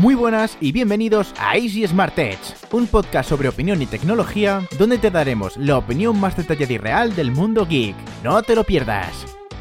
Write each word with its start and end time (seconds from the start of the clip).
Muy 0.00 0.14
buenas 0.14 0.56
y 0.62 0.72
bienvenidos 0.72 1.34
a 1.36 1.58
Easy 1.58 1.86
Smart 1.86 2.18
Edge, 2.18 2.38
un 2.70 2.86
podcast 2.86 3.28
sobre 3.28 3.50
opinión 3.50 3.82
y 3.82 3.86
tecnología 3.86 4.66
donde 4.78 4.96
te 4.96 5.10
daremos 5.10 5.58
la 5.58 5.76
opinión 5.76 6.18
más 6.18 6.38
detallada 6.38 6.72
y 6.72 6.78
real 6.78 7.14
del 7.14 7.30
mundo 7.30 7.66
geek. 7.66 7.94
No 8.24 8.42
te 8.42 8.54
lo 8.54 8.64
pierdas. 8.64 9.12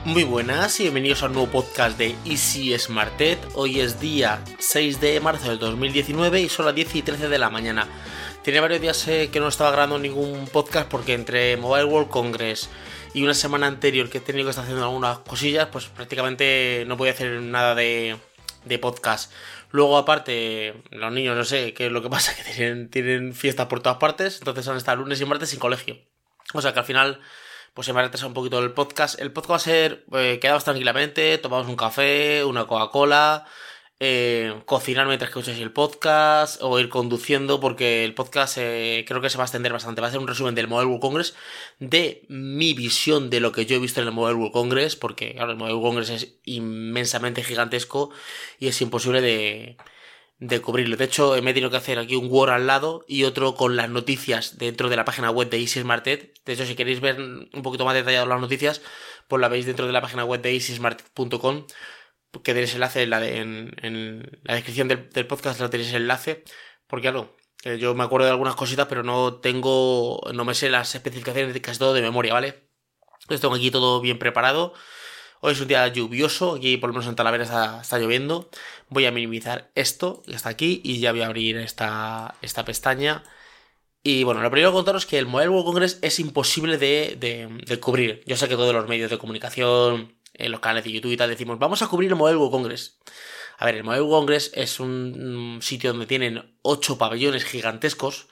Muy 0.06 0.24
buenas 0.24 0.80
y 0.80 0.84
bienvenidos 0.84 1.24
a 1.24 1.26
un 1.26 1.34
nuevo 1.34 1.52
podcast 1.52 1.98
de 1.98 2.16
Easy 2.24 2.74
Smart 2.80 3.20
Edge. 3.20 3.42
Hoy 3.54 3.82
es 3.82 4.00
día 4.00 4.42
6 4.60 5.02
de 5.02 5.20
marzo 5.20 5.50
del 5.50 5.60
2019 5.60 6.40
y 6.40 6.48
son 6.48 6.68
las 6.68 6.76
10 6.76 6.96
y 6.96 7.02
13 7.02 7.28
de 7.28 7.38
la 7.38 7.50
mañana. 7.50 7.86
Tenía 8.42 8.62
varios 8.62 8.80
días 8.80 9.06
eh, 9.10 9.28
que 9.30 9.42
no 9.42 9.50
estaba 9.50 9.72
grabando 9.72 10.00
ningún 10.00 10.48
podcast 10.48 10.88
porque 10.88 11.16
entre 11.16 11.58
Mobile 11.58 11.84
World 11.84 12.10
Congress 12.10 12.70
y 13.14 13.24
una 13.24 13.34
semana 13.34 13.68
anterior 13.68 14.10
que 14.10 14.20
he 14.20 14.22
tenido 14.22 14.46
que 14.46 14.52
estar 14.52 14.64
haciendo 14.64 14.86
algunas 14.86 15.20
cosillas, 15.20 15.68
pues 15.70 15.88
prácticamente 15.88 16.86
no 16.88 16.96
podía 16.96 17.12
hacer 17.12 17.42
nada 17.42 17.76
de, 17.76 18.16
de 18.64 18.80
podcast. 18.80 19.34
Luego, 19.72 19.98
aparte, 19.98 20.82
los 20.92 21.12
niños, 21.12 21.38
no 21.38 21.44
sé 21.44 21.74
qué 21.74 21.88
es 21.88 21.92
lo 21.92 22.02
que 22.02 22.10
pasa, 22.10 22.36
que 22.44 22.44
tienen, 22.44 22.90
tienen 22.90 23.34
fiestas 23.34 23.68
por 23.68 23.82
todas 23.82 23.98
partes, 23.98 24.40
entonces 24.40 24.68
han 24.68 24.78
estado 24.78 24.98
lunes 24.98 25.22
y 25.22 25.26
martes 25.26 25.50
sin 25.50 25.60
colegio. 25.60 25.98
O 26.54 26.62
sea 26.62 26.74
que 26.74 26.80
al 26.80 26.86
final, 26.86 27.22
pues 27.74 27.86
se 27.86 27.94
me 27.94 28.00
ha 28.00 28.04
retrasado 28.04 28.30
un 28.30 28.34
poquito 28.34 28.60
el 28.60 28.72
podcast. 28.72 29.20
El 29.20 29.32
podcast 29.32 29.52
va 29.52 29.56
a 29.56 29.60
ser, 29.60 30.06
eh, 30.14 30.40
quedamos 30.42 30.64
tranquilamente, 30.64 31.38
tomamos 31.38 31.68
un 31.68 31.76
café, 31.76 32.44
una 32.44 32.66
Coca-Cola, 32.66 33.46
eh, 34.02 34.62
cocinar 34.66 35.08
mientras 35.08 35.30
que 35.30 35.40
escucháis 35.40 35.62
el 35.62 35.74
podcast 35.74 36.62
o 36.62 36.80
ir 36.80 36.88
conduciendo 36.90 37.60
porque 37.60 38.06
el 38.06 38.14
podcast 38.14 38.58
eh, 38.58 39.04
creo 39.08 39.20
que 39.22 39.30
se 39.30 39.38
va 39.38 39.44
a 39.44 39.48
extender 39.48 39.74
bastante. 39.74 40.02
Va 40.02 40.08
a 40.08 40.12
ser 40.12 40.20
un 40.20 40.28
resumen 40.28 40.56
del 40.56 40.68
Mobile 40.68 40.88
World 40.88 41.02
Congress, 41.02 41.36
de 41.80 42.24
mi 42.30 42.74
visión 42.74 43.30
de 43.30 43.42
lo 43.42 43.52
que 43.52 43.66
yo 43.66 43.76
he 43.76 43.80
visto 43.80 44.00
en 44.02 44.08
el 44.08 44.14
Mobile 44.14 44.36
World 44.36 44.54
Congress, 44.54 44.96
porque 44.96 45.34
claro, 45.36 45.52
el 45.52 45.58
Mobile 45.58 45.76
World 45.76 45.88
Congress 45.88 46.10
es 46.24 46.36
inmensamente 46.46 47.44
gigantesco 47.44 48.12
y 48.58 48.68
es 48.68 48.82
imposible 48.82 49.22
de, 49.22 49.78
de 50.40 50.62
cubrirlo. 50.62 50.96
De 50.96 51.06
hecho, 51.06 51.36
me 51.42 51.52
he 51.52 51.54
tenido 51.54 51.70
que 51.70 51.78
hacer 51.78 52.00
aquí 52.00 52.16
un 52.16 52.32
Word 52.32 52.52
al 52.52 52.68
lado 52.68 53.04
y 53.08 53.26
otro 53.26 53.56
con 53.56 53.76
las 53.76 53.90
noticias 53.90 54.58
dentro 54.58 54.90
de 54.90 54.96
la 54.96 55.06
página 55.06 55.30
web 55.30 55.50
de 55.50 55.60
Easy 55.60 55.82
Smart 55.82 56.06
De 56.06 56.32
hecho, 56.46 56.66
si 56.66 56.76
queréis 56.76 57.02
ver 57.02 57.20
un 57.20 57.62
poquito 57.64 57.84
más 57.84 57.96
detallado 57.96 58.26
las 58.28 58.40
noticias, 58.40 58.82
pues 59.28 59.42
la 59.42 59.50
veis 59.50 59.66
dentro 59.66 59.86
de 59.88 59.94
la 59.94 60.02
página 60.02 60.24
web 60.24 60.42
de 60.42 60.54
easysmart.com 60.54 61.66
que 62.32 62.54
tenéis 62.54 62.74
enlace 62.76 63.04
en 63.04 63.10
la, 63.10 63.28
en, 63.28 64.42
la 64.44 64.56
descripción 64.56 64.88
del, 64.88 65.28
podcast, 65.28 65.60
la 65.60 65.70
tenéis 65.70 65.94
enlace, 65.94 66.44
porque 66.88 67.04
claro, 67.04 67.36
yo 67.80 67.96
me 67.96 68.04
acuerdo 68.04 68.26
de 68.26 68.32
algunas 68.32 68.56
cositas, 68.56 68.88
pero 68.88 69.04
no 69.04 69.36
tengo, 69.36 70.22
no 70.34 70.46
me 70.46 70.54
sé 70.54 70.70
las 70.70 70.94
especificaciones 70.96 71.54
de 71.54 71.62
casi 71.62 71.80
todo 71.80 71.94
de 71.94 72.02
memoria, 72.02 72.34
¿vale? 72.34 72.70
Entonces 73.22 73.42
tengo 73.42 73.56
aquí 73.56 73.72
todo 73.72 74.02
bien 74.02 74.20
preparado. 74.20 74.74
Hoy 75.42 75.54
es 75.54 75.62
un 75.62 75.68
día 75.68 75.88
lluvioso, 75.88 76.56
aquí 76.56 76.78
por 76.78 76.90
lo 76.90 76.94
menos 76.94 77.08
en 77.08 77.16
Talavera 77.16 77.44
está, 77.44 77.82
está 77.82 77.98
lloviendo. 78.00 78.50
Voy 78.90 79.06
a 79.06 79.12
minimizar 79.12 79.72
esto, 79.76 80.22
que 80.26 80.36
está 80.36 80.50
aquí, 80.50 80.82
y 80.84 81.00
ya 81.00 81.12
voy 81.12 81.22
a 81.22 81.28
abrir 81.28 81.58
esta, 81.58 82.36
esta 82.42 82.66
pestaña. 82.66 83.24
Y 84.04 84.24
bueno, 84.24 84.42
lo 84.42 84.52
primero 84.52 84.72
que 84.72 84.76
contaros 84.76 85.04
es 85.04 85.10
que 85.10 85.20
el 85.20 85.26
Mobile 85.28 85.50
World 85.50 85.66
Congress 85.66 86.00
es 86.02 86.20
imposible 86.20 86.78
de, 86.78 87.18
de, 87.20 87.48
de 87.66 87.80
cubrir. 87.80 88.24
Yo 88.26 88.38
sé 88.38 88.48
que 88.48 88.56
todos 88.56 88.74
los 88.74 88.88
medios 88.88 89.10
de 89.10 89.18
comunicación, 89.18 90.19
en 90.34 90.52
los 90.52 90.60
canales 90.60 90.84
de 90.84 90.92
YouTube 90.92 91.12
y 91.12 91.18
tal, 91.18 91.30
decimos, 91.30 91.60
vamos 91.60 91.82
a 91.82 91.88
cubrir 91.88 92.10
el 92.10 92.16
Mobile 92.16 92.38
World 92.38 92.52
Congress. 92.52 93.00
A 93.58 93.66
ver, 93.66 93.76
el 93.76 93.84
Mobile 93.84 94.02
World 94.02 94.20
Congress 94.20 94.52
es 94.54 94.80
un 94.80 95.60
sitio 95.62 95.92
donde 95.92 96.06
tienen 96.06 96.58
8 96.62 96.98
pabellones 96.98 97.44
gigantescos, 97.44 98.28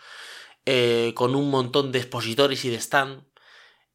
eh, 0.66 1.14
con 1.16 1.36
un 1.36 1.50
montón 1.50 1.92
de 1.92 2.00
expositores 2.00 2.64
y 2.66 2.70
de 2.70 2.78
stand. 2.78 3.24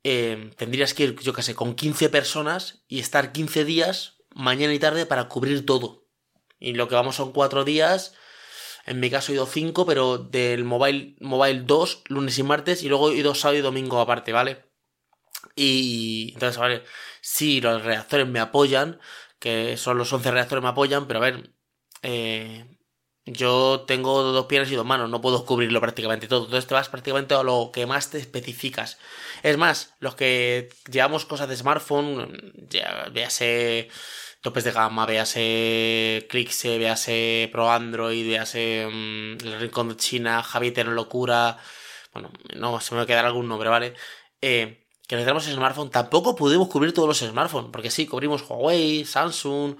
Eh, 0.05 0.51
tendrías 0.57 0.95
que 0.95 1.05
ir, 1.05 1.21
yo 1.21 1.33
qué 1.33 1.43
sé, 1.43 1.55
con 1.55 1.75
15 1.75 2.09
personas 2.09 2.85
y 2.89 2.99
estar 2.99 3.33
15 3.33 3.65
días, 3.65 4.19
mañana 4.35 4.75
y 4.75 4.79
tarde, 4.79 5.07
para 5.07 5.29
cubrir 5.29 5.65
todo. 5.65 6.07
Y 6.59 6.75
lo 6.75 6.89
que 6.89 6.95
vamos 6.95 7.17
son 7.17 7.33
4 7.33 7.65
días. 7.65 8.15
En 8.85 9.01
mi 9.01 9.11
caso 9.11 9.33
he 9.33 9.37
ido 9.37 9.47
5, 9.47 9.87
pero 9.87 10.19
del 10.19 10.65
Mobile, 10.65 11.17
Mobile 11.21 11.63
2, 11.63 12.05
lunes 12.09 12.39
y 12.39 12.43
martes, 12.43 12.83
y 12.83 12.89
luego 12.89 13.11
he 13.11 13.17
ido 13.17 13.35
sábado 13.35 13.59
y 13.59 13.63
domingo 13.63 14.01
aparte, 14.01 14.33
¿vale? 14.33 14.72
Y 15.55 16.33
entonces, 16.35 16.59
vale, 16.59 16.85
sí, 17.21 17.61
los 17.61 17.83
reactores 17.85 18.27
me 18.27 18.41
apoyan, 18.41 19.01
que 19.39 19.77
son 19.77 19.99
los 19.99 20.13
11 20.13 20.31
reactores 20.31 20.63
me 20.63 20.71
apoyan, 20.71 21.07
pero 21.07 21.19
a 21.19 21.23
ver, 21.23 21.53
eh, 22.03 22.67
yo 23.25 23.85
tengo 23.87 24.23
dos 24.23 24.47
piernas 24.47 24.71
y 24.73 24.75
dos 24.75 24.87
manos, 24.87 25.09
no 25.09 25.21
puedo 25.21 25.47
cubrirlo 25.47 25.81
prácticamente 25.81 26.27
todo. 26.27 26.45
Entonces 26.45 26.67
te 26.67 26.75
vas 26.75 26.89
prácticamente 26.89 27.35
a 27.35 27.43
lo 27.45 27.71
que 27.73 27.87
más 27.87 28.11
te 28.11 28.19
especificas. 28.19 28.99
Es 29.43 29.57
más, 29.57 29.95
los 30.01 30.15
que 30.17 30.71
llevamos 30.91 31.25
cosas 31.27 31.49
de 31.49 31.57
smartphone, 31.57 32.53
ya, 32.69 33.09
véase 33.13 33.89
topes 34.41 34.65
de 34.65 34.73
gama, 34.73 35.07
véase 35.07 36.27
Clixe, 36.29 36.79
véase 36.79 37.49
Pro 37.53 37.71
Android, 37.71 38.27
véase 38.27 38.89
mm, 38.91 39.47
el 39.47 39.61
Rincón 39.61 39.89
de 39.91 39.97
China, 39.97 40.43
Javier 40.43 40.81
en 40.81 40.95
Locura. 40.95 41.59
Bueno, 42.13 42.31
no, 42.57 42.81
se 42.81 42.93
me 42.95 42.99
va 42.99 43.05
a 43.05 43.07
quedar 43.07 43.25
algún 43.27 43.49
nombre, 43.49 43.69
¿vale? 43.69 43.95
Eh, 44.41 44.82
que 45.13 45.17
necesitamos 45.17 45.45
smartphone, 45.45 45.91
tampoco 45.91 46.35
pudimos 46.35 46.69
cubrir 46.69 46.95
todos 46.95 47.07
los 47.07 47.19
smartphones, 47.19 47.69
porque 47.71 47.91
sí, 47.91 48.07
cubrimos 48.07 48.49
Huawei, 48.49 49.05
Samsung, 49.05 49.77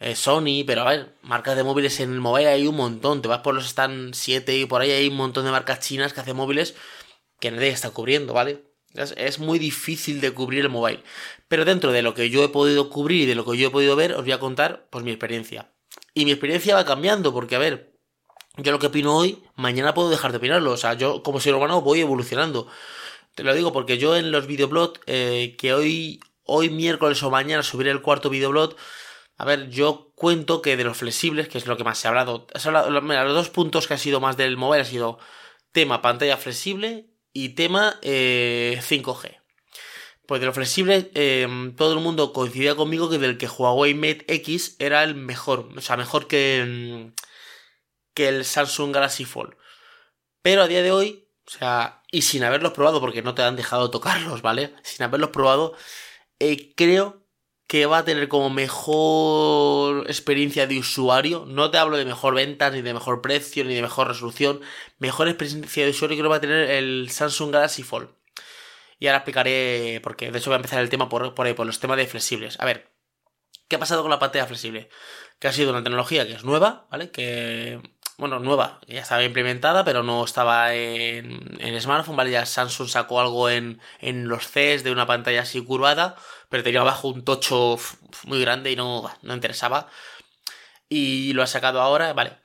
eh, 0.00 0.16
Sony, 0.16 0.64
pero 0.66 0.80
a 0.80 0.90
ver, 0.90 1.18
marcas 1.20 1.54
de 1.54 1.64
móviles 1.64 2.00
en 2.00 2.14
el 2.14 2.20
mobile 2.20 2.48
hay 2.48 2.66
un 2.66 2.74
montón, 2.74 3.20
te 3.20 3.28
vas 3.28 3.40
por 3.40 3.54
los 3.54 3.66
stand 3.66 4.14
7 4.14 4.56
y 4.56 4.64
por 4.64 4.80
ahí 4.80 4.90
hay 4.90 5.08
un 5.08 5.16
montón 5.16 5.44
de 5.44 5.50
marcas 5.50 5.80
chinas 5.80 6.14
que 6.14 6.20
hacen 6.22 6.36
móviles 6.36 6.74
que 7.40 7.50
nadie 7.50 7.68
está 7.68 7.90
cubriendo, 7.90 8.32
¿vale? 8.32 8.64
Es, 8.94 9.38
muy 9.38 9.58
difícil 9.58 10.22
de 10.22 10.32
cubrir 10.32 10.60
el 10.60 10.70
mobile. 10.70 11.02
Pero 11.46 11.66
dentro 11.66 11.92
de 11.92 12.00
lo 12.00 12.14
que 12.14 12.30
yo 12.30 12.42
he 12.42 12.48
podido 12.48 12.88
cubrir 12.88 13.24
y 13.24 13.26
de 13.26 13.34
lo 13.34 13.44
que 13.44 13.58
yo 13.58 13.68
he 13.68 13.70
podido 13.70 13.96
ver, 13.96 14.12
os 14.14 14.22
voy 14.22 14.32
a 14.32 14.40
contar 14.40 14.86
pues 14.88 15.04
mi 15.04 15.10
experiencia. 15.10 15.74
Y 16.14 16.24
mi 16.24 16.30
experiencia 16.30 16.74
va 16.74 16.86
cambiando, 16.86 17.34
porque 17.34 17.56
a 17.56 17.58
ver, 17.58 17.98
yo 18.56 18.72
lo 18.72 18.78
que 18.78 18.86
opino 18.86 19.14
hoy, 19.14 19.42
mañana 19.56 19.92
puedo 19.92 20.08
dejar 20.08 20.30
de 20.30 20.38
opinarlo. 20.38 20.72
O 20.72 20.78
sea, 20.78 20.94
yo 20.94 21.22
como 21.22 21.38
ser 21.38 21.54
humano 21.54 21.82
voy 21.82 22.00
evolucionando. 22.00 22.66
Te 23.34 23.42
lo 23.42 23.54
digo 23.54 23.72
porque 23.72 23.98
yo 23.98 24.16
en 24.16 24.30
los 24.30 24.46
videoblogs 24.46 25.00
eh, 25.06 25.56
que 25.58 25.74
hoy, 25.74 26.20
hoy 26.44 26.70
miércoles 26.70 27.22
o 27.22 27.30
mañana 27.30 27.62
subiré 27.62 27.90
el 27.90 28.02
cuarto 28.02 28.30
videoblog, 28.30 28.76
a 29.36 29.44
ver, 29.44 29.68
yo 29.70 30.12
cuento 30.14 30.62
que 30.62 30.76
de 30.76 30.84
los 30.84 30.96
flexibles, 30.96 31.48
que 31.48 31.58
es 31.58 31.66
lo 31.66 31.76
que 31.76 31.84
más 31.84 31.98
se 31.98 32.06
ha 32.06 32.10
hablado, 32.10 32.46
se 32.54 32.68
ha 32.68 32.78
hablado 32.78 32.90
los 32.90 33.34
dos 33.34 33.50
puntos 33.50 33.88
que 33.88 33.94
ha 33.94 33.98
sido 33.98 34.20
más 34.20 34.36
del 34.36 34.56
móvil 34.56 34.80
ha 34.80 34.84
sido 34.84 35.18
tema 35.72 36.02
pantalla 36.02 36.36
flexible 36.36 37.10
y 37.32 37.50
tema 37.50 37.98
eh, 38.02 38.80
5G. 38.80 39.40
Pues 40.26 40.40
de 40.40 40.46
lo 40.46 40.54
flexible, 40.54 41.10
eh, 41.14 41.46
todo 41.76 41.92
el 41.92 42.00
mundo 42.00 42.32
coincidía 42.32 42.76
conmigo 42.76 43.10
que 43.10 43.18
del 43.18 43.36
que 43.36 43.48
Huawei 43.48 43.94
Mate 43.94 44.24
X 44.28 44.76
era 44.78 45.02
el 45.02 45.16
mejor, 45.16 45.68
o 45.76 45.80
sea, 45.80 45.96
mejor 45.96 46.28
que, 46.28 47.12
que 48.14 48.28
el 48.28 48.44
Samsung 48.44 48.94
Galaxy 48.94 49.24
Fold. 49.24 49.54
Pero 50.40 50.62
a 50.62 50.68
día 50.68 50.82
de 50.82 50.92
hoy, 50.92 51.23
o 51.46 51.50
sea, 51.50 52.02
y 52.10 52.22
sin 52.22 52.44
haberlos 52.44 52.72
probado, 52.72 53.00
porque 53.00 53.22
no 53.22 53.34
te 53.34 53.42
han 53.42 53.56
dejado 53.56 53.90
tocarlos, 53.90 54.42
¿vale? 54.42 54.74
Sin 54.82 55.04
haberlos 55.04 55.30
probado, 55.30 55.74
eh, 56.38 56.74
creo 56.74 57.24
que 57.66 57.86
va 57.86 57.98
a 57.98 58.04
tener 58.04 58.28
como 58.28 58.50
mejor 58.50 60.06
experiencia 60.06 60.66
de 60.66 60.78
usuario. 60.78 61.44
No 61.46 61.70
te 61.70 61.78
hablo 61.78 61.96
de 61.96 62.04
mejor 62.04 62.34
venta, 62.34 62.70
ni 62.70 62.82
de 62.82 62.94
mejor 62.94 63.22
precio, 63.22 63.64
ni 63.64 63.74
de 63.74 63.82
mejor 63.82 64.08
resolución. 64.08 64.60
Mejor 64.98 65.28
experiencia 65.28 65.84
de 65.84 65.90
usuario 65.90 66.16
creo 66.16 66.26
que 66.26 66.30
va 66.30 66.36
a 66.36 66.40
tener 66.40 66.70
el 66.70 67.10
Samsung 67.10 67.52
Galaxy 67.52 67.82
Fold. 67.82 68.10
Y 68.98 69.06
ahora 69.06 69.18
explicaré 69.18 70.00
porque 70.02 70.30
De 70.30 70.38
hecho, 70.38 70.50
voy 70.50 70.54
a 70.54 70.56
empezar 70.56 70.80
el 70.80 70.88
tema 70.90 71.08
por, 71.08 71.34
por 71.34 71.46
ahí, 71.46 71.54
por 71.54 71.66
los 71.66 71.80
temas 71.80 71.96
de 71.96 72.06
flexibles. 72.06 72.58
A 72.60 72.64
ver, 72.64 72.90
¿qué 73.68 73.76
ha 73.76 73.78
pasado 73.78 74.02
con 74.02 74.10
la 74.10 74.18
pantalla 74.18 74.46
flexible? 74.46 74.88
Que 75.38 75.48
ha 75.48 75.52
sido 75.52 75.70
una 75.70 75.82
tecnología 75.82 76.26
que 76.26 76.34
es 76.34 76.44
nueva, 76.44 76.86
¿vale? 76.90 77.10
Que 77.10 77.80
bueno, 78.16 78.38
nueva, 78.38 78.80
ya 78.86 79.00
estaba 79.00 79.24
implementada, 79.24 79.84
pero 79.84 80.02
no 80.02 80.24
estaba 80.24 80.74
en, 80.74 81.60
en 81.60 81.80
smartphone, 81.80 82.16
¿vale? 82.16 82.30
Ya 82.30 82.46
Samsung 82.46 82.88
sacó 82.88 83.20
algo 83.20 83.50
en, 83.50 83.80
en 84.00 84.28
los 84.28 84.48
CES 84.48 84.84
de 84.84 84.92
una 84.92 85.06
pantalla 85.06 85.42
así 85.42 85.64
curvada, 85.64 86.16
pero 86.48 86.62
tenía 86.62 86.80
abajo 86.80 87.08
un 87.08 87.24
tocho 87.24 87.76
muy 88.24 88.40
grande 88.40 88.70
y 88.70 88.76
no, 88.76 89.10
no 89.22 89.34
interesaba. 89.34 89.88
Y 90.88 91.32
lo 91.32 91.42
ha 91.42 91.46
sacado 91.46 91.80
ahora, 91.80 92.12
¿vale? 92.12 92.38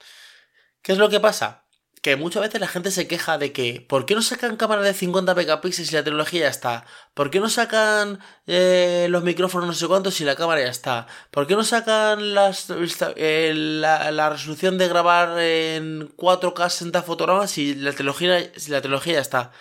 ¿Qué 0.82 0.94
es 0.94 0.98
lo 0.98 1.10
que 1.10 1.20
pasa? 1.20 1.66
Que 2.02 2.16
muchas 2.16 2.42
veces 2.42 2.62
la 2.62 2.68
gente 2.68 2.92
se 2.92 3.08
queja 3.08 3.38
de 3.38 3.52
que 3.52 3.86
¿por 3.88 4.06
qué 4.06 4.16
no 4.16 4.22
sacan 4.22 4.56
cámara 4.56 4.82
de 4.82 4.94
50 4.94 5.36
megapíxeles 5.36 5.92
y 5.92 5.96
la 5.96 6.04
tecnología 6.04 6.42
ya 6.42 6.48
está? 6.48 6.86
¿Por 7.14 7.30
qué 7.30 7.40
no 7.40 7.50
sacan 7.50 8.20
eh, 8.48 9.08
los 9.10 9.24
micrófonos 9.24 9.68
no 9.68 9.74
sé 9.74 9.88
cuántos 9.88 10.20
y 10.22 10.26
la 10.26 10.36
cámara 10.36 10.62
ya 10.62 10.70
está? 10.70 11.08
¿Por 11.32 11.48
qué 11.48 11.56
no 11.56 11.64
sacan 11.64 12.34
las, 12.34 12.68
eh, 13.16 13.54
la, 13.56 14.30
resolución 14.30 14.78
de 14.78 14.88
grabar 14.88 15.40
en 15.40 16.10
4K 16.16 16.70
60 16.70 17.04
fotogramas 17.04 17.58
y 17.58 17.76
la 17.76 17.92
tecnología, 17.92 18.52
si 18.56 18.72
la 18.72 18.82
tecnología 18.82 19.14
ya 19.14 19.22
está? 19.22 19.52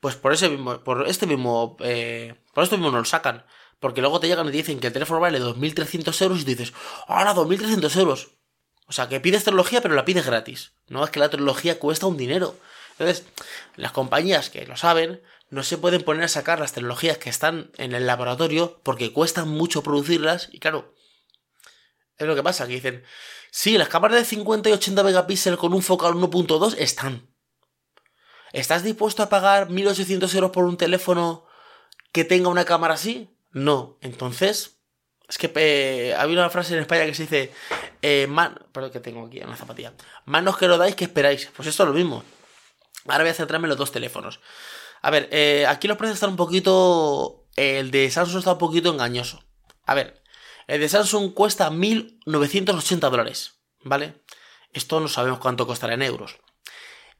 Pues 0.00 0.16
por 0.16 0.32
ese 0.32 0.48
mismo, 0.50 0.80
por 0.84 1.08
este 1.08 1.26
mismo, 1.26 1.76
eh, 1.80 2.34
por 2.54 2.64
esto 2.64 2.76
mismo 2.76 2.90
no 2.92 2.98
lo 2.98 3.04
sacan. 3.04 3.44
Porque 3.80 4.00
luego 4.00 4.20
te 4.20 4.26
llegan 4.28 4.46
y 4.48 4.50
te 4.50 4.56
dicen 4.58 4.80
que 4.80 4.86
el 4.88 4.92
teléfono 4.92 5.20
vale 5.20 5.40
2.300 5.40 6.22
euros 6.22 6.40
y 6.40 6.44
tú 6.44 6.50
dices, 6.50 6.72
ahora 7.08 7.34
2.300 7.34 8.00
euros. 8.00 8.36
O 8.86 8.92
sea, 8.92 9.08
que 9.08 9.20
pides 9.20 9.44
tecnología 9.44 9.80
pero 9.80 9.94
la 9.94 10.04
pides 10.04 10.26
gratis. 10.26 10.72
No 10.88 11.04
es 11.04 11.10
que 11.10 11.20
la 11.20 11.30
tecnología 11.30 11.78
cuesta 11.78 12.06
un 12.06 12.16
dinero. 12.16 12.56
Entonces, 12.98 13.26
las 13.76 13.92
compañías 13.92 14.50
que 14.50 14.66
lo 14.66 14.76
saben 14.76 15.22
no 15.50 15.62
se 15.62 15.78
pueden 15.78 16.02
poner 16.02 16.24
a 16.24 16.28
sacar 16.28 16.60
las 16.60 16.72
tecnologías 16.72 17.18
que 17.18 17.30
están 17.30 17.70
en 17.76 17.94
el 17.94 18.06
laboratorio 18.06 18.80
porque 18.82 19.12
cuestan 19.12 19.48
mucho 19.48 19.82
producirlas 19.82 20.48
y 20.52 20.58
claro, 20.58 20.94
es 22.16 22.26
lo 22.26 22.34
que 22.34 22.42
pasa, 22.42 22.66
que 22.66 22.74
dicen, 22.74 23.04
Sí, 23.58 23.78
las 23.78 23.88
cámaras 23.88 24.18
de 24.18 24.24
50 24.26 24.68
y 24.68 24.72
80 24.74 25.02
megapíxeles 25.02 25.58
con 25.58 25.72
un 25.72 25.80
focal 25.80 26.12
1.2 26.12 26.74
están. 26.76 27.26
¿Estás 28.52 28.84
dispuesto 28.84 29.22
a 29.22 29.30
pagar 29.30 29.70
1800 29.70 30.34
euros 30.34 30.50
por 30.50 30.64
un 30.64 30.76
teléfono 30.76 31.46
que 32.12 32.26
tenga 32.26 32.50
una 32.50 32.66
cámara 32.66 32.92
así? 32.92 33.34
No. 33.52 33.96
Entonces, 34.02 34.76
es 35.26 35.38
que 35.38 35.50
eh, 35.56 36.14
había 36.14 36.40
una 36.40 36.50
frase 36.50 36.74
en 36.74 36.80
España 36.80 37.06
que 37.06 37.14
se 37.14 37.22
dice, 37.22 37.52
eh, 38.02 38.26
man, 38.28 38.58
perdón 38.72 38.90
que 38.90 39.00
tengo 39.00 39.26
aquí 39.26 39.40
en 39.40 39.50
la 39.50 39.56
zapatilla, 39.56 39.92
manos 40.24 40.56
que 40.56 40.68
lo 40.68 40.78
dais, 40.78 40.94
que 40.94 41.04
esperáis? 41.04 41.50
Pues 41.56 41.68
esto 41.68 41.82
es 41.82 41.88
lo 41.88 41.94
mismo. 41.94 42.24
Ahora 43.06 43.24
voy 43.24 43.30
a 43.30 43.34
centrarme 43.34 43.66
en 43.66 43.70
los 43.70 43.78
dos 43.78 43.92
teléfonos. 43.92 44.40
A 45.02 45.10
ver, 45.10 45.28
eh, 45.30 45.66
aquí 45.68 45.88
los 45.88 45.96
precios 45.96 46.16
están 46.16 46.30
un 46.30 46.36
poquito, 46.36 47.46
el 47.56 47.90
de 47.90 48.10
Samsung 48.10 48.38
está 48.38 48.52
un 48.52 48.58
poquito 48.58 48.90
engañoso. 48.90 49.42
A 49.84 49.94
ver, 49.94 50.22
el 50.66 50.80
de 50.80 50.88
Samsung 50.88 51.32
cuesta 51.32 51.70
1.980 51.70 53.10
dólares, 53.10 53.60
¿vale? 53.82 54.22
Esto 54.72 54.98
no 55.00 55.08
sabemos 55.08 55.38
cuánto 55.38 55.66
costará 55.66 55.94
en 55.94 56.02
euros. 56.02 56.38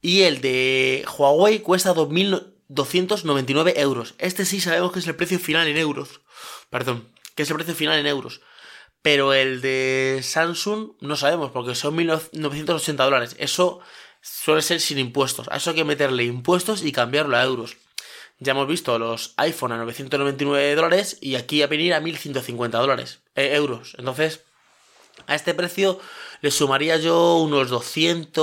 Y 0.00 0.22
el 0.22 0.40
de 0.40 1.06
Huawei 1.16 1.60
cuesta 1.60 1.94
2.299 1.94 3.74
euros. 3.76 4.14
Este 4.18 4.44
sí 4.44 4.60
sabemos 4.60 4.92
que 4.92 4.98
es 4.98 5.06
el 5.06 5.16
precio 5.16 5.38
final 5.38 5.66
en 5.68 5.76
euros. 5.76 6.20
Perdón, 6.70 7.12
que 7.34 7.44
es 7.44 7.50
el 7.50 7.56
precio 7.56 7.74
final 7.74 7.98
en 7.98 8.06
euros. 8.06 8.40
Pero 9.06 9.32
el 9.32 9.60
de 9.60 10.18
Samsung 10.20 10.94
no 10.98 11.14
sabemos 11.14 11.52
porque 11.52 11.76
son 11.76 11.96
1.980 11.96 12.96
dólares. 12.96 13.36
Eso 13.38 13.78
suele 14.20 14.62
ser 14.62 14.80
sin 14.80 14.98
impuestos. 14.98 15.46
A 15.48 15.58
eso 15.58 15.70
hay 15.70 15.76
que 15.76 15.84
meterle 15.84 16.24
impuestos 16.24 16.82
y 16.82 16.90
cambiarlo 16.90 17.36
a 17.36 17.44
euros. 17.44 17.76
Ya 18.40 18.50
hemos 18.50 18.66
visto 18.66 18.98
los 18.98 19.32
iPhone 19.36 19.70
a 19.70 19.76
999 19.76 20.74
dólares 20.74 21.18
y 21.20 21.36
aquí 21.36 21.62
a 21.62 21.68
venir 21.68 21.94
a 21.94 22.00
1.150 22.00 22.68
dólares, 22.70 23.20
eh, 23.36 23.54
euros. 23.54 23.94
Entonces, 23.96 24.42
a 25.28 25.36
este 25.36 25.54
precio 25.54 26.00
le 26.40 26.50
sumaría 26.50 26.96
yo 26.96 27.36
unos 27.36 27.70
200 27.70 28.34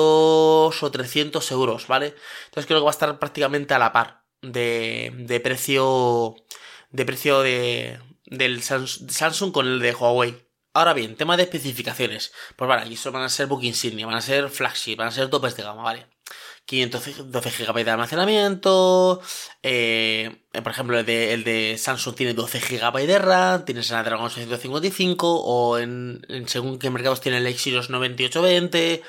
o 0.82 0.92
300 0.92 1.52
euros, 1.52 1.88
¿vale? 1.88 2.16
Entonces 2.46 2.68
creo 2.68 2.80
que 2.80 2.86
va 2.86 2.92
a 2.92 2.92
estar 2.92 3.20
prácticamente 3.20 3.74
a 3.74 3.80
la 3.80 3.92
par 3.92 4.24
de, 4.42 5.12
de 5.14 5.42
precio 5.42 6.38
de 6.92 7.06
precio 7.06 7.42
de, 7.42 8.00
del 8.28 8.64
Samsung 8.64 9.52
con 9.52 9.68
el 9.68 9.80
de 9.82 9.94
Huawei. 9.94 10.43
Ahora 10.74 10.94
bien, 10.94 11.16
tema 11.16 11.38
de 11.38 11.44
especificaciones. 11.44 12.34
Pues 12.56 12.68
vale, 12.68 12.82
aquí 12.84 12.98
van 13.12 13.24
a 13.24 13.30
ser 13.30 13.48
book 13.48 13.64
insignia, 13.64 14.08
van 14.08 14.16
a 14.16 14.22
ser 14.22 14.50
flagship, 14.50 14.96
van 14.98 15.10
a 15.10 15.12
ser 15.12 15.30
topes 15.30 15.56
de 15.56 15.64
gama, 15.64 15.84
¿vale? 15.84 16.08
512 16.66 17.66
GB 17.66 17.84
de 17.84 17.92
almacenamiento. 17.92 19.22
Eh, 19.62 20.44
por 20.64 20.72
ejemplo, 20.72 20.98
el 20.98 21.06
de, 21.06 21.34
el 21.34 21.44
de, 21.44 21.78
Samsung 21.78 22.16
tiene 22.16 22.34
12 22.34 22.60
GB 22.60 23.06
de 23.06 23.20
RAM, 23.20 23.66
tiene 23.66 23.84
Snapdragon 23.84 24.26
855 24.26 25.42
o 25.44 25.78
en, 25.78 26.26
según 26.48 26.80
qué 26.80 26.90
mercados 26.90 27.22
tiene 27.22 27.38
el 27.38 27.48
Exynos 27.48 27.90
9820, 27.90 29.04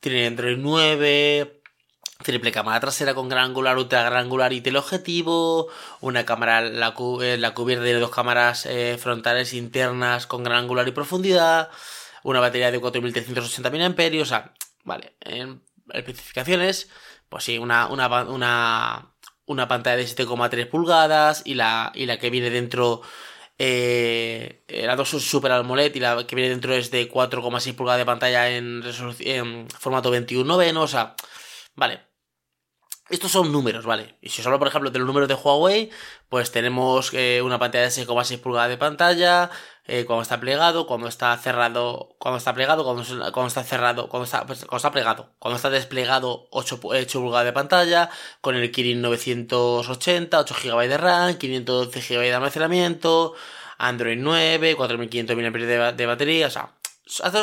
tiene 0.00 0.26
Android 0.26 0.56
9, 0.58 1.57
triple 2.18 2.52
cámara 2.52 2.80
trasera 2.80 3.14
con 3.14 3.28
gran 3.28 3.44
angular, 3.46 3.78
ultra 3.78 4.02
gran 4.02 4.24
angular 4.24 4.52
y 4.52 4.60
teleobjetivo, 4.60 5.68
una 6.00 6.24
cámara, 6.24 6.62
la, 6.62 6.94
eh, 7.22 7.36
la 7.38 7.54
cubierta 7.54 7.84
de 7.84 7.94
dos 7.94 8.10
cámaras 8.10 8.66
eh, 8.66 8.98
frontales 8.98 9.54
internas 9.54 10.26
con 10.26 10.42
gran 10.42 10.58
angular 10.58 10.86
y 10.88 10.92
profundidad, 10.92 11.70
una 12.24 12.40
batería 12.40 12.70
de 12.70 12.80
4380 12.80 13.70
mAh, 13.70 14.22
o 14.22 14.24
sea, 14.24 14.52
vale, 14.84 15.14
especificaciones, 15.92 16.90
pues 17.28 17.44
sí, 17.44 17.58
una, 17.58 17.86
una, 17.86 18.08
una, 18.24 19.12
una 19.46 19.68
pantalla 19.68 19.96
de 19.96 20.04
7,3 20.04 20.68
pulgadas 20.68 21.42
y 21.44 21.54
la, 21.54 21.92
y 21.94 22.06
la 22.06 22.18
que 22.18 22.30
viene 22.30 22.50
dentro, 22.50 23.02
eh, 23.58 24.64
la 24.68 24.96
dos 24.96 25.10
Super 25.10 25.52
AMOLED 25.52 25.94
y 25.94 26.00
la 26.00 26.26
que 26.26 26.34
viene 26.36 26.50
dentro 26.50 26.74
es 26.74 26.90
de 26.90 27.08
4,6 27.10 27.74
pulgadas 27.76 28.00
de 28.00 28.06
pantalla 28.06 28.50
en, 28.50 28.82
en 29.20 29.70
formato 29.70 30.10
21 30.10 30.44
noveno, 30.44 30.82
o 30.82 30.88
sea, 30.88 31.14
vale. 31.76 32.07
Estos 33.10 33.32
son 33.32 33.50
números, 33.50 33.86
¿vale? 33.86 34.16
Y 34.20 34.28
si 34.28 34.42
os 34.42 34.46
hablo, 34.46 34.58
por 34.58 34.68
ejemplo, 34.68 34.90
de 34.90 34.98
los 34.98 35.06
números 35.06 35.28
de 35.28 35.34
Huawei, 35.34 35.90
pues 36.28 36.52
tenemos 36.52 37.10
eh, 37.14 37.40
una 37.42 37.58
pantalla 37.58 37.84
de 37.84 37.90
6,6 37.90 38.38
pulgadas 38.38 38.68
de 38.68 38.76
pantalla, 38.76 39.50
eh, 39.86 40.04
cuando 40.04 40.22
está 40.22 40.38
plegado, 40.38 40.86
cuando 40.86 41.08
está 41.08 41.34
cerrado, 41.38 42.14
cuando 42.18 42.36
está 42.36 42.52
plegado, 42.54 42.84
cuando, 42.84 43.02
está 43.46 43.64
cerrado, 43.64 44.10
cuando 44.10 44.26
está, 44.26 44.44
pues, 44.44 44.60
cuando 44.66 44.76
está 44.76 44.92
plegado, 44.92 45.30
cuando 45.38 45.56
está 45.56 45.70
desplegado 45.70 46.48
8, 46.50 46.80
8 46.82 47.20
pulgadas 47.20 47.46
de 47.46 47.52
pantalla, 47.54 48.10
con 48.42 48.56
el 48.56 48.70
Kirin 48.70 49.00
980, 49.00 50.40
8 50.40 50.54
GB 50.62 50.88
de 50.88 50.98
RAM, 50.98 51.34
512 51.38 52.00
GB 52.02 52.20
de 52.20 52.34
almacenamiento, 52.34 53.34
Android 53.78 54.18
9, 54.20 54.76
4500 54.76 55.36
mAh 55.36 55.42
de, 55.50 55.92
de 55.94 56.06
batería, 56.06 56.48
o 56.48 56.50
sea, 56.50 56.74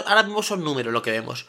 ahora 0.05 0.21
mismo 0.21 0.43
son 0.43 0.63
números 0.63 0.93
lo 0.93 1.01
que 1.01 1.09
vemos. 1.11 1.47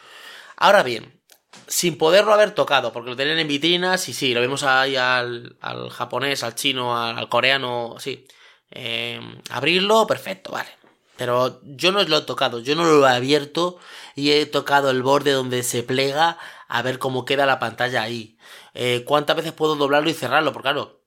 Ahora 0.57 0.83
bien, 0.83 1.21
sin 1.67 1.99
poderlo 1.99 2.33
haber 2.33 2.53
tocado, 2.53 2.93
porque 2.93 3.11
lo 3.11 3.17
tienen 3.17 3.39
en 3.39 3.49
vitrinas 3.49 4.09
y 4.09 4.13
sí, 4.13 4.35
lo 4.35 4.41
vemos 4.41 4.63
ahí 4.63 4.97
al, 4.97 5.57
al 5.61 5.91
japonés, 5.91 6.43
al 6.43 6.55
chino, 6.55 7.01
al, 7.01 7.29
coreano, 7.29 7.97
sí. 7.99 8.27
Eh, 8.71 9.21
abrirlo, 9.51 10.07
perfecto, 10.07 10.53
vale. 10.53 10.71
Pero 11.17 11.61
yo 11.65 11.93
no 11.93 12.03
lo 12.03 12.19
he 12.19 12.23
tocado, 12.23 12.61
yo 12.61 12.75
no 12.75 12.85
lo 12.85 13.07
he 13.07 13.11
abierto 13.11 13.79
y 14.15 14.33
he 14.33 14.47
tocado 14.47 14.91
el 14.91 15.03
borde 15.03 15.33
donde 15.33 15.63
se 15.63 15.83
plega 15.83 16.39
a 16.69 16.83
ver 16.83 16.99
cómo 16.99 17.25
queda 17.25 17.47
la 17.47 17.59
pantalla 17.59 18.03
ahí. 18.03 18.39
Eh, 18.75 19.05
¿Cuántas 19.07 19.37
veces 19.37 19.53
puedo 19.53 19.77
doblarlo 19.77 20.11
y 20.11 20.15
cerrarlo? 20.15 20.53
Porque 20.53 20.67
claro, 20.67 21.03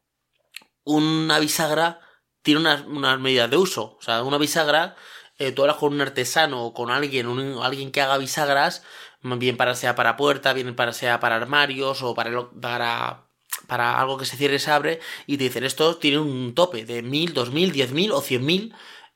una 0.83 1.39
bisagra 1.39 2.01
tiene 2.41 2.61
unas, 2.61 3.19
medidas 3.19 3.49
de 3.49 3.57
uso. 3.57 3.97
O 3.99 4.01
sea, 4.01 4.23
una 4.23 4.37
bisagra, 4.37 4.95
eh, 5.37 5.51
tú 5.51 5.61
hablas 5.61 5.77
con 5.77 5.93
un 5.93 6.01
artesano 6.01 6.65
o 6.65 6.73
con 6.73 6.91
alguien, 6.91 7.27
alguien 7.61 7.91
que 7.91 8.01
haga 8.01 8.17
bisagras, 8.17 8.83
bien 9.21 9.57
para 9.57 9.75
sea 9.75 9.95
para 9.95 10.17
puerta, 10.17 10.53
bien 10.53 10.75
para 10.75 10.93
sea 10.93 11.19
para 11.19 11.35
armarios 11.35 12.01
o 12.03 12.15
para, 12.15 12.49
para, 12.61 13.25
para 13.67 13.99
algo 13.99 14.17
que 14.17 14.25
se 14.25 14.37
cierre 14.37 14.55
y 14.55 14.59
se 14.59 14.71
abre, 14.71 14.99
y 15.27 15.37
te 15.37 15.45
dicen 15.45 15.63
esto 15.63 15.97
tiene 15.97 16.19
un 16.19 16.55
tope 16.55 16.85
de 16.85 17.01
mil, 17.01 17.33
dos 17.33 17.51
mil, 17.51 17.71
diez 17.71 17.91
mil 17.91 18.11
o 18.11 18.21
cien 18.21 18.45
mil 18.45 18.73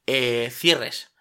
eh, 0.08 0.50
cierres. 0.52 1.12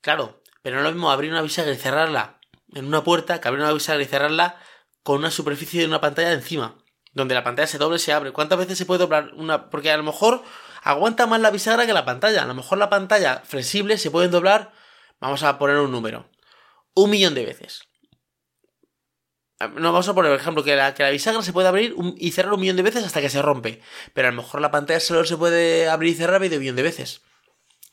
Claro, 0.00 0.42
pero 0.62 0.76
no 0.76 0.82
es 0.82 0.88
lo 0.88 0.92
mismo 0.92 1.10
abrir 1.10 1.30
una 1.30 1.42
bisagra 1.42 1.72
y 1.72 1.76
cerrarla 1.76 2.38
en 2.74 2.86
una 2.86 3.04
puerta 3.04 3.40
que 3.40 3.48
abrir 3.48 3.62
una 3.62 3.72
bisagra 3.72 4.02
y 4.02 4.06
cerrarla 4.06 4.56
con 5.02 5.18
una 5.18 5.30
superficie 5.30 5.80
de 5.80 5.86
una 5.86 6.00
pantalla 6.00 6.32
encima. 6.32 6.78
Donde 7.14 7.34
la 7.34 7.44
pantalla 7.44 7.66
se 7.66 7.76
doble 7.76 7.96
y 7.96 8.00
se 8.00 8.12
abre. 8.14 8.32
¿Cuántas 8.32 8.58
veces 8.58 8.78
se 8.78 8.86
puede 8.86 9.00
doblar 9.00 9.32
una? 9.34 9.68
Porque 9.68 9.90
a 9.90 9.96
lo 9.98 10.02
mejor 10.02 10.42
aguanta 10.82 11.26
más 11.26 11.42
la 11.42 11.50
bisagra 11.50 11.84
que 11.84 11.92
la 11.92 12.06
pantalla. 12.06 12.42
A 12.42 12.46
lo 12.46 12.54
mejor 12.54 12.78
la 12.78 12.88
pantalla 12.88 13.42
flexible 13.44 13.98
se 13.98 14.10
puede 14.10 14.28
doblar. 14.28 14.72
Vamos 15.20 15.42
a 15.42 15.58
poner 15.58 15.76
un 15.76 15.92
número. 15.92 16.30
Un 16.94 17.10
millón 17.10 17.34
de 17.34 17.44
veces. 17.44 17.82
No 19.68 19.92
vamos 19.92 20.08
a 20.08 20.14
poner, 20.14 20.30
por 20.30 20.40
ejemplo, 20.40 20.64
que 20.64 20.76
la, 20.76 20.94
que 20.94 21.02
la 21.02 21.10
bisagra 21.10 21.42
se 21.42 21.52
puede 21.52 21.68
abrir 21.68 21.94
y 22.16 22.32
cerrar 22.32 22.54
un 22.54 22.60
millón 22.60 22.76
de 22.76 22.82
veces 22.82 23.04
hasta 23.04 23.20
que 23.20 23.30
se 23.30 23.42
rompe. 23.42 23.80
Pero 24.14 24.28
a 24.28 24.30
lo 24.30 24.42
mejor 24.42 24.60
la 24.60 24.70
pantalla 24.70 25.00
solo 25.00 25.24
se 25.24 25.36
puede 25.36 25.88
abrir 25.88 26.12
y 26.12 26.16
cerrar 26.16 26.40
medio 26.40 26.58
millón 26.58 26.76
de 26.76 26.82
veces 26.82 27.22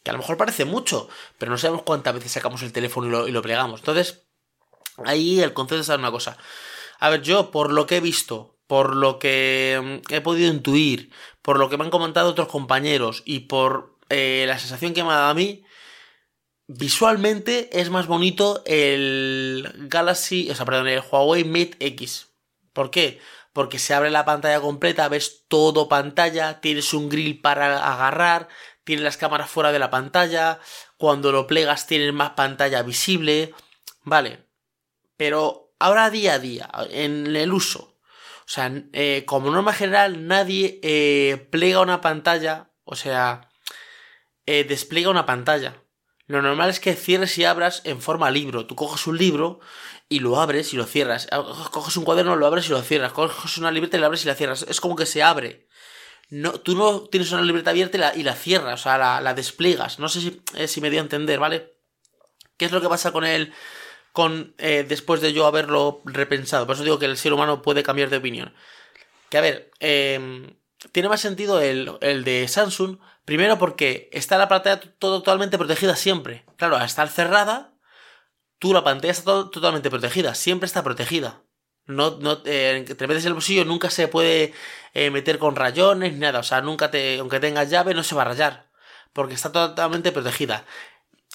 que 0.04 0.12
a 0.12 0.14
lo 0.14 0.20
mejor 0.20 0.38
parece 0.38 0.66
mucho, 0.66 1.10
pero 1.38 1.52
no 1.52 1.58
sabemos 1.58 1.84
cuántas 1.84 2.14
veces 2.14 2.32
sacamos 2.32 2.62
el 2.64 2.72
teléfono 2.72 3.28
y 3.28 3.32
lo, 3.32 3.42
plegamos. 3.42 3.82
Entonces, 3.82 4.24
ahí 5.06 5.42
el 5.42 5.54
concepto 5.54 5.82
es 5.82 5.90
una 6.00 6.12
cosa. 6.12 6.38
A 7.00 7.10
ver, 7.10 7.22
yo, 7.22 7.52
por 7.52 7.72
lo 7.72 7.86
que 7.86 7.98
he 7.98 8.02
visto, 8.02 8.58
por 8.68 8.96
lo 8.96 9.20
que 9.20 10.02
mm, 10.10 10.14
he 10.14 10.22
podido 10.22 10.52
intuir, 10.52 11.12
por 11.42 11.60
lo 11.60 11.70
que 11.70 11.78
me 11.78 11.84
han 11.84 11.90
comentado 11.90 12.30
otros 12.30 12.48
compañeros 12.48 13.24
y 13.26 13.42
por 13.42 13.98
eh, 14.10 14.46
la 14.48 14.60
sensación 14.60 14.94
que 14.94 15.04
me 15.04 15.10
ha 15.10 15.16
dado 15.16 15.30
a 15.30 15.34
mí, 15.34 15.64
visualmente 16.70 17.68
es 17.82 17.90
más 17.90 18.06
bonito 18.06 18.62
el 18.66 19.74
Galaxy, 19.90 20.50
o 20.52 20.56
sea, 20.56 20.66
perdón, 20.66 20.88
el 20.88 21.02
Huawei 21.02 21.44
Mate 21.44 21.76
X. 21.80 22.28
¿Por 22.74 22.92
qué? 22.92 23.20
Porque 23.54 23.80
se 23.80 23.96
abre 23.96 24.12
la 24.12 24.24
pantalla 24.24 24.62
completa, 24.62 25.10
ves 25.10 25.46
todo 25.48 25.90
pantalla, 25.90 26.62
tienes 26.62 26.94
un 26.94 27.10
grill 27.10 27.42
para 27.42 27.92
agarrar, 27.92 28.48
tiene 28.84 29.02
las 29.02 29.18
cámaras 29.18 29.50
fuera 29.50 29.72
de 29.72 29.80
la 29.80 29.90
pantalla, 29.90 30.60
cuando 30.98 31.32
lo 31.32 31.48
plegas 31.48 31.88
tienes 31.88 32.14
más 32.14 32.32
pantalla 32.32 32.84
visible, 32.84 33.54
vale, 34.04 34.46
pero 35.18 35.74
ahora 35.80 36.12
día 36.12 36.36
a 36.36 36.40
día, 36.40 36.70
en 36.92 37.36
el 37.36 37.52
uso, 37.52 37.98
o 38.46 38.52
sea, 38.52 38.72
eh, 38.94 39.24
como 39.26 39.50
norma 39.50 39.74
general 39.74 40.28
nadie 40.28 40.80
eh, 40.84 41.48
plega 41.50 41.82
una 41.82 42.00
pantalla, 42.02 42.70
o 42.84 42.96
sea, 42.96 43.50
eh, 44.46 44.64
despliega 44.64 45.10
una 45.10 45.26
pantalla. 45.26 45.84
Lo 46.30 46.42
normal 46.42 46.70
es 46.70 46.80
que 46.80 46.96
cierres 46.96 47.38
y 47.38 47.44
abras 47.44 47.82
en 47.84 48.02
forma 48.02 48.32
libro. 48.32 48.66
Tú 48.66 48.76
coges 48.76 49.06
un 49.06 49.18
libro 49.18 49.60
y 50.08 50.22
lo 50.22 50.40
abres 50.40 50.74
y 50.74 50.78
lo 50.78 50.86
cierras. 50.86 51.28
Coges 51.72 51.98
un 51.98 52.06
cuaderno, 52.06 52.38
lo 52.38 52.48
abres 52.48 52.68
y 52.68 52.70
lo 52.70 52.82
cierras. 52.82 53.12
Coges 53.12 53.58
una 53.58 53.72
libreta 53.72 53.98
y 53.98 54.00
la 54.00 54.06
abres 54.06 54.24
y 54.24 54.28
la 54.28 54.36
cierras. 54.36 54.66
Es 54.70 54.80
como 54.80 54.96
que 54.96 55.06
se 55.06 55.22
abre 55.22 55.68
no, 56.30 56.54
tú 56.54 56.76
no 56.76 57.02
tienes 57.02 57.32
una 57.32 57.42
libreta 57.42 57.72
abierta 57.72 58.14
y 58.16 58.24
la, 58.24 58.36
cierras, 58.36 58.82
o 58.82 58.84
sea, 58.84 59.20
la, 59.22 59.34
despliegas. 59.34 60.00
No 60.00 60.10
sé 60.10 60.22
si, 60.22 60.42
eh, 60.56 60.82
me 60.82 60.90
dio 60.90 61.00
a 61.00 61.04
entender, 61.04 61.40
¿vale? 61.40 61.74
¿Qué 62.58 62.66
es 62.66 62.72
lo 62.72 62.82
que 62.82 62.90
pasa 62.90 63.12
con 63.12 63.26
él 63.26 63.54
con, 64.12 64.54
eh, 64.58 64.86
después 64.88 65.22
de 65.22 65.34
yo 65.34 65.48
haberlo 65.48 66.02
repensado? 66.06 66.68
Por 66.68 66.76
eso 66.76 66.84
digo 66.84 67.00
que 67.00 67.06
el 67.06 67.18
ser 67.18 67.34
humano 67.34 67.62
puede 67.62 67.84
cambiar 67.84 68.10
de 68.10 68.18
opinión. 68.18 68.54
Que 69.30 69.38
a 69.40 69.42
ver, 69.42 69.72
em, 69.80 70.56
tiene 70.92 71.10
más 71.10 71.22
sentido 71.22 71.60
el, 71.62 71.92
el, 72.02 72.24
de 72.24 72.48
Samsung, 72.48 73.00
primero 73.30 73.60
porque 73.60 74.10
está 74.12 74.40
la 74.40 74.48
pantalla 74.48 74.82
totalmente 74.98 75.60
protegida 75.60 75.96
siempre. 75.96 76.46
Claro, 76.58 76.78
al 76.78 76.86
estar 76.86 77.08
cerrada, 77.10 77.76
tú 78.58 78.74
la 78.74 78.84
pantalla 78.84 79.12
está 79.12 79.52
totalmente 79.52 79.92
protegida, 79.92 80.34
siempre 80.34 80.66
está 80.66 80.82
protegida. 80.82 81.44
No, 81.86 82.18
no, 82.18 82.40
eh, 82.46 82.84
te 82.98 83.08
metes 83.08 83.26
en 83.26 83.28
el 83.28 83.34
bolsillo, 83.36 83.66
nunca 83.66 83.92
se 83.92 84.08
puede 84.08 84.52
eh, 84.96 85.12
meter 85.12 85.38
con 85.38 85.56
rayones 85.56 86.14
ni 86.14 86.18
nada. 86.18 86.40
O 86.40 86.44
sea, 86.44 86.62
nunca 86.62 86.90
te, 86.90 87.20
aunque 87.20 87.40
tengas 87.40 87.70
llave, 87.70 87.94
no 87.94 88.02
se 88.02 88.16
va 88.16 88.24
a 88.24 88.26
rayar. 88.26 88.72
Porque 89.14 89.36
está 89.36 89.52
totalmente 89.52 90.12
protegida. 90.12 90.66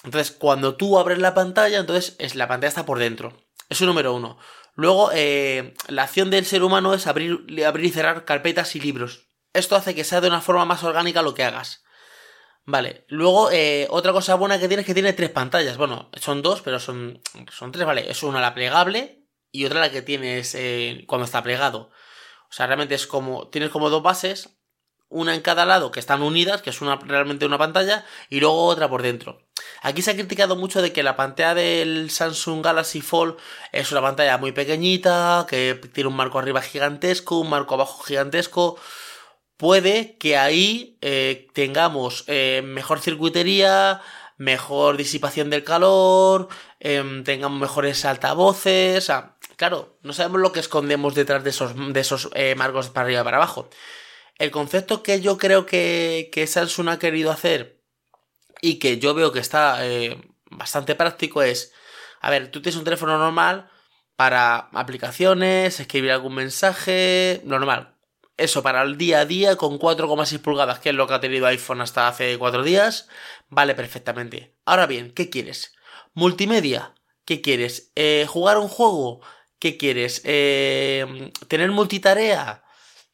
Entonces, 0.02 0.32
cuando 0.32 0.74
tú 0.74 0.98
abres 0.98 1.18
la 1.20 1.32
pantalla, 1.32 1.78
entonces 1.78 2.16
es, 2.18 2.34
la 2.34 2.48
pantalla 2.48 2.70
está 2.70 2.84
por 2.84 2.98
dentro. 2.98 3.40
Eso 3.68 3.86
número 3.86 4.12
uno. 4.14 4.36
Luego, 4.74 5.10
eh, 5.14 5.74
la 5.86 6.02
acción 6.02 6.28
del 6.28 6.44
ser 6.44 6.64
humano 6.64 6.92
es 6.92 7.06
abrir, 7.06 7.64
abrir 7.64 7.86
y 7.86 7.90
cerrar 7.90 8.24
carpetas 8.24 8.74
y 8.74 8.80
libros. 8.80 9.28
Esto 9.52 9.76
hace 9.76 9.94
que 9.94 10.02
sea 10.02 10.20
de 10.20 10.26
una 10.26 10.40
forma 10.40 10.64
más 10.64 10.82
orgánica 10.82 11.22
lo 11.22 11.34
que 11.34 11.44
hagas. 11.44 11.83
Vale, 12.66 13.04
luego 13.08 13.50
otra 13.90 14.12
cosa 14.12 14.34
buena 14.36 14.58
que 14.58 14.68
tiene 14.68 14.80
es 14.80 14.86
que 14.86 14.94
tiene 14.94 15.12
tres 15.12 15.30
pantallas. 15.30 15.76
Bueno, 15.76 16.10
son 16.20 16.40
dos, 16.42 16.62
pero 16.62 16.80
son, 16.80 17.20
son 17.52 17.72
tres, 17.72 17.86
vale. 17.86 18.10
Es 18.10 18.22
una 18.22 18.40
la 18.40 18.54
plegable, 18.54 19.24
y 19.54 19.64
otra 19.66 19.78
la 19.78 19.90
que 19.92 20.02
tienes 20.02 20.56
eh, 20.56 21.04
cuando 21.06 21.24
está 21.24 21.40
plegado. 21.44 21.90
O 22.50 22.52
sea, 22.52 22.66
realmente 22.66 22.96
es 22.96 23.06
como, 23.06 23.48
tienes 23.48 23.70
como 23.70 23.88
dos 23.88 24.02
bases, 24.02 24.58
una 25.08 25.32
en 25.32 25.42
cada 25.42 25.64
lado 25.64 25.92
que 25.92 26.00
están 26.00 26.22
unidas, 26.22 26.60
que 26.60 26.70
es 26.70 26.80
una, 26.80 26.96
realmente 26.96 27.46
una 27.46 27.56
pantalla, 27.56 28.04
y 28.28 28.40
luego 28.40 28.64
otra 28.64 28.88
por 28.88 29.02
dentro. 29.02 29.46
Aquí 29.80 30.02
se 30.02 30.10
ha 30.10 30.14
criticado 30.14 30.56
mucho 30.56 30.82
de 30.82 30.92
que 30.92 31.04
la 31.04 31.14
pantalla 31.14 31.54
del 31.54 32.10
Samsung 32.10 32.64
Galaxy 32.64 33.00
Fold 33.00 33.36
es 33.70 33.92
una 33.92 34.00
pantalla 34.00 34.38
muy 34.38 34.50
pequeñita, 34.50 35.46
que 35.48 35.80
tiene 35.92 36.08
un 36.08 36.16
marco 36.16 36.40
arriba 36.40 36.60
gigantesco, 36.60 37.38
un 37.38 37.50
marco 37.50 37.74
abajo 37.74 38.02
gigantesco. 38.02 38.76
Puede 39.64 40.18
que 40.18 40.36
ahí 40.36 40.98
eh, 41.00 41.48
tengamos 41.54 42.24
eh, 42.26 42.60
mejor 42.62 43.00
circuitería, 43.00 44.02
mejor 44.36 44.98
disipación 44.98 45.48
del 45.48 45.64
calor, 45.64 46.48
em, 46.80 47.24
tengamos 47.24 47.58
mejores 47.58 48.04
altavoces. 48.04 49.08
O 49.08 49.24
Claro, 49.56 49.98
no 50.02 50.12
sabemos 50.12 50.42
lo 50.42 50.52
que 50.52 50.60
escondemos 50.60 51.14
detrás 51.14 51.42
de 51.44 51.48
esos, 51.48 51.72
de 51.94 51.98
esos 51.98 52.28
eh, 52.34 52.54
marcos 52.56 52.90
para 52.90 53.06
arriba 53.06 53.22
y 53.22 53.24
para 53.24 53.38
abajo. 53.38 53.70
El 54.36 54.50
concepto 54.50 55.02
que 55.02 55.22
yo 55.22 55.38
creo 55.38 55.64
que, 55.64 56.44
Samsung 56.46 56.90
ha 56.90 56.98
querido 56.98 57.30
hacer 57.30 57.80
y 58.60 58.78
que 58.78 58.98
yo 58.98 59.14
veo 59.14 59.32
que 59.32 59.40
está 59.40 59.80
bastante 60.50 60.94
práctico 60.94 61.42
es, 61.42 61.72
a 62.20 62.28
ver, 62.28 62.50
tú 62.50 62.60
tienes 62.60 62.76
un 62.76 62.84
teléfono 62.84 63.16
normal 63.16 63.70
para 64.14 64.68
aplicaciones, 64.74 65.80
escribir 65.80 66.10
algún 66.10 66.34
mensaje, 66.34 67.40
normal. 67.44 67.93
Eso 68.36 68.62
para 68.62 68.82
el 68.82 68.98
día 68.98 69.20
a 69.20 69.26
día 69.26 69.56
con 69.56 69.78
4,6 69.78 70.40
pulgadas, 70.40 70.80
que 70.80 70.88
es 70.88 70.94
lo 70.94 71.06
que 71.06 71.14
ha 71.14 71.20
tenido 71.20 71.46
iPhone 71.46 71.80
hasta 71.80 72.08
hace 72.08 72.36
4 72.36 72.64
días, 72.64 73.08
vale 73.48 73.74
perfectamente. 73.74 74.54
Ahora 74.64 74.86
bien, 74.86 75.12
¿qué 75.12 75.30
quieres? 75.30 75.74
Multimedia, 76.14 76.94
¿qué 77.24 77.40
quieres? 77.40 77.92
Eh, 77.94 78.26
¿Jugar 78.28 78.58
un 78.58 78.68
juego? 78.68 79.20
¿Qué 79.60 79.76
quieres? 79.76 80.20
Eh, 80.24 81.30
¿Tener 81.48 81.70
multitarea? 81.70 82.64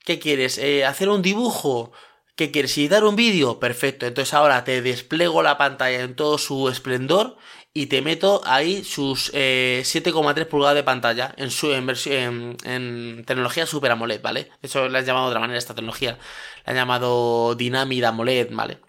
¿Qué 0.04 0.18
quieres? 0.18 0.56
Eh, 0.58 0.84
¿Hacer 0.86 1.10
un 1.10 1.22
dibujo? 1.22 1.92
¿Qué 2.34 2.50
quieres? 2.50 2.76
¿Editar 2.78 3.04
un 3.04 3.16
vídeo? 3.16 3.60
Perfecto. 3.60 4.06
Entonces 4.06 4.32
ahora 4.32 4.64
te 4.64 4.80
despliego 4.80 5.42
la 5.42 5.58
pantalla 5.58 6.00
en 6.00 6.16
todo 6.16 6.38
su 6.38 6.70
esplendor 6.70 7.36
y 7.72 7.86
te 7.86 8.02
meto 8.02 8.40
ahí 8.44 8.82
sus 8.82 9.32
7,3 9.32 10.40
eh, 10.40 10.44
pulgadas 10.46 10.74
de 10.74 10.82
pantalla 10.82 11.34
en 11.36 11.50
su 11.50 11.72
en, 11.72 12.56
en, 12.64 13.24
tecnología 13.24 13.64
Super 13.64 13.92
AMOLED, 13.92 14.22
¿vale? 14.22 14.50
Eso 14.60 14.88
le 14.88 14.98
han 14.98 15.04
llamado 15.04 15.26
de 15.26 15.30
otra 15.30 15.40
manera 15.40 15.58
esta 15.58 15.74
tecnología. 15.74 16.18
La 16.64 16.72
han 16.72 16.76
llamado 16.76 17.54
Dynamic 17.54 18.02
AMOLED, 18.04 18.48
¿vale? 18.52 18.80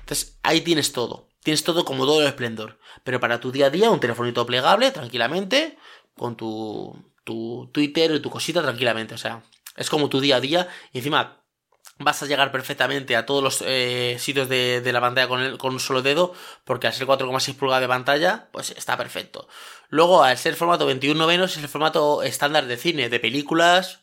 Entonces 0.00 0.38
ahí 0.42 0.60
tienes 0.60 0.92
todo. 0.92 1.28
Tienes 1.42 1.64
todo 1.64 1.84
como 1.84 2.04
todo 2.04 2.20
el 2.20 2.28
esplendor. 2.28 2.78
Pero 3.02 3.20
para 3.20 3.40
tu 3.40 3.50
día 3.50 3.66
a 3.66 3.70
día, 3.70 3.90
un 3.90 4.00
telefonito 4.00 4.44
plegable, 4.44 4.90
tranquilamente, 4.90 5.78
con 6.14 6.36
tu, 6.36 7.12
tu 7.24 7.70
Twitter 7.72 8.10
y 8.14 8.20
tu 8.20 8.28
cosita 8.28 8.60
tranquilamente. 8.60 9.14
O 9.14 9.18
sea, 9.18 9.42
es 9.76 9.88
como 9.88 10.10
tu 10.10 10.20
día 10.20 10.36
a 10.36 10.40
día. 10.40 10.68
Y 10.92 10.98
encima 10.98 11.42
vas 11.98 12.22
a 12.22 12.26
llegar 12.26 12.52
perfectamente 12.52 13.16
a 13.16 13.26
todos 13.26 13.42
los 13.42 13.62
eh, 13.66 14.16
sitios 14.18 14.48
de, 14.48 14.82
la 14.92 15.00
pantalla 15.00 15.28
con, 15.28 15.56
con 15.58 15.72
un 15.72 15.80
solo 15.80 16.02
dedo, 16.02 16.34
porque 16.64 16.86
al 16.86 16.92
ser 16.92 17.06
4,6 17.06 17.56
pulgadas 17.56 17.82
de 17.82 17.88
pantalla, 17.88 18.48
pues 18.52 18.70
está 18.70 18.96
perfecto. 18.96 19.48
Luego, 19.88 20.22
al 20.22 20.38
ser 20.38 20.54
formato 20.54 20.86
21 20.86 21.18
novenos, 21.18 21.56
es 21.56 21.62
el 21.62 21.68
formato 21.68 22.22
estándar 22.22 22.66
de 22.66 22.76
cine, 22.76 23.08
de 23.08 23.20
películas 23.20 24.00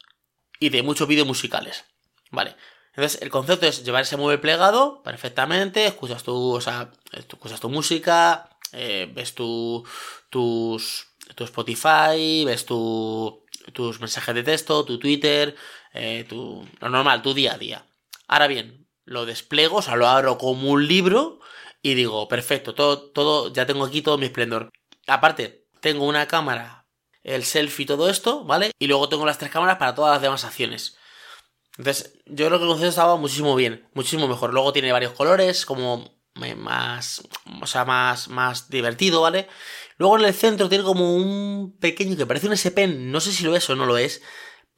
y 0.59 0.69
de 0.69 0.83
muchos 0.83 1.07
vídeos 1.07 1.27
musicales. 1.27 1.85
Vale. 2.31 2.55
Entonces, 2.95 3.21
el 3.21 3.29
concepto 3.29 3.65
es 3.65 3.83
llevar 3.83 4.03
ese 4.03 4.17
mueble 4.17 4.37
plegado 4.37 5.03
perfectamente, 5.03 5.85
escuchas 5.85 6.23
tu, 6.23 6.53
o 6.53 6.61
sea, 6.61 6.91
escuchas 7.11 7.59
tu 7.59 7.69
música, 7.69 8.49
eh, 8.71 9.11
ves 9.13 9.35
tu, 9.35 9.85
tus 10.29 11.07
tu 11.33 11.43
Spotify, 11.43 12.45
ves 12.45 12.65
tu, 12.65 13.44
tus 13.73 13.99
mensajes 13.99 14.35
de 14.35 14.43
texto, 14.43 14.85
tu 14.85 14.99
Twitter, 14.99 15.55
eh, 15.93 16.25
tu, 16.27 16.67
lo 16.79 16.89
normal, 16.89 17.21
tu 17.21 17.33
día 17.33 17.53
a 17.53 17.57
día. 17.57 17.85
Ahora 18.27 18.47
bien, 18.47 18.87
lo 19.05 19.25
desplego, 19.25 19.77
o 19.77 19.81
sea, 19.81 19.95
lo 19.95 20.07
abro 20.07 20.37
como 20.37 20.71
un 20.71 20.87
libro 20.87 21.39
y 21.81 21.93
digo, 21.93 22.27
perfecto, 22.27 22.73
todo, 22.73 23.11
todo, 23.11 23.53
ya 23.53 23.65
tengo 23.65 23.85
aquí 23.85 24.01
todo 24.01 24.17
mi 24.17 24.25
esplendor. 24.25 24.71
Aparte, 25.07 25.67
tengo 25.81 26.05
una 26.05 26.27
cámara, 26.27 26.87
el 27.23 27.43
selfie 27.43 27.85
todo 27.85 28.09
esto, 28.09 28.43
¿vale? 28.43 28.71
Y 28.79 28.87
luego 28.87 29.09
tengo 29.09 29.25
las 29.25 29.37
tres 29.37 29.51
cámaras 29.51 29.77
para 29.77 29.95
todas 29.95 30.13
las 30.13 30.21
demás 30.21 30.43
acciones. 30.45 30.97
Entonces, 31.77 32.19
yo 32.25 32.47
creo 32.47 32.57
que 32.57 32.63
el 32.63 32.69
concepto 32.69 32.89
estaba 32.89 33.17
muchísimo 33.17 33.55
bien, 33.55 33.87
muchísimo 33.93 34.27
mejor. 34.27 34.53
Luego 34.53 34.73
tiene 34.73 34.91
varios 34.91 35.13
colores, 35.13 35.65
como 35.65 36.15
más, 36.55 37.21
o 37.61 37.67
sea, 37.67 37.85
más, 37.85 38.27
más 38.27 38.69
divertido, 38.69 39.21
¿vale? 39.21 39.47
Luego 39.97 40.17
en 40.17 40.25
el 40.25 40.33
centro 40.33 40.69
tiene 40.69 40.83
como 40.83 41.15
un 41.15 41.77
pequeño 41.79 42.17
que 42.17 42.25
parece 42.25 42.47
un 42.47 42.53
S-Pen, 42.53 43.11
no 43.11 43.19
sé 43.21 43.31
si 43.31 43.43
lo 43.43 43.55
es 43.55 43.69
o 43.69 43.75
no 43.75 43.85
lo 43.85 43.97
es, 43.97 44.21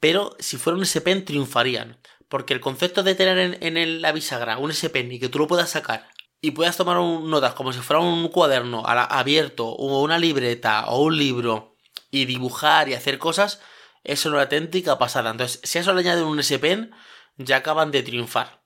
pero 0.00 0.36
si 0.38 0.56
fuera 0.56 0.76
un 0.76 0.84
S-Pen 0.84 1.24
triunfarían. 1.24 1.98
Porque 2.28 2.54
el 2.54 2.60
concepto 2.60 3.02
de 3.02 3.14
tener 3.14 3.58
en, 3.60 4.02
la 4.02 4.12
bisagra 4.12 4.58
un 4.58 4.70
S-Pen 4.70 5.10
y 5.10 5.18
que 5.18 5.28
tú 5.28 5.38
lo 5.38 5.46
puedas 5.48 5.70
sacar 5.70 6.08
y 6.40 6.52
puedas 6.52 6.76
tomar 6.76 6.98
notas 6.98 7.54
como 7.54 7.72
si 7.72 7.80
fuera 7.80 8.00
un 8.00 8.28
cuaderno 8.28 8.84
abierto 8.86 9.66
o 9.66 10.02
una 10.02 10.18
libreta 10.18 10.86
o 10.86 11.02
un 11.02 11.16
libro 11.16 11.76
y 12.10 12.26
dibujar 12.26 12.88
y 12.88 12.94
hacer 12.94 13.18
cosas, 13.18 13.60
es 14.04 14.24
una 14.24 14.42
auténtica 14.42 14.98
pasada. 14.98 15.30
Entonces, 15.30 15.60
si 15.64 15.78
a 15.78 15.80
eso 15.80 15.92
le 15.94 16.00
añaden 16.00 16.24
un 16.24 16.38
S-Pen, 16.38 16.92
ya 17.38 17.56
acaban 17.56 17.90
de 17.90 18.02
triunfar. 18.02 18.62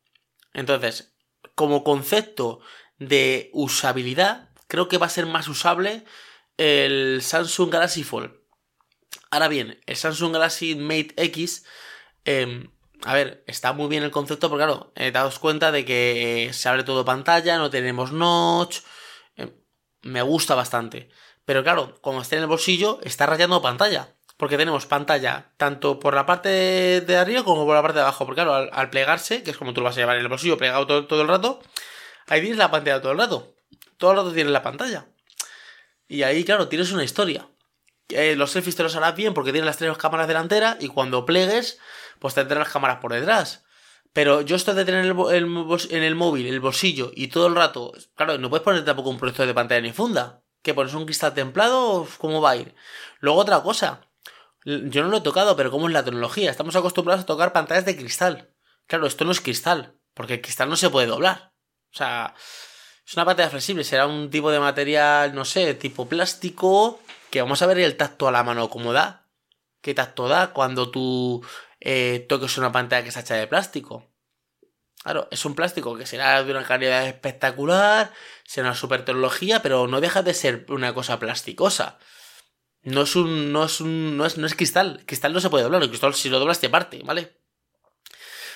Entonces, 0.53 1.15
como 1.55 1.83
concepto 1.83 2.61
de 2.99 3.51
usabilidad, 3.55 4.51
creo 4.69 4.89
que 4.89 4.99
va 4.99 5.07
a 5.07 5.11
ser 5.11 5.27
más 5.27 5.49
usable 5.49 6.05
el 6.57 7.23
Samsung 7.23 7.71
Galaxy 7.71 8.05
Fold. 8.05 8.33
Ahora 9.31 9.49
bien, 9.49 9.81
el 9.87 9.97
Samsung 9.97 10.33
Galaxy 10.33 10.75
Mate 10.75 11.15
X, 11.17 11.65
em, 12.25 12.71
a 13.05 13.15
ver, 13.15 13.43
está 13.47 13.73
muy 13.73 13.89
bien 13.89 14.03
el 14.03 14.11
concepto 14.11 14.49
porque 14.49 14.65
claro, 14.65 14.93
he 14.95 15.11
dado 15.11 15.31
cuenta 15.41 15.73
de 15.73 15.85
que 15.85 16.51
se 16.53 16.69
abre 16.69 16.85
todo 16.85 17.05
pantalla, 17.05 17.59
no 17.59 17.71
tenemos 17.71 18.13
notch, 18.13 18.81
em, 19.37 19.51
me 20.03 20.23
gusta 20.23 20.55
bastante. 20.55 21.11
Pero 21.45 21.63
claro, 21.63 21.99
cuando 22.01 22.23
esté 22.23 22.37
en 22.37 22.43
el 22.43 22.49
bolsillo, 22.49 23.01
está 23.03 23.27
rayando 23.27 23.63
pantalla. 23.63 24.15
Porque 24.37 24.57
tenemos 24.57 24.87
pantalla 24.87 25.53
tanto 25.57 26.01
por 26.01 26.15
la 26.15 26.27
parte 26.27 26.49
de 27.01 27.17
arriba 27.17 27.45
como 27.45 27.65
por 27.65 27.75
la 27.75 27.83
parte 27.83 27.99
de 27.99 28.03
abajo. 28.03 28.27
Porque 28.27 28.43
claro, 28.43 28.69
al, 28.73 28.91
plegarse, 28.91 29.43
que 29.43 29.53
es 29.53 29.57
como 29.57 29.73
tú 29.73 29.81
lo 29.81 29.85
vas 29.85 29.97
a 29.97 30.01
llevar 30.01 30.17
en 30.17 30.23
el 30.23 30.29
bolsillo 30.29 30.59
plegado 30.59 30.87
todo, 30.87 31.07
todo 31.07 31.23
el 31.23 31.29
rato, 31.29 31.61
ahí 32.27 32.41
tienes 32.41 32.59
la 32.59 32.71
pantalla 32.71 33.01
todo 33.01 33.13
el 33.13 33.19
rato. 33.19 33.55
Todo 33.99 34.11
el 34.13 34.17
rato 34.19 34.33
tienes 34.33 34.53
la 34.53 34.63
pantalla. 34.63 35.07
Y 36.13 36.25
ahí, 36.25 36.45
claro, 36.45 36.69
tienes 36.69 36.93
una 36.93 37.05
historia. 37.05 37.49
Eh, 38.11 38.37
los 38.37 38.51
selfies 38.51 38.77
te 38.77 38.83
los 38.83 38.95
harás 38.97 39.17
bien 39.17 39.33
porque 39.33 39.51
tienes 39.51 39.65
las 39.65 39.79
tres 39.79 39.97
cámaras 39.97 40.29
delanteras 40.29 40.77
y 40.79 40.89
cuando 40.89 41.25
plegues, 41.25 41.79
pues 42.19 42.35
tendrás 42.35 42.59
las 42.59 42.69
cámaras 42.69 42.99
por 42.99 43.15
detrás. 43.15 43.65
Pero 44.13 44.43
yo 44.43 44.57
esto 44.57 44.75
de 44.75 44.85
tener 44.85 45.07
el, 45.07 45.17
en 45.17 46.03
el 46.03 46.15
móvil, 46.15 46.47
el 46.47 46.61
bolsillo 46.61 47.11
y 47.15 47.29
todo 47.29 47.47
el 47.47 47.55
rato, 47.55 47.95
claro, 48.15 48.37
no 48.37 48.51
puedes 48.51 48.63
poner 48.63 48.85
tampoco 48.85 49.09
un 49.09 49.17
proyector 49.17 49.47
de 49.47 49.55
pantalla 49.55 49.81
ni 49.81 49.95
funda. 49.95 50.43
¿Que 50.61 50.75
pones 50.75 50.93
un 50.93 51.07
cristal 51.07 51.33
templado? 51.33 52.07
¿Cómo 52.19 52.43
va 52.43 52.51
a 52.51 52.57
ir? 52.57 52.75
Luego 53.21 53.41
otra 53.41 53.63
cosa. 53.63 54.07
Yo 54.67 55.03
no 55.03 55.09
lo 55.09 55.17
he 55.17 55.23
tocado, 55.23 55.57
pero 55.57 55.71
¿cómo 55.71 55.87
es 55.87 55.95
la 55.95 56.05
tecnología? 56.05 56.51
Estamos 56.51 56.77
acostumbrados 56.77 57.23
a 57.23 57.27
tocar 57.27 57.55
pantallas 57.55 57.87
de 57.87 57.97
cristal. 57.97 58.55
Claro, 58.87 59.07
esto 59.07 59.25
no 59.25 59.33
es 59.33 59.41
cristal, 59.41 59.97
porque 60.13 60.35
el 60.35 60.43
cristal 60.43 60.69
no 60.69 60.77
se 60.77 60.91
puede 60.91 61.07
doblar. 61.07 61.55
O 61.91 61.97
sea, 61.97 62.35
es 63.13 63.17
una 63.19 63.27
pantalla 63.27 63.51
flexible, 63.51 63.85
será 63.85 64.07
un 64.07 64.31
tipo 64.31 64.51
de 64.51 64.59
material, 64.59 65.35
no 65.35 65.45
sé, 65.45 65.75
tipo 65.75 66.09
plástico, 66.09 66.99
que 67.29 67.43
vamos 67.43 67.61
a 67.61 67.67
ver 67.67 67.79
el 67.81 67.99
tacto 67.99 68.27
a 68.27 68.33
la 68.33 68.43
mano 68.43 68.71
cómo 68.71 68.95
da. 68.95 69.29
¿Qué 69.83 69.93
tacto 69.93 70.29
da 70.29 70.55
cuando 70.55 70.91
tú 70.91 71.45
eh, 71.79 72.25
toques 72.27 72.57
una 72.57 72.73
pantalla 72.73 73.03
que 73.03 73.11
está 73.11 73.21
hecha 73.21 73.35
de 73.35 73.47
plástico? 73.47 74.11
Claro, 75.03 75.29
es 75.31 75.45
un 75.45 75.55
plástico 75.55 75.95
que 75.95 76.07
será 76.07 76.43
de 76.43 76.51
una 76.53 76.65
calidad 76.65 77.07
espectacular, 77.07 78.15
será 78.45 78.69
una 78.69 78.77
super 78.77 79.05
tecnología, 79.05 79.61
pero 79.61 79.87
no 79.89 80.01
deja 80.01 80.23
de 80.23 80.33
ser 80.33 80.65
una 80.71 80.95
cosa 80.95 81.19
plasticosa. 81.19 81.99
No 82.81 83.03
es 83.03 83.15
un. 83.15 83.53
no 83.53 83.65
es 83.65 83.83
un. 83.83 84.17
no 84.17 84.25
es, 84.25 84.39
no 84.39 84.47
es 84.47 84.55
cristal. 84.55 85.03
cristal 85.05 85.35
no 85.35 85.41
se 85.41 85.51
puede 85.51 85.65
doblar. 85.65 85.83
El 85.83 85.91
cristal 85.91 86.15
si 86.15 86.31
lo 86.31 86.39
doblas 86.39 86.61
te 86.61 86.71
parte, 86.71 87.03
¿vale? 87.05 87.37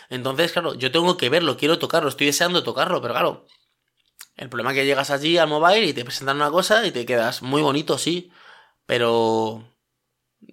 Entonces, 0.09 0.53
claro, 0.53 0.73
yo 0.75 0.91
tengo 0.91 1.19
que 1.19 1.29
verlo, 1.29 1.59
quiero 1.59 1.79
tocarlo, 1.79 2.09
estoy 2.09 2.29
deseando 2.29 2.63
tocarlo, 2.63 3.03
pero 3.03 3.13
claro, 3.13 3.47
el 4.37 4.49
problema 4.49 4.73
es 4.73 4.77
que 4.77 4.87
llegas 4.87 5.11
allí 5.11 5.39
al 5.39 5.49
mobile 5.49 5.87
y 5.87 5.95
te 5.95 6.05
presentan 6.05 6.37
una 6.37 6.51
cosa 6.51 6.87
y 6.87 6.91
te 6.91 7.07
quedas 7.07 7.43
muy 7.43 7.63
bonito, 7.63 7.99
sí. 7.99 8.31
Pero... 8.85 9.73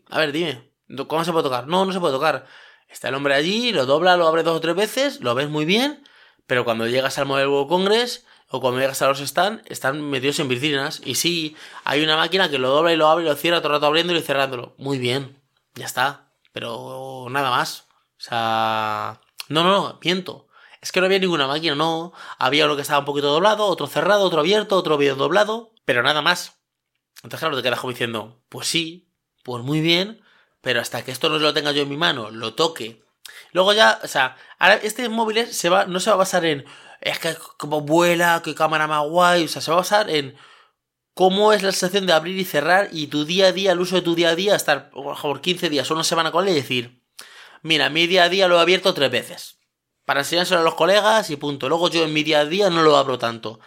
A 0.10 0.20
ver, 0.20 0.32
dime, 0.32 0.72
¿cómo 1.08 1.24
se 1.26 1.32
puede 1.32 1.44
tocar? 1.44 1.68
No, 1.68 1.86
no 1.86 1.92
se 1.92 2.00
puede 2.00 2.14
tocar. 2.14 2.48
Está 2.88 3.10
el 3.10 3.16
hombre 3.16 3.34
allí, 3.34 3.72
lo 3.72 3.86
dobla, 3.86 4.16
lo 4.18 4.28
abre 4.28 4.44
dos 4.44 4.58
o 4.58 4.62
tres 4.62 4.76
veces, 4.76 5.22
lo 5.22 5.36
ves 5.36 5.50
muy 5.50 5.66
bien, 5.66 6.04
pero 6.48 6.64
cuando 6.64 6.88
llegas 6.88 7.18
al 7.18 7.26
Mobile 7.26 7.48
World 7.48 7.70
Congress 7.70 8.26
o 8.50 8.62
cuando 8.62 8.80
llegas 8.80 9.02
a 9.02 9.08
los 9.08 9.20
stand, 9.20 9.64
están 9.66 10.02
metidos 10.02 10.40
en 10.40 10.48
piscinas. 10.48 11.02
Y 11.04 11.16
sí, 11.16 11.58
hay 11.84 12.04
una 12.04 12.16
máquina 12.16 12.50
que 12.50 12.60
lo 12.60 12.70
dobla 12.70 12.94
y 12.94 12.96
lo 12.96 13.08
abre 13.08 13.26
y 13.26 13.28
lo 13.28 13.36
cierra 13.36 13.60
todo 13.60 13.70
el 13.70 13.74
rato 13.74 13.88
abriéndolo 13.88 14.20
y 14.20 14.22
cerrándolo. 14.22 14.76
Muy 14.78 15.00
bien, 15.00 15.42
ya 15.74 15.86
está. 15.86 16.32
Pero 16.52 17.28
nada 17.30 17.50
más. 17.50 17.88
O 18.18 18.22
sea... 18.22 19.20
No, 19.50 19.64
no, 19.64 19.72
no, 19.72 20.00
miento. 20.04 20.48
Es 20.84 20.92
que 20.92 21.00
no 21.00 21.06
había 21.06 21.20
ninguna 21.20 21.48
máquina, 21.48 21.76
no. 21.76 22.12
Había 22.38 22.66
uno 22.66 22.76
que 22.76 22.82
estaba 22.82 23.00
un 23.00 23.06
poquito 23.06 23.32
doblado, 23.32 23.68
otro 23.68 23.88
cerrado, 23.88 24.26
otro 24.26 24.42
abierto, 24.42 24.76
otro 24.76 24.98
bien 24.98 25.18
doblado, 25.18 25.72
pero 25.86 26.04
nada 26.04 26.22
más. 26.22 26.60
Entonces, 27.24 27.40
claro, 27.40 27.56
te 27.56 27.64
quedas 27.64 27.80
como 27.80 27.92
diciendo, 27.92 28.44
pues 28.50 28.68
sí, 28.68 29.10
pues 29.44 29.64
muy 29.64 29.80
bien, 29.80 30.22
pero 30.60 30.82
hasta 30.82 31.02
que 31.06 31.12
esto 31.12 31.30
no 31.30 31.40
lo 31.40 31.54
tenga 31.54 31.72
yo 31.72 31.84
en 31.84 31.90
mi 31.90 31.96
mano, 31.96 32.32
lo 32.32 32.54
toque. 32.54 33.02
Luego 33.54 33.72
ya, 33.72 33.98
o 34.04 34.08
sea, 34.10 34.36
ahora 34.60 34.76
este 34.76 35.08
móvil 35.08 35.48
se 35.48 35.70
va, 35.70 35.86
no 35.86 36.02
se 36.02 36.10
va 36.10 36.16
a 36.16 36.18
basar 36.18 36.44
en, 36.44 36.66
es 37.00 37.18
que 37.18 37.34
como 37.58 37.80
vuela, 37.80 38.42
qué 38.44 38.54
cámara 38.54 38.86
más 38.86 39.08
guay, 39.08 39.46
o 39.46 39.48
sea, 39.48 39.62
se 39.62 39.72
va 39.72 39.78
a 39.78 39.82
basar 39.82 40.10
en 40.10 40.36
cómo 41.14 41.54
es 41.54 41.64
la 41.64 41.72
sensación 41.72 42.08
de 42.08 42.12
abrir 42.14 42.38
y 42.38 42.44
cerrar 42.44 42.90
y 42.92 43.08
tu 43.08 43.24
día 43.24 43.48
a 43.48 43.52
día, 43.54 43.72
el 43.72 43.80
uso 43.80 43.96
de 43.96 44.02
tu 44.02 44.16
día 44.16 44.32
a 44.32 44.36
día, 44.36 44.54
estar 44.54 44.90
por 44.90 45.40
15 45.40 45.70
días 45.70 45.90
o 45.90 45.94
una 45.94 46.04
semana 46.04 46.32
con 46.32 46.46
él 46.46 46.52
y 46.52 46.56
decir, 46.56 47.02
mira, 47.62 47.90
mi 47.90 48.06
día 48.06 48.26
a 48.26 48.30
día 48.30 48.50
lo 48.50 48.58
he 48.58 48.62
abierto 48.62 48.94
tres 48.94 49.12
veces. 49.12 49.63
Para 50.06 50.22
enseñárselo 50.22 50.62
a 50.62 50.64
los 50.64 50.76
colegas 50.76 51.30
y 51.30 51.36
punto. 51.38 51.70
Luego 51.70 51.90
yo 51.90 52.04
en 52.04 52.14
mi 52.14 52.24
día 52.24 52.42
a 52.42 52.46
día 52.46 52.70
no 52.70 52.84
lo 52.84 52.98
abro 52.98 53.18
tanto. 53.18 53.60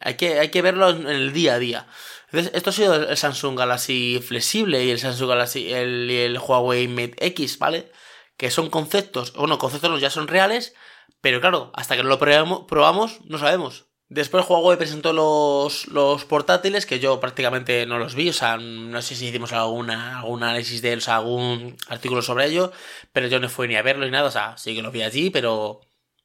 Hay 0.00 0.14
que, 0.14 0.38
hay 0.40 0.50
que 0.50 0.62
verlo 0.62 0.90
en 0.90 1.06
el 1.06 1.32
día 1.32 1.54
a 1.54 1.58
día. 1.58 1.86
Entonces, 2.26 2.52
esto 2.54 2.70
ha 2.70 2.72
sido 2.72 2.94
el 2.94 3.16
Samsung 3.16 3.56
Galaxy 3.56 4.20
flexible 4.20 4.84
y 4.84 4.90
el 4.90 4.98
Samsung 4.98 5.28
Galaxy 5.28 5.72
el, 5.72 6.10
el 6.10 6.38
Huawei 6.38 6.88
Mate 6.88 7.14
X, 7.26 7.58
¿vale? 7.58 7.92
Que 8.36 8.50
son 8.50 8.70
conceptos, 8.70 9.32
bueno, 9.34 9.58
conceptos 9.58 10.00
ya 10.00 10.10
son 10.10 10.26
reales, 10.26 10.74
pero 11.20 11.40
claro, 11.40 11.70
hasta 11.74 11.96
que 11.96 12.02
no 12.02 12.08
lo 12.08 12.18
probamos 12.18 13.20
no 13.24 13.38
sabemos. 13.38 13.86
Después 14.08 14.44
Huawei 14.48 14.76
presentó 14.76 15.12
los, 15.12 15.88
los 15.88 16.24
portátiles, 16.24 16.86
que 16.86 17.00
yo 17.00 17.20
prácticamente 17.20 17.86
no 17.86 17.98
los 17.98 18.14
vi, 18.14 18.28
o 18.28 18.32
sea, 18.32 18.58
no 18.58 19.00
sé 19.02 19.14
si 19.16 19.26
hicimos 19.26 19.52
alguna, 19.52 20.18
algún 20.20 20.42
análisis 20.42 20.82
de 20.82 20.92
ellos, 20.92 21.08
algún 21.08 21.76
artículo 21.88 22.22
sobre 22.22 22.46
ello, 22.46 22.70
pero 23.12 23.28
yo 23.28 23.40
no 23.40 23.48
fui 23.48 23.66
ni 23.66 23.76
a 23.76 23.82
verlo 23.82 24.04
ni 24.04 24.10
nada, 24.10 24.28
o 24.28 24.30
sea, 24.30 24.56
sí 24.58 24.74
que 24.74 24.82
los 24.82 24.92
vi 24.92 25.02
allí, 25.02 25.30
pero 25.30 25.80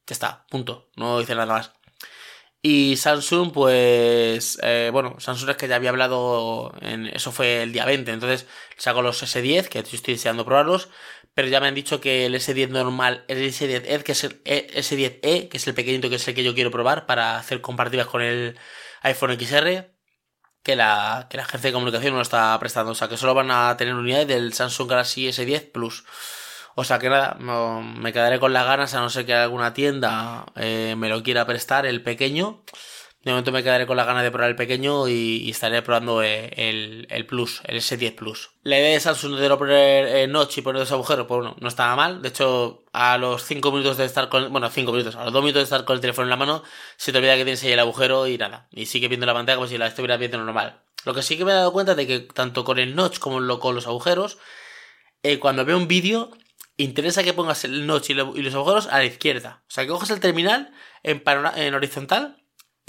ya 0.05 0.13
está, 0.13 0.45
punto, 0.49 0.89
no 0.97 1.21
hice 1.21 1.35
nada 1.35 1.53
más. 1.53 1.71
Y 2.61 2.97
Samsung, 2.97 3.53
pues, 3.53 4.59
eh, 4.61 4.89
bueno, 4.91 5.15
Samsung 5.19 5.51
es 5.51 5.57
que 5.57 5.69
ya 5.69 5.77
había 5.77 5.91
hablado, 5.91 6.73
en, 6.81 7.07
eso 7.07 7.31
fue 7.31 7.63
el 7.63 7.71
día 7.71 7.85
20, 7.85 8.11
entonces 8.11 8.47
sacó 8.77 9.01
los 9.01 9.23
S10, 9.23 9.69
que 9.69 9.79
estoy 9.79 10.15
deseando 10.15 10.43
probarlos, 10.43 10.89
pero 11.33 11.47
ya 11.47 11.59
me 11.59 11.67
han 11.67 11.75
dicho 11.75 12.01
que 12.01 12.25
el 12.25 12.35
S10 12.35 12.69
normal, 12.69 13.25
el 13.27 13.37
S10E, 13.37 14.03
que 14.03 14.11
es 14.11 14.23
el 14.23 14.41
e, 14.45 14.67
S10e, 14.75 15.49
que 15.49 15.57
es 15.57 15.67
el 15.67 15.73
pequeñito, 15.73 16.09
que 16.09 16.15
es 16.15 16.27
el 16.27 16.35
que 16.35 16.43
yo 16.43 16.53
quiero 16.53 16.71
probar 16.71 17.05
para 17.05 17.37
hacer 17.37 17.61
comparativas 17.61 18.07
con 18.07 18.21
el 18.21 18.57
iPhone 19.01 19.37
XR, 19.39 19.91
que 20.63 20.75
la, 20.75 21.27
que 21.29 21.37
la 21.37 21.43
agencia 21.43 21.69
de 21.69 21.73
comunicación 21.73 22.13
no 22.13 22.21
está 22.21 22.57
prestando, 22.59 22.91
o 22.91 22.95
sea 22.95 23.07
que 23.07 23.17
solo 23.17 23.33
van 23.33 23.51
a 23.51 23.75
tener 23.77 23.93
unidades 23.93 24.27
del 24.27 24.53
Samsung 24.53 24.89
Galaxy 24.89 25.27
S10 25.27 25.71
Plus. 25.71 26.05
O 26.75 26.83
sea 26.83 26.99
que 26.99 27.09
nada, 27.09 27.35
me 27.35 28.13
quedaré 28.13 28.39
con 28.39 28.53
las 28.53 28.65
ganas 28.65 28.93
a 28.93 29.01
no 29.01 29.09
ser 29.09 29.25
que 29.25 29.33
alguna 29.33 29.73
tienda 29.73 30.45
eh, 30.55 30.95
me 30.97 31.09
lo 31.09 31.23
quiera 31.23 31.45
prestar, 31.45 31.85
el 31.85 32.03
pequeño. 32.03 32.63
De 33.23 33.31
momento 33.31 33.51
me 33.51 33.63
quedaré 33.63 33.85
con 33.85 33.97
las 33.97 34.05
ganas 34.05 34.23
de 34.23 34.31
probar 34.31 34.49
el 34.49 34.55
pequeño 34.55 35.09
y, 35.09 35.49
estaré 35.49 35.81
probando 35.81 36.23
eh, 36.23 36.53
el, 36.55 37.25
Plus, 37.25 37.61
el 37.65 37.77
S10 37.77 38.15
Plus. 38.15 38.51
La 38.63 38.79
idea 38.79 38.93
de 38.93 38.99
Samsung 39.01 39.35
de 39.35 39.49
no 39.49 39.57
poner 39.57 40.07
eh, 40.07 40.27
notch 40.27 40.57
y 40.57 40.61
poner 40.61 40.79
dos 40.79 40.91
agujeros, 40.93 41.27
pues 41.27 41.41
bueno, 41.41 41.57
no 41.59 41.67
estaba 41.67 41.97
mal. 41.97 42.21
De 42.21 42.29
hecho, 42.29 42.85
a 42.93 43.17
los 43.17 43.43
5 43.43 43.71
minutos 43.73 43.97
de 43.97 44.05
estar 44.05 44.29
con, 44.29 44.49
bueno, 44.53 44.69
5 44.69 44.91
minutos, 44.93 45.17
a 45.17 45.25
los 45.25 45.33
2 45.33 45.43
minutos 45.43 45.59
de 45.59 45.63
estar 45.65 45.83
con 45.83 45.95
el 45.95 46.01
teléfono 46.01 46.27
en 46.27 46.29
la 46.29 46.37
mano, 46.37 46.63
se 46.95 47.11
te 47.11 47.17
olvida 47.17 47.35
que 47.35 47.43
tienes 47.43 47.61
ahí 47.63 47.73
el 47.73 47.79
agujero 47.79 48.25
y 48.25 48.37
nada. 48.37 48.69
Y 48.71 48.85
sigue 48.85 49.09
viendo 49.09 49.25
la 49.25 49.33
pantalla 49.33 49.57
como 49.57 49.67
si 49.67 49.77
la 49.77 49.87
estuviera 49.87 50.15
viendo 50.15 50.37
normal. 50.37 50.81
Lo 51.03 51.13
que 51.13 51.21
sí 51.21 51.37
que 51.37 51.43
me 51.43 51.51
he 51.51 51.55
dado 51.55 51.73
cuenta 51.73 51.95
de 51.95 52.07
que 52.07 52.19
tanto 52.21 52.63
con 52.63 52.79
el 52.79 52.95
notch 52.95 53.19
como 53.19 53.59
con 53.59 53.75
los 53.75 53.85
agujeros, 53.85 54.37
cuando 55.41 55.65
veo 55.65 55.75
un 55.75 55.89
vídeo, 55.89 56.31
interesa 56.77 57.23
que 57.23 57.33
pongas 57.33 57.65
el 57.65 57.85
notch 57.85 58.11
y, 58.11 58.13
los 58.13 58.55
agujeros 58.55 58.87
a 58.87 58.99
la 58.99 59.05
izquierda. 59.05 59.61
O 59.67 59.71
sea, 59.71 59.83
que 59.83 59.89
cojas 59.89 60.09
el 60.09 60.21
terminal 60.21 60.71
en, 61.03 61.21
en 61.57 61.73
horizontal 61.73 62.38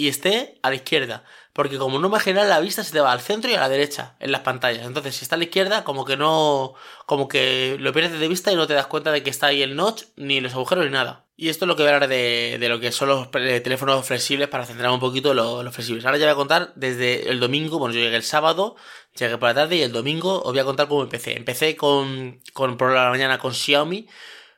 y 0.01 0.07
esté 0.07 0.57
a 0.63 0.69
la 0.69 0.75
izquierda. 0.77 1.23
Porque 1.53 1.77
como 1.77 1.99
no 1.99 2.09
me 2.09 2.19
genera 2.19 2.45
la 2.45 2.59
vista 2.59 2.83
se 2.83 2.91
te 2.91 3.01
va 3.01 3.11
al 3.11 3.21
centro 3.21 3.51
y 3.51 3.53
a 3.53 3.59
la 3.59 3.69
derecha 3.69 4.15
en 4.19 4.31
las 4.31 4.41
pantallas. 4.41 4.87
Entonces, 4.87 5.15
si 5.15 5.25
está 5.25 5.35
a 5.35 5.37
la 5.37 5.43
izquierda, 5.43 5.83
como 5.83 6.05
que 6.05 6.17
no. 6.17 6.73
como 7.05 7.27
que 7.27 7.77
lo 7.79 7.93
pierdes 7.93 8.19
de 8.19 8.27
vista 8.27 8.51
y 8.51 8.55
no 8.55 8.65
te 8.65 8.73
das 8.73 8.87
cuenta 8.87 9.11
de 9.11 9.21
que 9.21 9.29
está 9.29 9.47
ahí 9.47 9.61
el 9.61 9.75
notch, 9.75 10.05
ni 10.15 10.41
los 10.41 10.53
agujeros, 10.53 10.85
ni 10.85 10.91
nada. 10.91 11.27
Y 11.37 11.49
esto 11.49 11.65
es 11.65 11.67
lo 11.67 11.75
que 11.75 11.83
voy 11.83 11.91
a 11.91 11.95
hablar 11.95 12.09
de, 12.09 12.57
de 12.59 12.69
lo 12.69 12.79
que 12.79 12.91
son 12.91 13.09
los 13.09 13.29
teléfonos 13.29 14.03
flexibles 14.03 14.47
para 14.47 14.65
centrar 14.65 14.89
un 14.89 14.99
poquito 14.99 15.35
los 15.35 15.71
flexibles. 15.71 16.03
Ahora 16.03 16.17
ya 16.17 16.25
voy 16.25 16.33
a 16.33 16.35
contar 16.35 16.73
desde 16.75 17.29
el 17.29 17.39
domingo, 17.39 17.77
bueno, 17.77 17.93
yo 17.93 18.01
llegué 18.01 18.15
el 18.15 18.23
sábado, 18.23 18.75
llegué 19.15 19.37
por 19.37 19.49
la 19.49 19.55
tarde 19.55 19.75
y 19.75 19.81
el 19.83 19.91
domingo 19.91 20.41
os 20.41 20.51
voy 20.51 20.59
a 20.59 20.65
contar 20.65 20.87
cómo 20.87 21.03
empecé. 21.03 21.37
Empecé 21.37 21.75
con, 21.75 22.41
con 22.53 22.75
por 22.77 22.91
la 22.91 23.11
mañana 23.11 23.37
con 23.37 23.53
Xiaomi. 23.53 24.07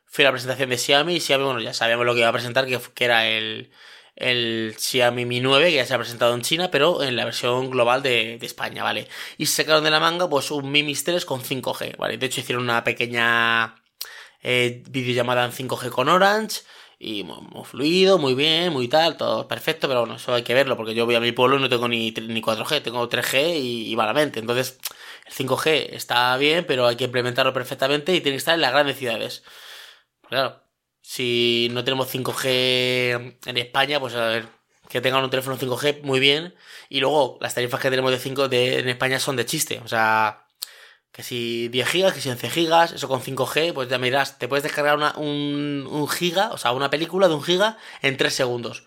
Fui 0.05 0.23
a 0.23 0.27
la 0.27 0.31
presentación 0.31 0.69
de 0.69 0.77
Xiaomi 0.77 1.15
y 1.15 1.19
Xiaomi, 1.19 1.43
bueno, 1.43 1.59
ya 1.59 1.73
sabíamos 1.73 2.05
lo 2.05 2.13
que 2.13 2.21
iba 2.21 2.29
a 2.29 2.33
presentar, 2.33 2.65
que, 2.65 2.79
que 2.93 3.05
era 3.05 3.27
el 3.27 3.71
el 4.15 4.75
Xiaomi 4.77 5.25
Mi 5.25 5.39
9 5.39 5.69
que 5.69 5.75
ya 5.75 5.85
se 5.85 5.93
ha 5.93 5.97
presentado 5.97 6.33
en 6.35 6.41
China, 6.41 6.69
pero 6.71 7.03
en 7.03 7.15
la 7.15 7.25
versión 7.25 7.69
global 7.69 8.03
de, 8.03 8.35
España, 8.41 8.83
¿vale? 8.83 9.07
Y 9.37 9.45
se 9.47 9.63
sacaron 9.63 9.83
de 9.83 9.91
la 9.91 9.99
manga 9.99 10.29
pues 10.29 10.51
un 10.51 10.71
Mi 10.71 10.83
Mix 10.83 11.03
3 11.03 11.25
con 11.25 11.41
5G, 11.41 11.97
¿vale? 11.97 12.17
De 12.17 12.25
hecho 12.25 12.41
hicieron 12.41 12.63
una 12.63 12.83
pequeña 12.83 13.75
eh, 14.41 14.83
videollamada 14.89 15.45
en 15.45 15.51
5G 15.51 15.89
con 15.89 16.09
Orange 16.09 16.61
y 16.99 17.23
muy, 17.23 17.65
fluido, 17.65 18.17
muy 18.17 18.33
bien, 18.33 18.71
muy 18.71 18.87
tal, 18.87 19.17
todo 19.17 19.47
perfecto, 19.47 19.87
pero 19.87 20.01
bueno, 20.01 20.15
eso 20.15 20.33
hay 20.33 20.43
que 20.43 20.53
verlo 20.53 20.77
porque 20.77 20.95
yo 20.95 21.05
voy 21.05 21.15
a 21.15 21.19
mi 21.19 21.31
pueblo 21.33 21.57
y 21.57 21.61
no 21.61 21.69
tengo 21.69 21.87
ni, 21.87 22.11
ni 22.11 22.41
4G, 22.41 22.81
tengo 22.81 23.09
3G 23.09 23.59
y, 23.59 23.91
y 23.91 23.95
malamente, 23.95 24.39
entonces 24.39 24.79
el 25.25 25.33
5G 25.33 25.89
está 25.91 26.37
bien, 26.37 26.65
pero 26.65 26.87
hay 26.87 26.95
que 26.95 27.05
implementarlo 27.05 27.53
perfectamente 27.53 28.13
y 28.15 28.21
tiene 28.21 28.35
que 28.35 28.39
estar 28.39 28.55
en 28.55 28.61
las 28.61 28.71
grandes 28.71 28.97
ciudades. 28.97 29.43
Claro, 30.29 30.62
si 31.03 31.67
no 31.73 31.83
tenemos 31.83 32.07
5G 32.07 33.37
en 33.45 33.57
España, 33.57 33.99
pues 33.99 34.15
a 34.15 34.25
ver, 34.25 34.47
que 34.87 35.01
tengan 35.01 35.23
un 35.23 35.29
teléfono 35.29 35.57
5G 35.57 36.01
muy 36.01 36.19
bien. 36.19 36.55
Y 36.89 37.01
luego, 37.01 37.37
las 37.41 37.53
tarifas 37.53 37.81
que 37.81 37.89
tenemos 37.89 38.11
de 38.11 38.19
5 38.19 38.47
de, 38.47 38.79
en 38.79 38.89
España 38.89 39.19
son 39.19 39.35
de 39.35 39.45
chiste. 39.45 39.81
O 39.83 39.87
sea, 39.87 40.47
que 41.11 41.21
si 41.21 41.67
10 41.67 41.87
gigas, 41.89 42.13
que 42.13 42.21
si 42.21 42.29
11 42.29 42.49
gigas, 42.49 42.91
eso 42.93 43.09
con 43.09 43.21
5G, 43.21 43.73
pues 43.73 43.89
ya 43.89 43.97
mirás, 43.97 44.39
te 44.39 44.47
puedes 44.47 44.63
descargar 44.63 44.95
una, 44.95 45.13
un, 45.17 45.87
un 45.91 46.07
giga, 46.07 46.51
o 46.51 46.57
sea, 46.57 46.71
una 46.71 46.89
película 46.89 47.27
de 47.27 47.35
un 47.35 47.43
giga 47.43 47.77
en 48.01 48.15
3 48.15 48.33
segundos. 48.33 48.85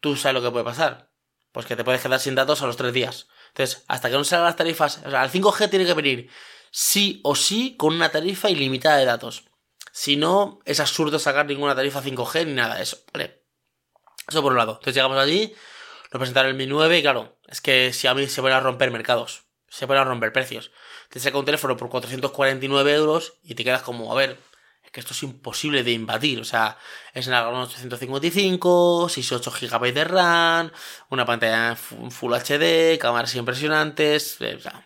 Tú 0.00 0.16
sabes 0.16 0.34
lo 0.34 0.42
que 0.42 0.50
puede 0.50 0.64
pasar. 0.64 1.10
Pues 1.52 1.66
que 1.66 1.76
te 1.76 1.84
puedes 1.84 2.02
quedar 2.02 2.18
sin 2.18 2.34
datos 2.34 2.62
a 2.62 2.66
los 2.66 2.76
3 2.76 2.92
días. 2.92 3.28
Entonces, 3.48 3.84
hasta 3.86 4.10
que 4.10 4.16
no 4.16 4.24
salgan 4.24 4.46
las 4.46 4.56
tarifas, 4.56 5.02
o 5.06 5.10
sea, 5.10 5.24
el 5.24 5.30
5G 5.30 5.70
tiene 5.70 5.86
que 5.86 5.94
venir 5.94 6.30
sí 6.72 7.20
o 7.22 7.36
sí 7.36 7.76
con 7.76 7.94
una 7.94 8.10
tarifa 8.10 8.50
ilimitada 8.50 8.96
de 8.96 9.04
datos. 9.04 9.44
Si 9.96 10.16
no, 10.16 10.58
es 10.64 10.80
absurdo 10.80 11.20
sacar 11.20 11.46
ninguna 11.46 11.76
tarifa 11.76 12.02
5G 12.02 12.46
ni 12.46 12.54
nada 12.54 12.74
de 12.74 12.82
eso, 12.82 13.04
¿vale? 13.12 13.44
Eso 14.26 14.42
por 14.42 14.50
un 14.50 14.58
lado. 14.58 14.72
Entonces 14.72 14.96
llegamos 14.96 15.16
allí, 15.16 15.54
nos 16.12 16.18
presentaron 16.18 16.50
el 16.50 16.56
Mi 16.56 16.66
9 16.66 16.98
y 16.98 17.02
claro, 17.02 17.38
es 17.46 17.60
que 17.60 17.92
si 17.92 18.08
a 18.08 18.14
mí 18.14 18.26
se 18.26 18.40
van 18.40 18.54
a 18.54 18.58
romper 18.58 18.90
mercados, 18.90 19.44
se 19.68 19.86
van 19.86 19.98
a 19.98 20.04
romper 20.04 20.32
precios. 20.32 20.72
Te 21.10 21.20
saca 21.20 21.38
un 21.38 21.44
teléfono 21.44 21.76
por 21.76 21.90
449 21.90 22.92
euros 22.92 23.34
y 23.44 23.54
te 23.54 23.62
quedas 23.62 23.82
como, 23.82 24.10
a 24.10 24.16
ver, 24.16 24.36
es 24.82 24.90
que 24.90 24.98
esto 24.98 25.12
es 25.12 25.22
imposible 25.22 25.84
de 25.84 25.92
invadir. 25.92 26.40
O 26.40 26.44
sea, 26.44 26.76
es 27.12 27.28
en 27.28 27.34
855, 27.34 29.08
68 29.08 29.52
GB 29.52 29.94
de 29.94 30.04
RAM, 30.04 30.72
una 31.08 31.24
pantalla 31.24 31.76
Full 31.76 32.34
HD, 32.34 32.98
cámaras 32.98 33.36
impresionantes, 33.36 34.40
o 34.40 34.58
sea, 34.58 34.84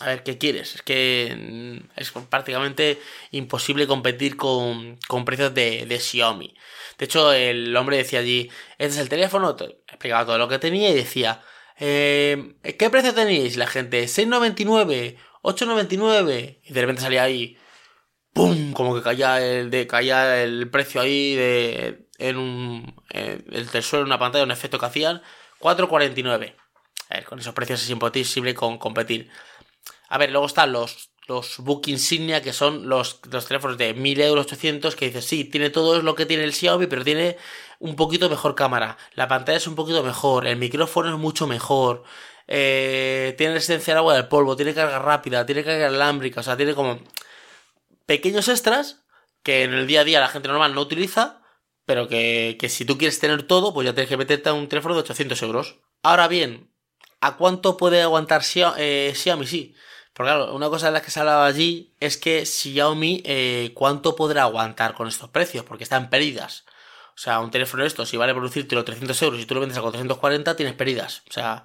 a 0.00 0.06
ver, 0.06 0.22
¿qué 0.24 0.38
quieres? 0.38 0.74
Es 0.74 0.82
que 0.82 1.36
mm, 1.36 2.00
es 2.00 2.10
prácticamente 2.28 3.00
imposible 3.30 3.86
competir 3.86 4.36
con, 4.36 4.98
precios 5.24 5.54
de, 5.54 5.98
Xiaomi. 6.00 6.54
De 6.98 7.04
hecho, 7.04 7.32
el 7.32 7.76
hombre 7.76 7.96
decía 7.98 8.20
allí, 8.20 8.50
este 8.78 8.94
es 8.94 8.98
el 8.98 9.08
teléfono, 9.08 9.56
explicaba 9.86 10.26
todo 10.26 10.38
lo 10.38 10.48
que 10.48 10.58
tenía 10.58 10.90
y 10.90 10.94
decía, 10.94 11.42
eh, 11.78 12.56
¿qué 12.78 12.90
precio 12.90 13.14
tenéis? 13.14 13.56
La 13.56 13.66
gente, 13.66 14.04
6,99, 14.04 15.16
8,99. 15.42 16.58
Y 16.64 16.72
de 16.72 16.80
repente 16.80 17.02
salía 17.02 17.22
ahí, 17.22 17.56
¡pum! 18.32 18.72
Como 18.72 18.94
que 18.96 19.02
caía 19.02 19.44
el, 19.44 19.70
de, 19.70 19.86
caía 19.86 20.42
el 20.42 20.70
precio 20.70 21.00
ahí 21.00 21.34
de, 21.36 22.08
en 22.18 22.36
un, 22.36 23.02
el 23.10 23.68
suelo 23.82 24.02
en 24.02 24.06
una 24.06 24.18
pantalla, 24.18 24.44
un 24.44 24.50
efecto 24.50 24.78
que 24.78 24.86
hacían, 24.86 25.22
4,49. 25.60 26.56
A 27.10 27.14
ver, 27.14 27.24
con 27.24 27.38
esos 27.38 27.54
precios 27.54 27.82
es 27.82 27.90
imposible 27.90 28.54
con, 28.54 28.78
competir. 28.78 29.30
A 30.08 30.18
ver, 30.18 30.30
luego 30.30 30.46
están 30.46 30.72
los, 30.72 31.10
los 31.26 31.58
Book 31.58 31.82
Insignia, 31.88 32.42
que 32.42 32.52
son 32.52 32.88
los, 32.88 33.20
los 33.30 33.46
teléfonos 33.46 33.78
de 33.78 33.94
1000 33.94 34.20
euros 34.20 34.46
800, 34.46 34.96
que 34.96 35.06
dices, 35.06 35.24
sí, 35.24 35.44
tiene 35.44 35.70
todo 35.70 36.02
lo 36.02 36.14
que 36.14 36.26
tiene 36.26 36.44
el 36.44 36.52
Xiaomi, 36.54 36.86
pero 36.86 37.04
tiene 37.04 37.36
un 37.78 37.96
poquito 37.96 38.28
mejor 38.30 38.54
cámara. 38.54 38.96
La 39.14 39.28
pantalla 39.28 39.58
es 39.58 39.66
un 39.66 39.74
poquito 39.74 40.02
mejor, 40.02 40.46
el 40.46 40.56
micrófono 40.56 41.10
es 41.12 41.18
mucho 41.18 41.46
mejor. 41.46 42.04
eh, 42.46 43.34
tiene 43.38 43.54
resistencia 43.54 43.94
al 43.94 43.98
agua 43.98 44.14
del 44.14 44.28
polvo, 44.28 44.54
tiene 44.56 44.74
carga 44.74 44.98
rápida, 44.98 45.46
tiene 45.46 45.64
carga 45.64 45.86
alámbrica, 45.88 46.40
o 46.40 46.42
sea, 46.42 46.56
tiene 46.56 46.74
como 46.74 47.00
pequeños 48.06 48.48
extras 48.48 49.04
que 49.42 49.62
en 49.64 49.74
el 49.74 49.86
día 49.86 50.00
a 50.00 50.04
día 50.04 50.20
la 50.20 50.28
gente 50.28 50.48
normal 50.48 50.74
no 50.74 50.80
utiliza, 50.80 51.42
pero 51.86 52.08
que, 52.08 52.56
que 52.58 52.68
si 52.68 52.84
tú 52.84 52.96
quieres 52.98 53.18
tener 53.20 53.42
todo, 53.42 53.74
pues 53.74 53.84
ya 53.86 53.94
tienes 53.94 54.08
que 54.08 54.16
meterte 54.16 54.48
a 54.48 54.54
un 54.54 54.68
teléfono 54.68 54.94
de 54.94 55.00
800 55.00 55.42
euros. 55.42 55.80
Ahora 56.02 56.28
bien, 56.28 56.70
¿a 57.20 57.36
cuánto 57.36 57.76
puede 57.76 58.02
aguantar 58.02 58.42
eh, 58.78 59.12
Xiaomi? 59.14 59.46
Sí. 59.46 59.74
Porque 60.14 60.30
claro, 60.30 60.54
una 60.54 60.70
cosa 60.70 60.86
de 60.86 60.92
la 60.92 61.02
que 61.02 61.10
se 61.10 61.20
hablaba 61.20 61.44
allí 61.44 61.92
es 62.00 62.16
que 62.16 62.46
Xiaomi, 62.46 63.22
eh, 63.24 63.72
¿cuánto 63.74 64.14
podrá 64.14 64.44
aguantar 64.44 64.94
con 64.94 65.08
estos 65.08 65.28
precios? 65.28 65.64
Porque 65.64 65.84
están 65.84 66.08
pérdidas. 66.08 66.64
O 67.16 67.18
sea, 67.18 67.40
un 67.40 67.50
teléfono 67.50 67.82
de 67.82 67.88
estos, 67.88 68.08
si 68.08 68.16
vale 68.16 68.32
producirte 68.32 68.74
los 68.76 68.84
300 68.84 69.20
euros 69.22 69.40
y 69.40 69.46
tú 69.46 69.54
lo 69.54 69.60
vendes 69.60 69.76
a 69.76 69.82
440, 69.82 70.56
tienes 70.56 70.74
pérdidas. 70.74 71.22
O 71.28 71.32
sea, 71.32 71.64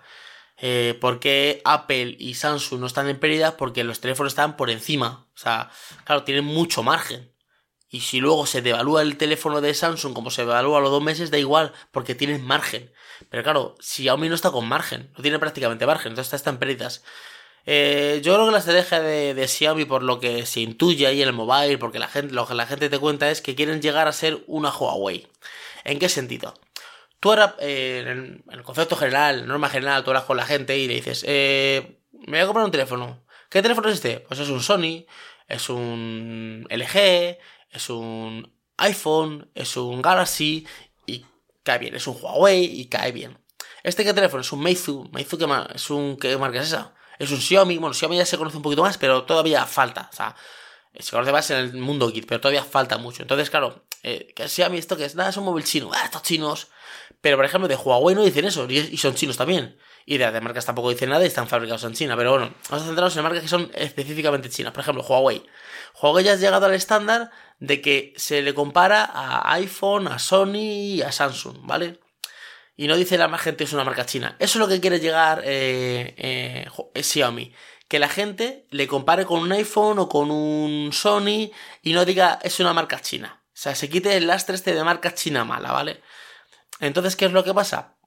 eh, 0.57 0.97
¿por 0.99 1.19
qué 1.19 1.61
Apple 1.63 2.15
y 2.19 2.33
Samsung 2.33 2.79
no 2.79 2.87
están 2.87 3.07
en 3.07 3.19
pérdidas? 3.19 3.53
Porque 3.53 3.83
los 3.83 3.99
teléfonos 3.99 4.33
están 4.33 4.57
por 4.57 4.71
encima. 4.71 5.27
O 5.35 5.37
sea, 5.37 5.71
claro, 6.03 6.23
tienen 6.23 6.45
mucho 6.45 6.83
margen. 6.83 7.31
Y 7.87 8.01
si 8.01 8.19
luego 8.19 8.45
se 8.45 8.61
devalúa 8.61 9.01
el 9.01 9.17
teléfono 9.17 9.61
de 9.61 9.73
Samsung 9.73 10.13
como 10.13 10.29
se 10.31 10.43
devalúa 10.43 10.77
a 10.79 10.81
los 10.81 10.91
dos 10.91 11.03
meses, 11.03 11.31
da 11.31 11.37
igual, 11.39 11.73
porque 11.91 12.15
tienes 12.15 12.41
margen. 12.41 12.91
Pero 13.29 13.43
claro, 13.43 13.75
Xiaomi 13.79 14.29
no 14.29 14.35
está 14.35 14.51
con 14.51 14.67
margen, 14.67 15.11
no 15.15 15.23
tiene 15.23 15.39
prácticamente 15.39 15.85
margen, 15.87 16.11
entonces 16.11 16.33
está 16.33 16.51
en 16.51 16.57
pérdidas. 16.59 17.03
Eh, 17.65 18.21
yo 18.23 18.33
creo 18.33 18.45
que 18.45 18.51
la 18.51 18.59
estrategia 18.59 19.01
de, 19.01 19.33
de, 19.33 19.47
Xiaomi, 19.47 19.85
por 19.85 20.03
lo 20.03 20.19
que 20.19 20.45
se 20.45 20.61
intuye 20.61 21.05
ahí 21.07 21.21
en 21.21 21.27
el 21.27 21.33
mobile, 21.33 21.77
porque 21.77 21.99
la 21.99 22.07
gente, 22.07 22.33
lo 22.33 22.47
que 22.47 22.55
la 22.55 22.65
gente 22.65 22.89
te 22.89 22.99
cuenta 22.99 23.29
es 23.29 23.41
que 23.41 23.55
quieren 23.55 23.81
llegar 23.81 24.07
a 24.07 24.13
ser 24.13 24.43
una 24.47 24.69
Huawei. 24.71 25.27
¿En 25.83 25.99
qué 25.99 26.09
sentido? 26.09 26.53
Tú 27.19 27.29
ahora, 27.29 27.55
eh, 27.59 28.03
en, 28.07 28.43
el 28.49 28.63
concepto 28.63 28.95
general, 28.95 29.45
norma 29.47 29.69
general, 29.69 30.03
tú 30.03 30.11
hablas 30.11 30.23
con 30.23 30.37
la 30.37 30.45
gente 30.45 30.77
y 30.77 30.87
le 30.87 30.95
dices, 30.95 31.23
eh, 31.27 31.99
me 32.11 32.37
voy 32.37 32.39
a 32.39 32.45
comprar 32.45 32.65
un 32.65 32.71
teléfono. 32.71 33.23
¿Qué 33.49 33.61
teléfono 33.61 33.89
es 33.89 33.95
este? 33.95 34.21
Pues 34.21 34.39
es 34.39 34.49
un 34.49 34.61
Sony, 34.61 35.05
es 35.47 35.69
un 35.69 36.65
LG, 36.69 37.37
es 37.71 37.89
un 37.89 38.51
iPhone, 38.77 39.49
es 39.53 39.75
un 39.75 40.01
Galaxy 40.01 40.65
y 41.05 41.25
cae 41.63 41.79
bien, 41.79 41.95
es 41.95 42.07
un 42.07 42.17
Huawei 42.21 42.63
y 42.63 42.85
cae 42.85 43.11
bien. 43.11 43.37
¿Este 43.83 44.03
qué 44.03 44.13
teléfono? 44.13 44.41
Es 44.41 44.51
un 44.51 44.61
Meizu. 44.61 45.09
¿Meizu 45.11 45.37
qué, 45.37 45.47
es 45.75 45.89
un, 45.89 46.17
qué 46.17 46.37
marca 46.37 46.61
es 46.61 46.67
esa? 46.67 46.93
Es 47.19 47.31
un 47.31 47.39
Xiaomi. 47.39 47.77
Bueno, 47.77 47.93
Xiaomi 47.93 48.17
ya 48.17 48.25
se 48.25 48.37
conoce 48.37 48.57
un 48.57 48.63
poquito 48.63 48.81
más, 48.81 48.97
pero 48.97 49.23
todavía 49.23 49.65
falta. 49.65 50.09
O 50.11 50.15
sea, 50.15 50.35
se 50.97 51.11
conoce 51.11 51.31
más 51.31 51.51
en 51.51 51.57
el 51.57 51.73
mundo 51.73 52.11
kit, 52.11 52.25
pero 52.25 52.39
todavía 52.39 52.63
falta 52.63 52.97
mucho. 52.97 53.21
Entonces, 53.21 53.49
claro, 53.49 53.83
eh, 54.01 54.33
que 54.35 54.47
Xiaomi 54.47 54.77
esto 54.77 54.97
que 54.97 55.05
es 55.05 55.15
nada, 55.15 55.29
es 55.29 55.37
un 55.37 55.43
móvil 55.43 55.65
chino. 55.65 55.91
Ah, 55.93 56.05
estos 56.05 56.23
chinos. 56.23 56.69
Pero, 57.21 57.35
por 57.35 57.45
ejemplo, 57.45 57.67
de 57.67 57.75
Huawei 57.75 58.15
no 58.15 58.23
dicen 58.23 58.45
eso, 58.45 58.65
y 58.69 58.97
son 58.97 59.13
chinos 59.13 59.35
también. 59.35 59.77
Y 60.05 60.17
de, 60.17 60.31
de 60.31 60.41
marcas 60.41 60.65
tampoco 60.65 60.89
dicen 60.89 61.09
nada 61.09 61.23
y 61.23 61.27
están 61.27 61.47
fabricados 61.47 61.83
en 61.83 61.93
China. 61.93 62.15
Pero 62.15 62.31
bueno, 62.31 62.53
vamos 62.69 62.83
a 62.83 62.87
centrarnos 62.87 63.17
en 63.17 63.23
marcas 63.23 63.41
que 63.41 63.49
son 63.49 63.69
específicamente 63.75 64.49
chinas. 64.49 64.71
Por 64.71 64.81
ejemplo, 64.81 65.03
Huawei. 65.03 65.45
Huawei 66.01 66.23
ya 66.23 66.31
ha 66.31 66.35
llegado 66.37 66.65
al 66.65 66.73
estándar 66.73 67.29
de 67.59 67.81
que 67.81 68.13
se 68.15 68.41
le 68.41 68.53
compara 68.53 69.03
a 69.03 69.53
iPhone, 69.55 70.07
a 70.07 70.17
Sony 70.17 70.55
y 70.55 71.01
a 71.01 71.11
Samsung, 71.11 71.57
¿vale? 71.63 71.99
Y 72.79 72.87
no 72.87 72.95
dice 72.95 73.17
la 73.17 73.27
más 73.27 73.41
gente 73.41 73.65
es 73.65 73.73
una 73.73 73.83
marca 73.83 74.05
china. 74.05 74.37
Eso 74.39 74.57
es 74.57 74.61
lo 74.61 74.69
que 74.69 74.79
quiere 74.79 75.01
llegar 75.01 75.41
eh, 75.43 76.15
eh, 76.15 77.03
Xiaomi. 77.03 77.53
Que 77.89 77.99
la 77.99 78.07
gente 78.07 78.67
le 78.69 78.87
compare 78.87 79.25
con 79.25 79.41
un 79.41 79.51
iPhone 79.51 79.99
o 79.99 80.07
con 80.07 80.31
un 80.31 80.93
Sony 80.93 81.51
y 81.81 81.91
no 81.91 82.05
diga 82.05 82.39
es 82.41 82.57
una 82.61 82.71
marca 82.71 83.01
china. 83.01 83.43
O 83.47 83.51
sea, 83.51 83.75
se 83.75 83.89
quite 83.89 84.15
el 84.15 84.27
lastre 84.27 84.55
este 84.55 84.73
de 84.73 84.81
marca 84.85 85.13
china 85.13 85.43
mala, 85.43 85.73
¿vale? 85.73 86.01
Entonces, 86.79 87.17
¿qué 87.17 87.25
es 87.25 87.33
lo 87.33 87.43
que 87.43 87.53
pasa? 87.53 87.97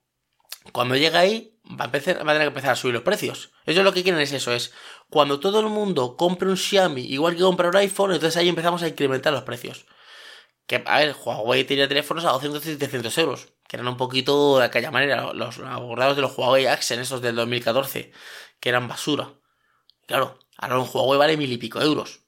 Cuando 0.72 0.96
llega 0.96 1.18
ahí, 1.18 1.61
va 1.66 1.85
a, 1.85 1.88
empezar, 1.88 2.26
va 2.26 2.30
a 2.32 2.35
tener 2.35 2.48
que 2.48 2.54
empezar 2.54 2.70
a 2.70 2.76
subir 2.76 2.94
los 2.94 3.02
precios. 3.02 3.52
Ellos 3.66 3.85
lo 3.85 3.92
que 3.92 4.02
quieren 4.02 4.22
es 4.22 4.32
eso, 4.32 4.54
es 4.54 4.72
cuando 5.11 5.38
todo 5.38 5.61
el 5.61 5.66
mundo 5.66 6.16
compre 6.16 6.48
un 6.48 6.56
Xiaomi 6.56 7.02
igual 7.02 7.37
que 7.37 7.42
compra 7.42 7.68
un 7.68 7.76
iPhone, 7.76 8.12
entonces 8.12 8.38
ahí 8.38 8.48
empezamos 8.48 8.82
a 8.82 8.88
incrementar 8.88 9.35
los 9.35 9.42
precios. 9.42 9.85
Que, 10.66 10.82
a 10.87 10.98
ver, 11.00 11.14
Huawei 11.22 11.64
tenía 11.64 11.87
teléfonos 11.88 12.24
a 12.24 12.30
200 12.30 12.66
y 12.68 12.76
300 12.76 13.18
euros, 13.18 13.52
que 13.72 13.76
eran 13.76 13.88
un 13.88 13.96
poquito 13.96 14.58
de 14.58 14.66
aquella 14.66 14.90
manera, 14.90 15.32
los 15.32 15.58
abordados 15.61 16.14
de 16.14 16.20
los 16.20 16.37
Huawei 16.37 16.66
Accent, 16.66 17.00
esos 17.00 17.22
del 17.22 17.35
2014, 17.37 18.12
que 18.61 18.68
eran 18.68 18.87
basura. 18.87 19.30
Claro, 20.06 20.38
ahora 20.58 20.78
un 20.78 20.87
Huawei 20.92 21.18
vale 21.18 21.38
mil 21.38 21.50
y 21.50 21.56
pico 21.56 21.80
euros. 21.80 22.20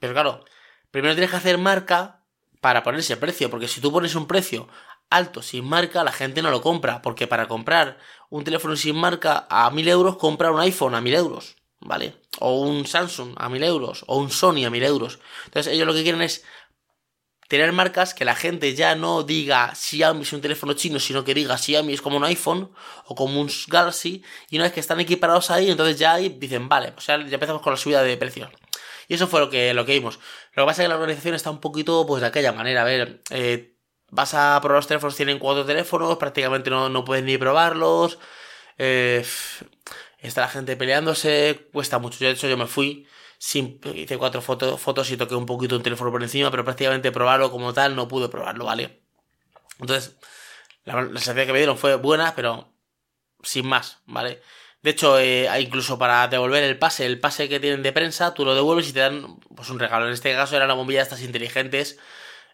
Pero 0.00 0.12
claro, 0.12 0.44
primero 0.90 1.14
tienes 1.14 1.30
que 1.30 1.36
hacer 1.36 1.56
marca 1.56 2.24
para 2.60 2.82
poner 2.82 2.98
ese 2.98 3.16
precio, 3.16 3.48
porque 3.48 3.68
si 3.68 3.80
tú 3.80 3.92
pones 3.92 4.16
un 4.16 4.26
precio 4.26 4.66
alto 5.08 5.40
sin 5.40 5.66
marca, 5.66 6.02
la 6.02 6.10
gente 6.10 6.42
no 6.42 6.50
lo 6.50 6.62
compra, 6.62 7.00
porque 7.00 7.28
para 7.28 7.46
comprar 7.46 7.98
un 8.28 8.42
teléfono 8.42 8.74
sin 8.74 8.96
marca 8.96 9.46
a 9.48 9.70
1000 9.70 9.86
euros, 9.86 10.16
compra 10.16 10.50
un 10.50 10.58
iPhone 10.58 10.96
a 10.96 11.00
1000 11.00 11.14
euros, 11.14 11.58
¿vale? 11.78 12.16
O 12.40 12.62
un 12.62 12.86
Samsung 12.86 13.34
a 13.36 13.48
1000 13.48 13.62
euros, 13.62 14.04
o 14.08 14.18
un 14.18 14.32
Sony 14.32 14.64
a 14.66 14.70
1000 14.70 14.82
euros. 14.82 15.20
Entonces 15.44 15.72
ellos 15.72 15.86
lo 15.86 15.94
que 15.94 16.02
quieren 16.02 16.22
es 16.22 16.44
tener 17.48 17.72
marcas 17.72 18.14
que 18.14 18.24
la 18.24 18.34
gente 18.34 18.74
ya 18.74 18.94
no 18.94 19.22
diga 19.22 19.74
Xiaomi 19.74 20.22
es 20.22 20.32
un 20.32 20.40
teléfono 20.40 20.74
chino, 20.74 21.00
sino 21.00 21.24
que 21.24 21.34
diga 21.34 21.58
Xiaomi 21.58 21.94
es 21.94 22.02
como 22.02 22.18
un 22.18 22.24
iPhone 22.24 22.70
o 23.06 23.14
como 23.14 23.40
un 23.40 23.50
Galaxy, 23.66 24.22
y 24.50 24.56
una 24.56 24.64
vez 24.64 24.72
que 24.72 24.80
están 24.80 25.00
equiparados 25.00 25.50
ahí, 25.50 25.70
entonces 25.70 25.98
ya 25.98 26.14
ahí 26.14 26.28
dicen, 26.28 26.68
vale, 26.68 26.92
pues 26.92 27.06
ya, 27.06 27.16
ya 27.26 27.34
empezamos 27.34 27.62
con 27.62 27.72
la 27.72 27.78
subida 27.78 28.02
de 28.02 28.16
precios. 28.16 28.50
Y 29.08 29.14
eso 29.14 29.26
fue 29.26 29.40
lo 29.40 29.48
que, 29.50 29.72
lo 29.72 29.86
que 29.86 29.92
vimos. 29.92 30.18
Lo 30.52 30.64
que 30.64 30.66
pasa 30.66 30.82
es 30.82 30.84
que 30.84 30.88
la 30.90 30.96
organización 30.96 31.34
está 31.34 31.50
un 31.50 31.60
poquito, 31.60 32.06
pues, 32.06 32.20
de 32.20 32.28
aquella 32.28 32.52
manera. 32.52 32.82
A 32.82 32.84
ver, 32.84 33.22
eh, 33.30 33.74
vas 34.10 34.34
a 34.34 34.58
probar 34.60 34.76
los 34.78 34.86
teléfonos, 34.86 35.16
tienen 35.16 35.38
cuatro 35.38 35.64
teléfonos, 35.64 36.18
prácticamente 36.18 36.68
no, 36.68 36.90
no 36.90 37.04
puedes 37.04 37.24
ni 37.24 37.38
probarlos. 37.38 38.18
Eh, 38.76 39.24
está 40.18 40.42
la 40.42 40.48
gente 40.48 40.76
peleándose, 40.76 41.68
cuesta 41.72 41.98
mucho. 41.98 42.18
Yo, 42.18 42.26
de 42.26 42.34
hecho, 42.34 42.48
yo 42.48 42.58
me 42.58 42.66
fui, 42.66 43.06
hice 43.38 44.18
cuatro 44.18 44.42
fotos, 44.42 44.80
fotos 44.80 45.10
y 45.10 45.16
toqué 45.16 45.34
un 45.34 45.46
poquito 45.46 45.76
un 45.76 45.82
teléfono 45.82 46.10
por 46.10 46.22
encima, 46.22 46.50
pero 46.50 46.64
prácticamente 46.64 47.12
probarlo 47.12 47.50
como 47.50 47.72
tal 47.72 47.94
no 47.96 48.08
pude 48.08 48.28
probarlo, 48.28 48.64
¿vale? 48.64 49.02
Entonces, 49.80 50.16
la, 50.84 51.02
la 51.02 51.20
sensación 51.20 51.46
que 51.46 51.52
me 51.52 51.58
dieron 51.58 51.78
fue 51.78 51.94
buena, 51.96 52.34
pero 52.34 52.74
sin 53.42 53.66
más, 53.66 54.02
¿vale? 54.06 54.42
De 54.82 54.90
hecho, 54.90 55.18
eh, 55.18 55.48
incluso 55.60 55.98
para 55.98 56.28
devolver 56.28 56.62
el 56.62 56.78
pase, 56.78 57.04
el 57.06 57.18
pase 57.20 57.48
que 57.48 57.60
tienen 57.60 57.82
de 57.82 57.92
prensa, 57.92 58.34
tú 58.34 58.44
lo 58.44 58.54
devuelves 58.54 58.88
y 58.88 58.92
te 58.92 59.00
dan 59.00 59.38
pues 59.54 59.70
un 59.70 59.78
regalo. 59.78 60.06
En 60.06 60.12
este 60.12 60.32
caso 60.34 60.56
era 60.56 60.66
la 60.66 60.74
bombilla 60.74 61.00
de 61.00 61.04
estas 61.04 61.22
inteligentes 61.22 61.98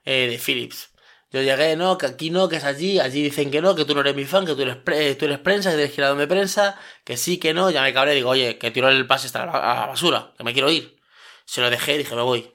eh, 0.04 0.28
de 0.28 0.38
Philips. 0.38 0.93
Yo 1.34 1.42
llegué, 1.42 1.74
no, 1.74 1.98
que 1.98 2.06
aquí 2.06 2.30
no, 2.30 2.48
que 2.48 2.56
es 2.56 2.64
allí, 2.64 3.00
allí 3.00 3.20
dicen 3.20 3.50
que 3.50 3.60
no, 3.60 3.74
que 3.74 3.84
tú 3.84 3.92
no 3.92 4.02
eres 4.02 4.14
mi 4.14 4.24
fan, 4.24 4.46
que 4.46 4.54
tú 4.54 4.62
eres, 4.62 5.18
tú 5.18 5.24
eres 5.24 5.40
prensa, 5.40 5.74
que 5.74 5.82
ir 5.92 6.04
a 6.04 6.08
donde 6.10 6.28
prensa, 6.28 6.78
que 7.02 7.16
sí, 7.16 7.38
que 7.38 7.52
no, 7.52 7.70
ya 7.70 7.82
me 7.82 7.92
cabré, 7.92 8.14
digo, 8.14 8.30
oye, 8.30 8.56
que 8.56 8.70
tiro 8.70 8.88
el 8.88 9.04
pase 9.08 9.36
a 9.36 9.44
la 9.44 9.86
basura, 9.88 10.32
que 10.38 10.44
me 10.44 10.52
quiero 10.52 10.70
ir. 10.70 10.96
Se 11.44 11.60
lo 11.60 11.70
dejé 11.70 11.98
dije, 11.98 12.14
me 12.14 12.22
voy. 12.22 12.54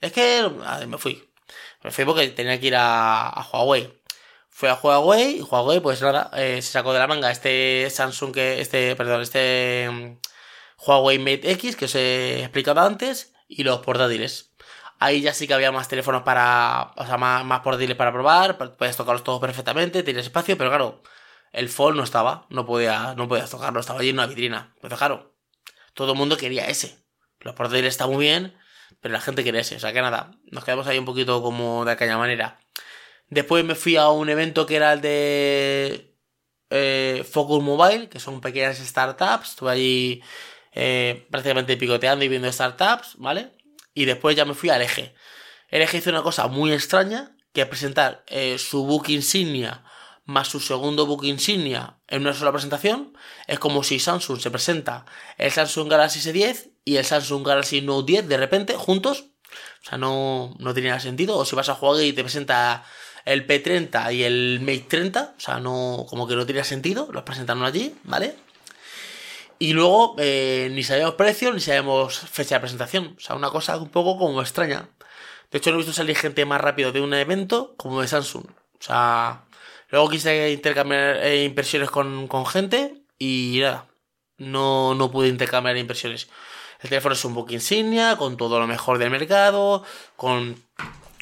Es 0.00 0.10
que 0.12 0.48
me 0.88 0.96
fui. 0.96 1.30
Me 1.82 1.90
fui 1.90 2.06
porque 2.06 2.28
tenía 2.28 2.58
que 2.58 2.68
ir 2.68 2.76
a, 2.76 3.46
Huawei. 3.52 3.92
Fui 4.48 4.70
a 4.70 4.74
Huawei 4.74 5.40
y 5.40 5.42
Huawei, 5.42 5.80
pues 5.80 6.00
nada, 6.00 6.30
eh, 6.34 6.62
se 6.62 6.72
sacó 6.72 6.94
de 6.94 6.98
la 6.98 7.06
manga 7.06 7.30
este 7.30 7.90
Samsung 7.90 8.32
que, 8.32 8.62
este, 8.62 8.96
perdón, 8.96 9.20
este 9.20 9.86
um, 9.90 10.18
Huawei 10.78 11.18
Mate 11.18 11.50
X 11.52 11.76
que 11.76 11.84
os 11.84 11.94
he 11.94 12.40
explicado 12.40 12.80
antes 12.80 13.34
y 13.48 13.64
los 13.64 13.80
portátiles. 13.80 14.51
Ahí 15.02 15.20
ya 15.20 15.34
sí 15.34 15.48
que 15.48 15.54
había 15.54 15.72
más 15.72 15.88
teléfonos 15.88 16.22
para. 16.22 16.92
O 16.96 17.04
sea, 17.04 17.16
más, 17.16 17.44
más 17.44 17.60
portátiles 17.60 17.96
para 17.96 18.12
probar. 18.12 18.56
Puedes 18.76 18.96
tocarlos 18.96 19.24
todos 19.24 19.40
perfectamente, 19.40 20.04
tienes 20.04 20.26
espacio, 20.26 20.56
pero 20.56 20.70
claro, 20.70 21.02
el 21.50 21.68
Fold 21.68 21.96
no 21.96 22.04
estaba. 22.04 22.46
No 22.50 22.64
podía, 22.64 23.14
no 23.16 23.26
podías 23.26 23.50
tocarlo, 23.50 23.80
estaba 23.80 23.98
allí 23.98 24.10
en 24.10 24.16
una 24.16 24.26
vitrina. 24.28 24.76
Pues 24.80 24.94
claro, 24.94 25.34
todo 25.94 26.12
el 26.12 26.18
mundo 26.18 26.36
quería 26.36 26.68
ese. 26.68 27.04
Los 27.40 27.56
portátiles 27.56 27.94
están 27.94 28.10
muy 28.10 28.26
bien, 28.26 28.56
pero 29.00 29.12
la 29.12 29.20
gente 29.20 29.42
quería 29.42 29.62
ese. 29.62 29.74
O 29.74 29.80
sea 29.80 29.92
que 29.92 30.00
nada, 30.00 30.30
nos 30.52 30.64
quedamos 30.64 30.86
ahí 30.86 30.98
un 30.98 31.04
poquito 31.04 31.42
como 31.42 31.84
de 31.84 31.92
aquella 31.92 32.16
manera. 32.16 32.60
Después 33.28 33.64
me 33.64 33.74
fui 33.74 33.96
a 33.96 34.08
un 34.08 34.28
evento 34.28 34.66
que 34.66 34.76
era 34.76 34.92
el 34.92 35.00
de 35.00 36.16
eh, 36.70 37.24
Focus 37.28 37.60
Mobile, 37.60 38.08
que 38.08 38.20
son 38.20 38.40
pequeñas 38.40 38.78
startups. 38.78 39.50
Estuve 39.50 39.72
allí 39.72 40.22
eh, 40.72 41.26
prácticamente 41.28 41.76
picoteando 41.76 42.24
y 42.24 42.28
viendo 42.28 42.52
startups, 42.52 43.16
¿vale? 43.18 43.50
Y 43.94 44.04
después 44.04 44.36
ya 44.36 44.44
me 44.44 44.54
fui 44.54 44.70
al 44.70 44.82
eje. 44.82 45.14
El 45.68 45.82
eje 45.82 45.98
hizo 45.98 46.10
una 46.10 46.22
cosa 46.22 46.48
muy 46.48 46.72
extraña, 46.72 47.36
que 47.52 47.62
es 47.62 47.66
presentar 47.66 48.24
eh, 48.28 48.58
su 48.58 48.84
book 48.84 49.08
insignia 49.08 49.84
más 50.24 50.48
su 50.48 50.60
segundo 50.60 51.06
book 51.06 51.24
insignia 51.24 51.98
en 52.08 52.22
una 52.22 52.34
sola 52.34 52.52
presentación. 52.52 53.16
Es 53.46 53.58
como 53.58 53.82
si 53.82 53.98
Samsung 53.98 54.40
se 54.40 54.50
presenta 54.50 55.04
el 55.38 55.50
Samsung 55.50 55.90
Galaxy 55.90 56.20
S10 56.20 56.70
y 56.84 56.96
el 56.96 57.04
Samsung 57.04 57.46
Galaxy 57.46 57.80
Note 57.80 58.12
10 58.12 58.28
de 58.28 58.36
repente 58.36 58.74
juntos. 58.74 59.24
O 59.84 59.88
sea, 59.88 59.98
no, 59.98 60.54
no 60.58 60.74
tenía 60.74 60.98
sentido. 61.00 61.36
O 61.36 61.44
si 61.44 61.56
vas 61.56 61.68
a 61.68 61.74
jugar 61.74 62.02
y 62.04 62.12
te 62.12 62.22
presenta 62.22 62.84
el 63.24 63.46
P30 63.46 64.14
y 64.14 64.24
el 64.24 64.60
Mate 64.60 64.86
30, 64.88 65.34
o 65.36 65.40
sea, 65.40 65.60
no, 65.60 66.06
como 66.08 66.26
que 66.26 66.34
no 66.34 66.46
tenía 66.46 66.64
sentido, 66.64 67.08
los 67.12 67.22
presentaron 67.22 67.64
allí, 67.64 67.94
¿vale? 68.04 68.34
Y 69.62 69.74
luego 69.74 70.16
eh, 70.18 70.70
ni 70.72 70.82
sabemos 70.82 71.14
precio 71.14 71.52
ni 71.52 71.60
sabemos 71.60 72.18
fecha 72.18 72.56
de 72.56 72.62
presentación. 72.62 73.14
O 73.16 73.20
sea, 73.20 73.36
una 73.36 73.48
cosa 73.48 73.76
un 73.76 73.90
poco 73.90 74.18
como 74.18 74.40
extraña. 74.40 74.88
De 75.52 75.58
hecho, 75.58 75.70
no 75.70 75.76
he 75.76 75.78
visto 75.78 75.92
salir 75.92 76.16
gente 76.16 76.44
más 76.44 76.60
rápido 76.60 76.90
de 76.90 77.00
un 77.00 77.14
evento 77.14 77.76
como 77.76 78.00
de 78.00 78.08
Samsung. 78.08 78.44
O 78.44 78.82
sea, 78.82 79.44
luego 79.88 80.10
quise 80.10 80.50
intercambiar 80.50 81.18
eh, 81.18 81.44
impresiones 81.44 81.90
con, 81.90 82.26
con 82.26 82.44
gente 82.44 83.04
y 83.20 83.60
nada. 83.60 83.86
no, 84.36 84.96
no 84.96 85.12
pude 85.12 85.28
intercambiar 85.28 85.76
impresiones. 85.76 86.28
El 86.80 86.88
teléfono 86.88 87.12
es 87.12 87.24
un 87.24 87.34
book 87.34 87.52
insignia, 87.52 88.16
con 88.16 88.36
todo 88.36 88.58
lo 88.58 88.66
mejor 88.66 88.98
del 88.98 89.10
mercado, 89.10 89.84
con 90.16 90.56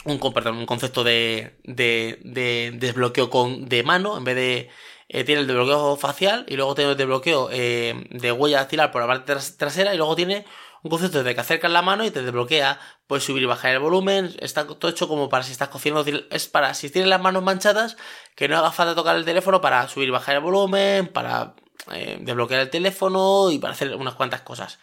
un, 0.04 0.18
concepto 0.18 1.04
de, 1.04 1.58
de, 1.64 2.72
desbloqueo 2.74 3.30
con, 3.30 3.68
de 3.68 3.82
mano, 3.82 4.16
en 4.16 4.24
vez 4.24 4.36
de... 4.36 4.70
Eh, 5.12 5.24
tiene 5.24 5.40
el 5.40 5.48
desbloqueo 5.48 5.96
facial 5.96 6.46
y 6.48 6.54
luego 6.54 6.76
tiene 6.76 6.92
el 6.92 6.96
desbloqueo 6.96 7.48
eh, 7.50 8.06
de 8.10 8.30
huella 8.30 8.58
dactilar 8.58 8.92
por 8.92 9.00
la 9.00 9.08
parte 9.08 9.34
trasera 9.58 9.92
y 9.92 9.96
luego 9.96 10.14
tiene 10.14 10.46
un 10.84 10.90
concepto 10.90 11.24
de 11.24 11.34
que 11.34 11.40
acercas 11.40 11.68
la 11.72 11.82
mano 11.82 12.04
y 12.04 12.12
te 12.12 12.22
desbloquea. 12.22 12.78
Puedes 13.08 13.24
subir 13.24 13.42
y 13.42 13.46
bajar 13.46 13.72
el 13.72 13.80
volumen. 13.80 14.32
Está 14.38 14.68
todo 14.68 14.88
hecho 14.88 15.08
como 15.08 15.28
para 15.28 15.42
si 15.42 15.50
estás 15.50 15.68
cociendo. 15.68 16.04
Es 16.30 16.46
para 16.46 16.74
si 16.74 16.90
tienes 16.90 17.08
las 17.08 17.20
manos 17.20 17.42
manchadas, 17.42 17.96
que 18.36 18.46
no 18.46 18.56
haga 18.56 18.70
falta 18.70 18.94
tocar 18.94 19.16
el 19.16 19.24
teléfono 19.24 19.60
para 19.60 19.88
subir 19.88 20.06
y 20.06 20.12
bajar 20.12 20.36
el 20.36 20.42
volumen, 20.42 21.08
para 21.08 21.56
eh, 21.90 22.18
desbloquear 22.20 22.60
el 22.60 22.70
teléfono 22.70 23.50
y 23.50 23.58
para 23.58 23.72
hacer 23.72 23.96
unas 23.96 24.14
cuantas 24.14 24.42
cosas. 24.42 24.78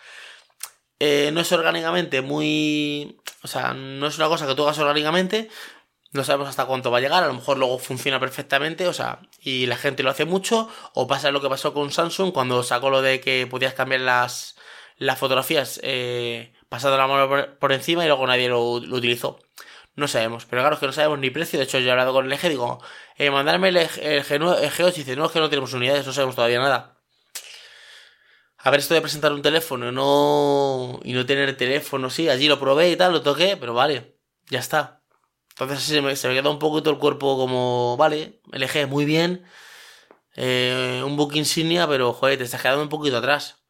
No 0.99 1.39
es 1.39 1.51
orgánicamente 1.53 2.21
muy... 2.21 3.17
O 3.43 3.47
sea, 3.47 3.73
no 3.73 4.08
es 4.08 4.17
una 4.17 4.28
cosa 4.28 4.47
que 4.47 4.56
tú 4.56 4.63
hagas 4.63 4.80
orgánicamente. 4.80 5.50
No 6.12 6.23
sabemos 6.23 6.50
hasta 6.50 6.65
cuánto 6.65 6.91
va 6.91 7.00
a 7.00 7.02
llegar. 7.02 7.23
A 7.23 7.28
lo 7.28 7.34
mejor 7.34 7.58
luego 7.58 7.80
funciona 7.80 8.19
perfectamente. 8.19 8.88
O 8.88 8.93
sea, 8.93 9.19
y 9.39 9.65
la 9.65 9.78
gente 9.78 10.04
lo 10.04 10.10
hace 10.10 10.26
mucho. 10.26 10.69
O 10.93 11.08
pasa 11.08 11.32
lo 11.32 11.41
que 11.41 11.50
pasó 11.50 11.73
con 11.73 11.91
Samsung 11.91 12.32
cuando 12.34 12.63
sacó 12.63 12.89
lo 12.89 13.02
de 13.02 13.21
que 13.21 13.47
podías 13.47 13.73
cambiar 13.73 14.02
las, 14.02 14.56
las 14.97 15.19
fotografías 15.19 15.80
eh, 15.84 16.54
pasando 16.69 16.97
la 16.97 17.08
mano 17.08 17.58
por, 17.60 17.71
encima 17.71 18.04
y 18.04 18.08
luego 18.08 18.26
nadie 18.28 18.50
lo, 18.50 18.63
utilizó. 18.71 19.39
No 19.95 20.08
sabemos, 20.08 20.45
pero 20.45 20.62
claro 20.62 20.76
es 20.76 20.80
que 20.80 20.86
no 20.88 20.93
sabemos 20.93 21.19
ni 21.19 21.30
precio. 21.30 21.58
De 21.60 21.65
hecho, 21.65 21.80
yo 21.80 21.88
he 21.88 21.91
hablado 21.91 22.13
con 22.13 22.26
el 22.26 22.34
eje, 22.34 22.50
digo, 22.50 22.80
eh, 23.17 23.32
mandarme 23.32 23.69
el, 23.69 23.78
el, 23.78 24.23
G, 24.23 24.84
8 24.84 24.89
y 24.89 25.00
dice, 25.00 25.15
no, 25.15 25.26
es 25.26 25.32
que 25.32 25.39
no 25.39 25.50
tenemos 25.50 25.73
unidades, 25.73 26.06
no 26.06 26.13
sabemos 26.13 26.36
todavía 26.36 26.60
nada. 26.60 26.96
A 28.67 28.69
ver, 28.69 28.82
esto 28.82 28.93
de 28.95 28.99
presentar 28.99 29.32
un 29.32 29.41
teléfono 29.41 29.93
no, 29.93 30.99
y 31.06 31.13
no 31.13 31.25
tener 31.25 31.56
teléfono, 31.56 32.10
sí, 32.10 32.27
allí 32.27 32.49
lo 32.49 32.60
probé 32.60 32.91
y 32.91 32.97
tal, 32.97 33.13
lo 33.13 33.21
toqué, 33.21 33.56
pero 33.56 33.73
vale, 33.73 34.17
ya 34.49 34.60
está. 34.60 35.03
Entonces 35.51 35.84
se 35.84 36.01
me, 36.01 36.17
se 36.17 36.27
me 36.27 36.34
queda 36.34 36.49
un 36.49 36.60
poquito 36.60 36.89
el 36.89 36.97
cuerpo 36.97 37.38
como, 37.38 37.95
vale, 37.95 38.41
eje 38.51 38.86
muy 38.86 39.06
bien, 39.06 39.45
eh, 40.36 41.01
un 41.06 41.15
book 41.15 41.34
insignia, 41.36 41.88
pero 41.88 42.12
joder, 42.12 42.39
te 42.39 42.43
estás 42.43 42.62
quedando 42.62 42.84
un 42.84 42.89
poquito 42.89 43.15
atrás. 43.19 43.63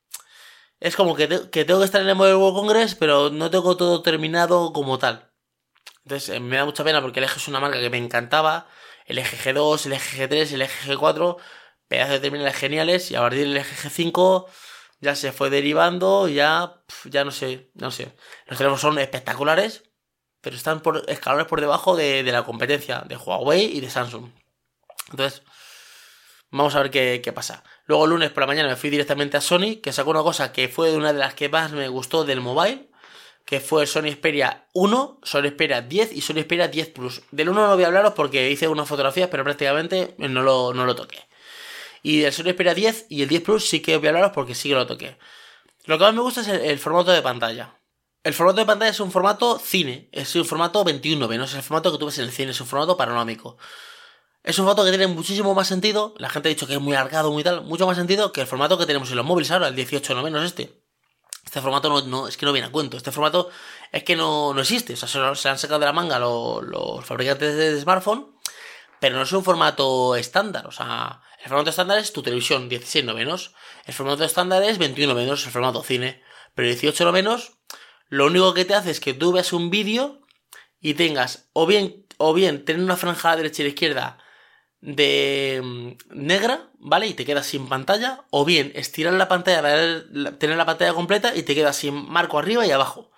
Es 0.79 0.95
como 0.95 1.15
que, 1.15 1.27
tengo 1.27 1.79
que 1.79 1.85
estar 1.85 2.01
en 2.01 2.09
el 2.09 2.15
Mobile 2.15 2.35
World 2.37 2.57
Congress, 2.57 2.95
pero 2.95 3.29
no 3.29 3.51
tengo 3.51 3.77
todo 3.77 4.01
terminado 4.01 4.73
como 4.73 4.97
tal. 4.97 5.31
Entonces 6.05 6.29
eh, 6.29 6.39
me 6.39 6.57
da 6.57 6.65
mucha 6.65 6.83
pena 6.83 7.03
porque 7.03 7.19
el 7.19 7.25
eje 7.25 7.37
es 7.37 7.47
una 7.47 7.59
marca 7.59 7.79
que 7.79 7.91
me 7.91 7.99
encantaba. 7.99 8.67
El 9.05 9.19
eje 9.19 9.37
G2, 9.37 9.85
el 9.85 9.93
eje 9.93 10.27
G3, 10.27 10.53
el 10.53 10.61
eje 10.63 10.91
G4, 10.91 11.37
pedazos 11.87 12.13
de 12.13 12.19
terminales 12.19 12.55
geniales. 12.55 13.11
Y 13.11 13.15
a 13.15 13.21
partir 13.21 13.41
del 13.41 13.57
eje 13.57 13.89
G5 13.89 14.47
ya 14.99 15.15
se 15.15 15.31
fue 15.31 15.49
derivando, 15.49 16.27
ya, 16.27 16.83
ya 17.05 17.23
no 17.23 17.31
sé, 17.31 17.69
no 17.75 17.91
sé. 17.91 18.15
Los 18.47 18.57
teléfonos 18.57 18.81
son 18.81 18.99
espectaculares, 18.99 19.83
pero 20.41 20.55
están 20.55 20.81
por 20.81 21.03
escalones 21.09 21.47
por 21.47 21.61
debajo 21.61 21.95
de, 21.95 22.23
de 22.23 22.31
la 22.31 22.43
competencia 22.43 23.01
de 23.01 23.17
Huawei 23.17 23.77
y 23.77 23.81
de 23.81 23.89
Samsung. 23.89 24.31
Entonces, 25.11 25.43
Vamos 26.49 26.75
a 26.75 26.81
ver 26.81 26.91
qué, 26.91 27.33
pasa. 27.33 27.63
Luego 27.85 28.05
el 28.05 28.11
lunes 28.11 28.31
por 28.31 28.41
la 28.41 28.47
mañana 28.47 28.69
me 28.69 28.77
fui 28.77 28.89
directamente 28.89 29.35
a 29.35 29.41
Sony, 29.41 29.81
que 29.83 29.91
sacó 29.91 30.11
una 30.11 30.23
cosa 30.23 30.53
que 30.53 30.69
fue 30.69 30.95
una 30.95 31.11
de 31.11 31.19
las 31.19 31.33
que 31.33 31.49
más 31.49 31.73
me 31.73 31.89
gustó 31.89 32.23
del 32.23 32.39
mobile, 32.39 32.89
que 33.45 33.59
fue 33.59 33.85
Sony 33.85 34.11
Xperia 34.11 34.67
1, 34.73 35.19
Sony 35.23 35.49
Xperia 35.49 35.81
10 35.81 36.13
y 36.13 36.21
Sony 36.21 36.41
Xperia 36.43 36.69
10 36.69 36.89
Plus. 36.89 37.21
Del 37.31 37.49
1 37.49 37.67
no 37.67 37.75
voy 37.75 37.83
a 37.83 37.87
hablaros 37.87 38.13
porque 38.13 38.49
hice 38.49 38.67
unas 38.69 38.87
fotografías, 38.87 39.29
pero 39.29 39.43
prácticamente 39.43 40.15
no 40.17 40.41
lo, 40.41 40.73
no 40.73 40.85
lo 40.85 40.95
toqué. 40.95 41.26
Y 42.03 42.21
del 42.21 42.33
Sony 42.33 42.51
Xperia 42.51 42.73
10 42.73 43.07
y 43.09 43.21
el 43.23 43.29
10 43.29 43.41
Plus 43.43 43.67
sí 43.67 43.81
que 43.81 43.97
voy 43.97 44.07
a 44.07 44.09
hablaros 44.09 44.31
porque 44.33 44.55
sí 44.55 44.69
que 44.69 44.75
lo 44.75 44.87
toqué. 44.87 45.17
Lo 45.85 45.97
que 45.97 46.03
más 46.03 46.13
me 46.13 46.21
gusta 46.21 46.41
es 46.41 46.47
el, 46.47 46.79
formato 46.79 47.11
de 47.11 47.21
pantalla. 47.21 47.79
El 48.23 48.33
formato 48.33 48.59
de 48.59 48.65
pantalla 48.65 48.91
es 48.91 48.99
un 48.99 49.11
formato 49.11 49.57
cine, 49.57 50.09
es 50.11 50.35
un 50.35 50.45
formato 50.45 50.83
21 50.83 51.27
no 51.27 51.43
es 51.43 51.53
el 51.53 51.63
formato 51.63 51.91
que 51.91 51.97
tú 51.97 52.07
ves 52.07 52.17
en 52.17 52.25
el 52.25 52.31
cine, 52.31 52.51
es 52.51 52.59
un 52.59 52.67
formato 52.67 52.97
panorámico. 52.97 53.57
Es 54.43 54.57
un 54.59 54.65
formato 54.65 54.85
que 54.85 54.91
tiene 54.91 55.07
muchísimo 55.07 55.53
más 55.53 55.67
sentido. 55.67 56.13
La 56.17 56.29
gente 56.29 56.47
ha 56.47 56.51
dicho 56.51 56.67
que 56.67 56.73
es 56.73 56.79
muy 56.79 56.93
alargado, 56.93 57.31
muy 57.31 57.43
tal. 57.43 57.63
Mucho 57.63 57.85
más 57.85 57.97
sentido 57.97 58.31
que 58.31 58.41
el 58.41 58.47
formato 58.47 58.77
que 58.77 58.85
tenemos 58.85 59.09
en 59.11 59.17
los 59.17 59.25
móviles 59.25 59.51
ahora, 59.51 59.67
el 59.67 59.75
18 59.75 60.15
no 60.15 60.23
menos 60.23 60.43
este. 60.43 60.83
Este 61.43 61.61
formato 61.61 62.01
no, 62.01 62.27
es 62.27 62.37
que 62.37 62.45
no 62.45 62.53
viene 62.53 62.67
a 62.67 62.71
cuento. 62.71 62.97
Este 62.97 63.11
formato 63.11 63.49
es 63.91 64.03
que 64.03 64.15
no, 64.15 64.53
no 64.53 64.61
existe. 64.61 64.93
O 64.93 64.95
sea, 64.97 65.35
se, 65.35 65.49
han 65.49 65.57
sacado 65.57 65.79
de 65.79 65.85
la 65.85 65.93
manga 65.93 66.19
los, 66.19 67.05
fabricantes 67.05 67.55
de 67.55 67.79
smartphone. 67.81 68.35
Pero 68.99 69.15
no 69.15 69.23
es 69.23 69.31
un 69.31 69.43
formato 69.43 70.15
estándar. 70.15 70.67
O 70.67 70.71
sea, 70.71 71.21
el 71.47 71.49
formato 71.49 71.69
estándar 71.69 71.97
es 71.97 72.11
tu 72.11 72.21
televisión 72.21 72.67
16 72.67 73.05
no 73.05 73.13
menos. 73.13 73.53
El 73.85 73.93
formato 73.93 74.25
estándar 74.25 74.61
es 74.63 74.77
21 74.79 75.15
menos, 75.15 75.45
el 75.45 75.51
formato 75.53 75.81
cine. 75.81 76.21
Pero 76.53 76.67
18 76.67 77.05
no 77.05 77.13
menos, 77.13 77.53
lo 78.09 78.25
único 78.25 78.53
que 78.53 78.65
te 78.65 78.73
hace 78.73 78.91
es 78.91 78.99
que 78.99 79.13
tú 79.13 79.31
veas 79.31 79.53
un 79.53 79.69
vídeo 79.69 80.19
y 80.81 80.95
tengas 80.95 81.47
o 81.53 81.65
bien, 81.65 82.05
o 82.17 82.33
bien 82.33 82.65
tener 82.65 82.83
una 82.83 82.97
franja 82.97 83.29
a 83.29 83.31
la 83.31 83.37
derecha 83.37 83.61
y 83.61 83.65
la 83.65 83.69
izquierda 83.69 84.17
de 84.81 85.61
mm, 85.63 85.91
negra, 86.15 86.69
¿vale? 86.79 87.07
Y 87.07 87.13
te 87.13 87.23
quedas 87.23 87.45
sin 87.45 87.69
pantalla. 87.69 88.25
O 88.29 88.43
bien 88.43 88.73
estirar 88.75 89.13
la 89.13 89.29
pantalla 89.29 89.61
para 89.61 90.37
tener 90.37 90.57
la 90.57 90.65
pantalla 90.65 90.93
completa 90.93 91.33
y 91.33 91.43
te 91.43 91.55
quedas 91.55 91.77
sin 91.77 92.09
marco 92.09 92.39
arriba 92.39 92.67
y 92.67 92.71
abajo. 92.71 93.09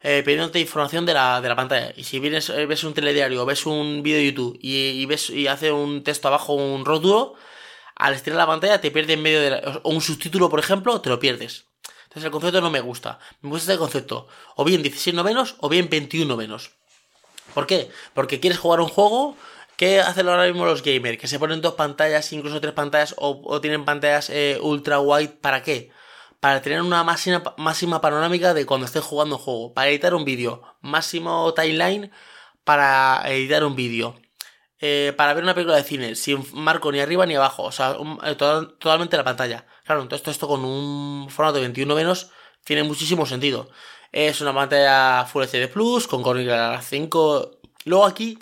Eh, 0.00 0.22
pidiéndote 0.24 0.60
información 0.60 1.04
de 1.04 1.12
la, 1.12 1.42
de 1.42 1.48
la 1.50 1.56
pantalla. 1.56 1.92
Y 1.94 2.04
si 2.04 2.20
vienes, 2.20 2.48
eh, 2.48 2.64
ves 2.64 2.84
un 2.84 2.94
telediario 2.94 3.44
ves 3.44 3.66
un 3.66 4.02
vídeo 4.02 4.18
de 4.18 4.26
YouTube 4.26 4.58
y, 4.62 5.04
ves 5.04 5.28
y 5.28 5.46
hace 5.46 5.72
un 5.72 6.04
texto 6.04 6.28
abajo, 6.28 6.54
un 6.54 6.86
rótulo, 6.86 7.34
al 7.96 8.14
estirar 8.14 8.38
la 8.38 8.46
pantalla 8.46 8.80
te 8.80 8.90
pierdes 8.90 9.16
en 9.16 9.22
medio 9.22 9.40
de 9.40 9.50
la, 9.50 9.80
o 9.82 9.90
un 9.90 10.00
subtítulo, 10.00 10.48
por 10.48 10.60
ejemplo, 10.60 11.00
te 11.00 11.08
lo 11.08 11.18
pierdes. 11.18 11.66
Entonces 12.04 12.24
el 12.24 12.30
concepto 12.30 12.60
no 12.60 12.70
me 12.70 12.80
gusta. 12.80 13.18
Me 13.42 13.50
gusta 13.50 13.72
este 13.72 13.78
concepto. 13.78 14.28
O 14.54 14.64
bien 14.64 14.82
16 14.82 15.14
novenos 15.14 15.56
o 15.60 15.68
bien 15.68 15.88
21 15.90 16.26
novenos. 16.26 16.70
¿Por 17.52 17.66
qué? 17.66 17.90
Porque 18.14 18.40
quieres 18.40 18.58
jugar 18.58 18.80
un 18.80 18.88
juego 18.88 19.36
¿Qué 19.76 20.00
hacen 20.00 20.26
ahora 20.28 20.46
mismo 20.46 20.64
los 20.64 20.82
gamers? 20.82 21.18
Que 21.18 21.28
se 21.28 21.38
ponen 21.38 21.60
dos 21.60 21.74
pantallas, 21.74 22.32
incluso 22.32 22.60
tres 22.62 22.72
pantallas, 22.72 23.14
o, 23.18 23.60
tienen 23.60 23.84
pantallas 23.84 24.30
eh, 24.30 24.58
ultra 24.62 25.00
wide. 25.00 25.28
¿Para 25.28 25.62
qué? 25.62 25.90
Para 26.40 26.62
tener 26.62 26.80
una 26.80 27.04
máxima, 27.04 27.42
máxima 27.58 28.00
panorámica 28.00 28.54
de 28.54 28.64
cuando 28.66 28.86
estés 28.86 29.04
jugando 29.04 29.36
un 29.36 29.42
juego. 29.42 29.74
Para 29.74 29.90
editar 29.90 30.14
un 30.14 30.24
vídeo. 30.24 30.62
Máximo 30.80 31.52
timeline 31.54 32.10
para 32.64 33.22
editar 33.26 33.64
un 33.64 33.76
vídeo. 33.76 34.16
Eh, 34.78 35.14
para 35.16 35.32
ver 35.32 35.42
una 35.42 35.54
película 35.54 35.76
de 35.76 35.84
cine, 35.84 36.14
sin 36.14 36.44
marco 36.52 36.92
ni 36.92 37.00
arriba 37.00 37.24
ni 37.24 37.34
abajo. 37.34 37.64
O 37.64 37.72
sea, 37.72 37.96
eh, 38.24 38.34
totalmente 38.34 39.16
la 39.16 39.24
pantalla. 39.24 39.66
Claro, 39.84 40.02
entonces 40.02 40.28
esto 40.28 40.48
con 40.48 40.64
un 40.64 41.28
formato 41.30 41.56
de 41.56 41.62
21 41.62 41.94
menos 41.94 42.30
tiene 42.64 42.82
muchísimo 42.82 43.24
sentido. 43.26 43.70
Es 44.12 44.40
una 44.40 44.54
pantalla 44.54 45.24
Full 45.26 45.44
HD 45.44 45.68
Plus 45.68 46.06
con 46.06 46.22
Gorilla 46.22 46.80
5. 46.80 47.60
Luego 47.84 48.06
aquí 48.06 48.38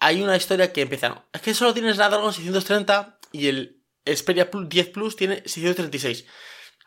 hay 0.00 0.22
una 0.22 0.36
historia 0.36 0.72
que 0.72 0.82
empieza. 0.82 1.24
Es 1.32 1.40
que 1.42 1.54
solo 1.54 1.74
tienes 1.74 1.96
Snapdragon 1.96 2.32
630 2.32 3.18
y 3.32 3.48
el 3.48 3.82
Xperia 4.04 4.50
10 4.52 4.88
Plus 4.88 5.16
tiene 5.16 5.42
636. 5.46 6.26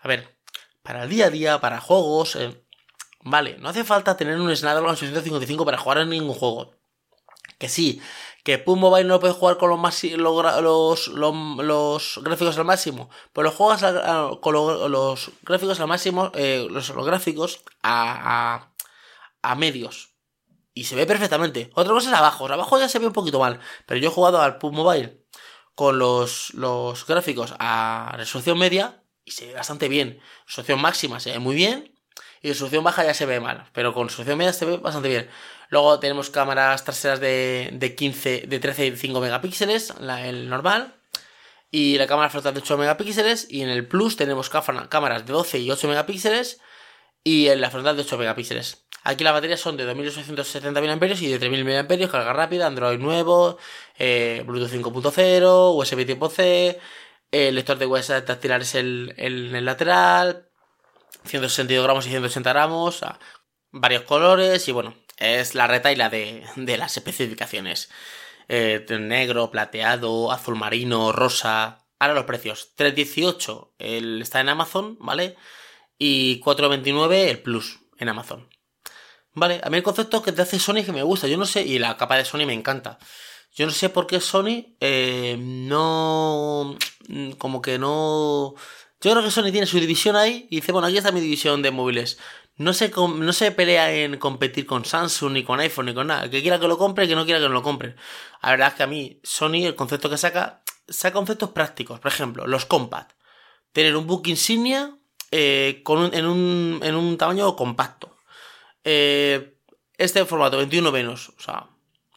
A 0.02 0.08
ver, 0.08 0.38
para 0.82 1.04
el 1.04 1.10
día 1.10 1.28
a 1.28 1.30
día, 1.30 1.62
para 1.62 1.80
juegos, 1.80 2.36
eh, 2.36 2.66
vale, 3.22 3.58
no 3.60 3.70
hace 3.70 3.84
falta 3.84 4.18
tener 4.18 4.40
un 4.40 4.56
Snapdragon 4.56 4.98
655 4.98 5.66
para 5.66 5.78
jugar 5.78 6.00
en 6.00 6.10
ningún 6.10 6.36
juego. 6.36 6.76
Que 7.58 7.70
sí, 7.70 8.02
que 8.44 8.58
Pum 8.58 8.80
Mobile 8.80 9.06
no 9.06 9.20
puede 9.20 9.34
jugar 9.34 9.58
con 9.58 9.70
los, 9.70 10.04
los, 10.58 11.08
los, 11.08 12.20
gráficos 12.22 12.58
al 12.58 12.66
máximo, 12.66 13.10
pero 13.32 13.52
juegas 13.52 13.82
con 14.42 14.54
los, 14.54 15.32
gráficos 15.44 15.80
al 15.80 15.88
máximo, 15.88 16.32
eh, 16.36 16.68
los, 16.70 16.92
gráficos 16.92 17.62
a, 17.82 18.68
a, 19.42 19.56
medios 19.56 20.10
y 20.74 20.84
se 20.86 20.96
ve 20.96 21.06
perfectamente. 21.06 21.72
Otra 21.74 21.94
cosa 21.94 22.10
es 22.10 22.16
abajo. 22.16 22.52
Abajo 22.52 22.80
ya 22.80 22.90
se 22.90 23.00
ve 23.00 23.08
un 23.08 23.14
poquito 23.14 23.40
mal. 23.40 23.60
Pero 23.86 24.00
yo 24.00 24.10
he 24.10 24.12
jugado 24.12 24.42
al 24.42 24.58
PUB 24.58 24.74
Mobile 24.74 25.24
con 25.76 26.00
los, 26.00 26.54
los 26.54 27.06
gráficos 27.06 27.54
a 27.60 28.14
resolución 28.18 28.58
media 28.58 29.04
y 29.24 29.32
se 29.32 29.48
ve 29.48 29.54
bastante 29.54 29.88
bien. 29.88 30.20
Resolución 30.48 30.82
máxima 30.82 31.20
se 31.20 31.32
ve 31.32 31.40
muy 31.40 31.56
bien 31.56 31.94
y 32.42 32.50
resolución 32.50 32.84
baja 32.84 33.06
ya 33.06 33.14
se 33.14 33.26
ve 33.26 33.40
mal. 33.40 33.70
Pero 33.74 33.94
con 33.94 34.08
resolución 34.08 34.38
media 34.38 34.52
se 34.52 34.66
ve 34.66 34.78
bastante 34.78 35.10
bien. 35.10 35.30
Luego 35.74 36.00
tenemos 36.00 36.30
cámaras 36.30 36.84
traseras 36.84 37.20
de, 37.20 37.72
de 37.74 37.96
15, 37.96 38.44
de 38.48 38.60
13 38.60 38.86
y 38.86 38.96
5 38.96 39.20
megapíxeles, 39.20 40.00
la, 40.00 40.28
el 40.28 40.48
normal. 40.48 40.94
Y 41.72 41.98
la 41.98 42.06
cámara 42.06 42.30
frontal 42.30 42.54
de 42.54 42.60
8 42.60 42.78
megapíxeles. 42.78 43.48
Y 43.50 43.64
en 43.64 43.70
el 43.70 43.88
Plus 43.88 44.16
tenemos 44.16 44.52
cámaras 44.52 45.26
de 45.26 45.34
12 45.34 45.58
y 45.58 45.72
8 45.72 45.88
megapíxeles. 45.88 46.62
Y 47.24 47.48
en 47.48 47.60
la 47.60 47.72
frontal 47.72 47.96
de 47.96 48.04
8 48.04 48.20
megapíxeles. 48.20 48.86
Aquí 49.04 49.24
las 49.24 49.34
baterías 49.34 49.62
son 49.62 49.76
de 49.76 49.86
2870 49.86 50.80
mAh 50.80 51.08
y 51.20 51.28
de 51.28 51.40
3000 51.40 51.66
mAh, 51.66 52.08
carga 52.08 52.34
rápida, 52.34 52.68
Android 52.68 53.00
nuevo, 53.00 53.58
eh, 53.98 54.44
Bluetooth 54.46 54.72
5.0, 54.72 55.76
USB 55.76 56.06
tipo 56.06 56.30
C, 56.30 56.80
el 57.32 57.56
lector 57.56 57.80
de 57.80 57.88
huella 57.88 58.24
táctil 58.24 58.52
es 58.52 58.76
el, 58.76 59.16
el, 59.18 59.66
lateral, 59.66 60.50
162 61.26 61.84
gramos 61.84 62.06
y 62.06 62.12
180 62.12 62.50
gramos, 62.52 63.02
varios 63.72 64.04
colores 64.04 64.68
y 64.68 64.72
bueno, 64.72 65.03
es 65.18 65.56
la 65.56 65.68
retaila 65.68 66.10
de, 66.10 66.44
de 66.56 66.78
las 66.78 66.98
especificaciones. 66.98 67.90
Eh, 68.50 68.86
negro, 69.00 69.52
plateado, 69.52 70.32
azul 70.32 70.56
marino, 70.56 71.12
rosa, 71.12 71.84
Ahora 72.04 72.16
los 72.16 72.26
precios. 72.26 72.74
318 72.76 73.76
el, 73.80 74.22
está 74.22 74.42
en 74.42 74.50
Amazon, 74.50 74.98
¿vale? 75.00 75.38
Y 75.98 76.40
429 76.40 77.30
el 77.30 77.40
Plus 77.40 77.80
en 77.98 78.10
Amazon. 78.10 78.50
Vale, 79.32 79.62
a 79.64 79.70
mí 79.70 79.78
el 79.78 79.84
concepto 79.84 80.22
que 80.22 80.34
te 80.34 80.42
hace 80.42 80.60
Sony 80.60 80.84
que 80.84 80.92
me 80.92 81.02
gusta, 81.02 81.30
yo 81.30 81.38
no 81.38 81.46
sé, 81.46 81.62
y 81.62 81.80
la 81.80 81.96
capa 81.96 82.18
de 82.18 82.26
Sony 82.26 82.46
me 82.46 82.52
encanta. 82.52 83.00
Yo 83.54 83.66
no 83.66 83.72
sé 83.72 83.88
por 83.88 84.06
qué 84.06 84.20
Sony 84.20 84.76
eh, 84.82 85.38
no... 85.40 86.78
como 87.38 87.62
que 87.62 87.80
no... 87.80 88.54
Yo 89.00 89.12
creo 89.12 89.24
que 89.24 89.32
Sony 89.32 89.52
tiene 89.52 89.66
su 89.66 89.80
división 89.80 90.18
ahí 90.18 90.48
y 90.52 90.58
dice, 90.58 90.74
bueno, 90.74 90.88
aquí 90.90 90.98
está 90.98 91.14
mi 91.14 91.22
división 91.22 91.62
de 91.62 91.72
móviles. 91.72 92.20
No 92.56 92.74
se, 92.74 92.90
no 92.90 93.34
se 93.34 93.52
pelea 93.52 93.92
en 93.92 94.18
competir 94.18 94.66
con 94.66 94.86
Samsung, 94.86 95.34
ni 95.34 95.44
con 95.44 95.60
iPhone, 95.60 95.88
ni 95.88 95.94
con 95.94 96.08
nada. 96.08 96.30
Que 96.30 96.42
quiera 96.42 96.60
que 96.60 96.68
lo 96.68 96.78
compre, 96.78 97.08
que 97.08 97.16
no 97.16 97.26
quiera 97.26 97.40
que 97.40 97.48
no 97.48 97.54
lo 97.54 97.64
compre. 97.64 97.96
La 98.42 98.52
verdad 98.52 98.68
es 98.70 98.74
que 98.76 98.84
a 98.84 98.88
mí, 98.88 99.20
Sony, 99.24 99.66
el 99.66 99.76
concepto 99.76 100.10
que 100.10 100.18
saca, 100.18 100.64
saca 100.88 101.14
conceptos 101.14 101.50
prácticos. 101.50 102.00
Por 102.00 102.12
ejemplo, 102.12 102.46
los 102.46 102.66
compact. 102.66 103.14
Tener 103.72 103.96
un 103.96 104.06
book 104.06 104.28
insignia 104.28 104.96
eh, 105.32 105.82
con 105.84 106.14
en, 106.14 106.26
un, 106.28 106.80
en 106.84 106.96
un 106.96 107.18
tamaño 107.18 107.56
compacto. 107.56 108.18
Eh, 108.84 109.58
este 109.98 110.26
formato 110.26 110.58
21 110.58 110.92
menos, 110.92 111.30
o 111.30 111.42
sea, 111.42 111.70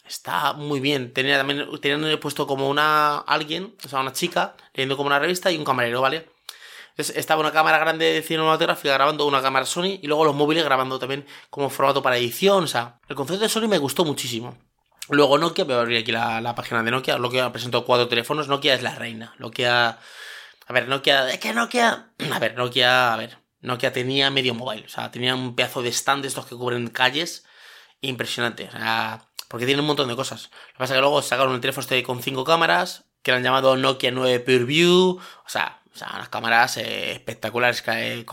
está 0.07 0.53
muy 0.53 0.81
bien. 0.81 1.13
Tenía 1.13 1.39
también 1.39 1.67
tenían 1.81 2.19
puesto 2.21 2.47
como 2.47 2.69
una 2.69 3.19
alguien, 3.19 3.75
o 3.85 3.89
sea, 3.89 4.01
una 4.01 4.13
chica 4.13 4.57
leyendo 4.75 4.97
como 4.97 5.07
una 5.07 5.19
revista 5.19 5.51
y 5.51 5.57
un 5.57 5.65
camarero, 5.65 6.01
¿vale? 6.01 6.29
Estaba 6.97 7.41
una 7.41 7.53
cámara 7.53 7.79
grande 7.79 8.07
de 8.07 8.23
cinematográfica 8.23 8.95
grabando 8.95 9.27
una 9.27 9.43
cámara 9.43 9.67
Sony 9.67 9.99
y 10.01 10.07
luego 10.07 10.25
los 10.25 10.35
móviles 10.35 10.65
grabando 10.65 10.99
también 10.99 11.27
como 11.51 11.69
formato 11.69 12.03
para 12.03 12.17
edición. 12.17 12.65
O 12.65 12.67
sea, 12.67 13.01
el 13.09 13.17
concepto 13.17 13.43
de 13.43 13.51
Sony 13.51 13.69
me 13.69 13.79
gustó 13.79 14.05
muchísimo. 14.05 14.57
Luego 15.09 15.39
Nokia, 15.39 15.65
voy 15.65 15.75
a 15.75 15.81
abrir 15.81 15.99
aquí 15.99 16.11
la, 16.11 16.55
página 16.55 16.83
de 16.83 16.91
Nokia. 16.91 17.19
Nokia 17.19 17.53
presentó 17.53 17.85
cuatro 17.85 18.09
teléfonos. 18.09 18.49
Nokia 18.49 18.75
es 18.75 18.83
la 18.83 18.95
reina. 18.95 19.35
Nokia. 19.39 19.99
A 20.67 20.73
ver, 20.73 20.89
Nokia. 20.89 21.31
Es 21.31 21.39
que 21.39 21.53
Nokia. 21.53 22.13
A 22.33 22.39
ver, 22.39 22.57
Nokia. 22.57 23.13
A 23.13 23.17
ver. 23.17 23.39
Nokia 23.61 23.93
tenía 23.93 24.31
medio 24.31 24.55
mobile. 24.55 24.87
O 24.87 24.89
sea, 24.89 25.11
tenía 25.11 25.35
un 25.35 25.55
pedazo 25.55 25.83
de 25.83 25.91
stand 25.91 26.25
estos 26.25 26.47
que 26.47 26.57
cubren 26.57 26.89
calles. 26.89 27.45
Impresionante. 28.01 28.65
O 28.69 28.71
sea. 28.73 29.29
Porque 29.49 29.67
tiene 29.67 29.81
un 29.81 29.87
montón 29.87 30.09
de 30.09 30.17
cosas. 30.17 30.51
Lo 30.51 30.73
que 30.73 30.79
pasa 30.79 30.95
es 30.95 30.99
que 30.99 31.03
luego 31.03 31.23
sacaron 31.23 31.53
un 31.53 31.61
teléfono 31.61 31.83
este 31.83 32.03
con 32.03 32.23
cinco 32.23 32.45
cámaras. 32.45 33.06
Que 33.27 33.33
han 33.33 33.43
llamado 33.43 33.77
Nokia 33.77 34.13
9 34.13 34.39
Pure 34.39 34.65
View. 34.67 35.19
O 35.19 35.49
sea, 35.49 35.81
o 35.93 35.99
sea, 35.99 36.13
unas 36.15 36.29
cámaras 36.29 36.77
eh, 36.77 37.11
espectaculares 37.11 37.83
que, 37.83 38.25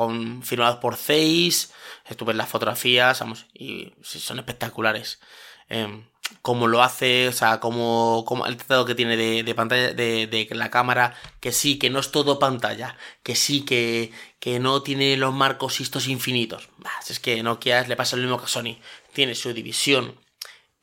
firmadas 0.44 0.76
por 0.76 0.98
Zeiss, 0.98 1.74
estuve 2.06 2.36
las 2.36 2.48
fotografías, 2.48 3.20
vamos, 3.20 3.48
y 3.56 3.92
son 4.04 4.38
espectaculares. 4.38 5.20
Em, 5.68 6.06
como 6.44 6.68
lo 6.68 6.84
hace, 6.84 7.28
o 7.28 7.32
sea, 7.32 7.60
como, 7.60 8.24
como 8.28 8.46
el 8.46 8.56
tratado 8.56 8.86
que 8.86 8.94
tiene 8.94 9.18
de, 9.18 9.56
pantalla, 9.56 9.94
de, 9.96 10.28
de, 10.28 10.48
la 10.52 10.70
cámara, 10.70 11.16
que 11.40 11.52
sí, 11.52 11.80
que 11.80 11.90
no 11.90 12.00
es 12.00 12.12
todo 12.12 12.38
pantalla, 12.38 12.96
que 13.24 13.36
sí, 13.36 13.66
que, 13.66 14.12
que 14.40 14.60
no 14.60 14.84
tiene 14.84 15.18
los 15.18 15.34
marcos 15.34 15.80
estos 15.80 16.08
infinitos. 16.08 16.70
Bah, 16.78 16.92
es 17.10 17.20
que 17.20 17.42
Nokia 17.42 17.88
le 17.88 17.96
pasa 17.96 18.16
lo 18.16 18.22
mismo 18.22 18.38
que 18.38 18.46
a 18.46 18.48
Sony. 18.48 18.78
Tiene 19.12 19.34
su 19.34 19.54
división 19.54 20.20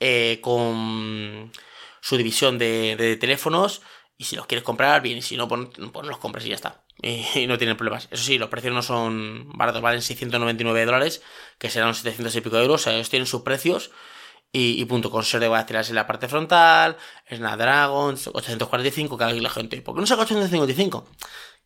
eh, 0.01 0.41
con 0.43 1.53
su 2.01 2.17
división 2.17 2.59
de 2.59 3.17
teléfonos 3.21 3.83
y 4.21 4.25
si 4.25 4.37
los 4.37 4.45
quieres 4.45 4.63
comprar, 4.63 5.01
bien. 5.01 5.17
Y 5.17 5.23
si 5.23 5.39
no, 5.39 5.49
pues 5.49 5.79
los 5.79 6.19
compras 6.19 6.45
y 6.45 6.51
ya 6.51 6.55
está. 6.55 6.83
Y, 7.01 7.47
no 7.47 7.57
tienen 7.57 7.75
problemas. 7.79 8.07
Eso 8.11 8.23
sí, 8.23 8.37
los 8.37 8.51
precios 8.51 8.75
no 8.75 8.83
son 8.83 9.49
baratos, 9.55 9.81
valen 9.81 10.03
699 10.03 10.85
dólares, 10.85 11.23
que 11.57 11.71
serán 11.71 11.95
700 11.95 12.37
y 12.37 12.41
pico 12.43 12.57
de 12.57 12.63
euros. 12.65 12.83
O 12.83 12.85
sea, 12.85 12.93
ellos 12.93 13.09
tienen 13.09 13.27
sus 13.27 13.41
precios. 13.41 13.93
Y, 14.53 14.85
punto, 14.85 15.11
con 15.11 15.25
ser 15.25 15.41
de 15.41 15.49
baterías 15.49 15.89
en 15.89 15.95
la 15.95 16.07
parte 16.07 16.29
frontal, 16.29 16.99
Snapdragon, 17.33 18.17
845, 18.31 19.17
que 19.17 19.25
aquí 19.25 19.41
la 19.41 19.49
gente, 19.49 19.81
¿por 19.81 19.95
qué 19.95 20.03
no 20.03 20.07
saca 20.07 20.23
855? 20.23 21.09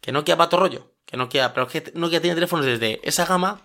Que 0.01 0.13
no 0.13 0.25
queda 0.25 0.37
pato 0.37 0.57
rollo, 0.57 0.93
que 1.07 1.17
no 1.17 1.29
queda, 1.29 1.55
pero 1.55 1.67
es 1.67 1.73
que 1.73 1.93
Nokia 1.97 2.21
tiene 2.21 2.37
teléfonos 2.37 2.67
desde 2.67 3.01
esa 3.03 3.27
gama 3.27 3.63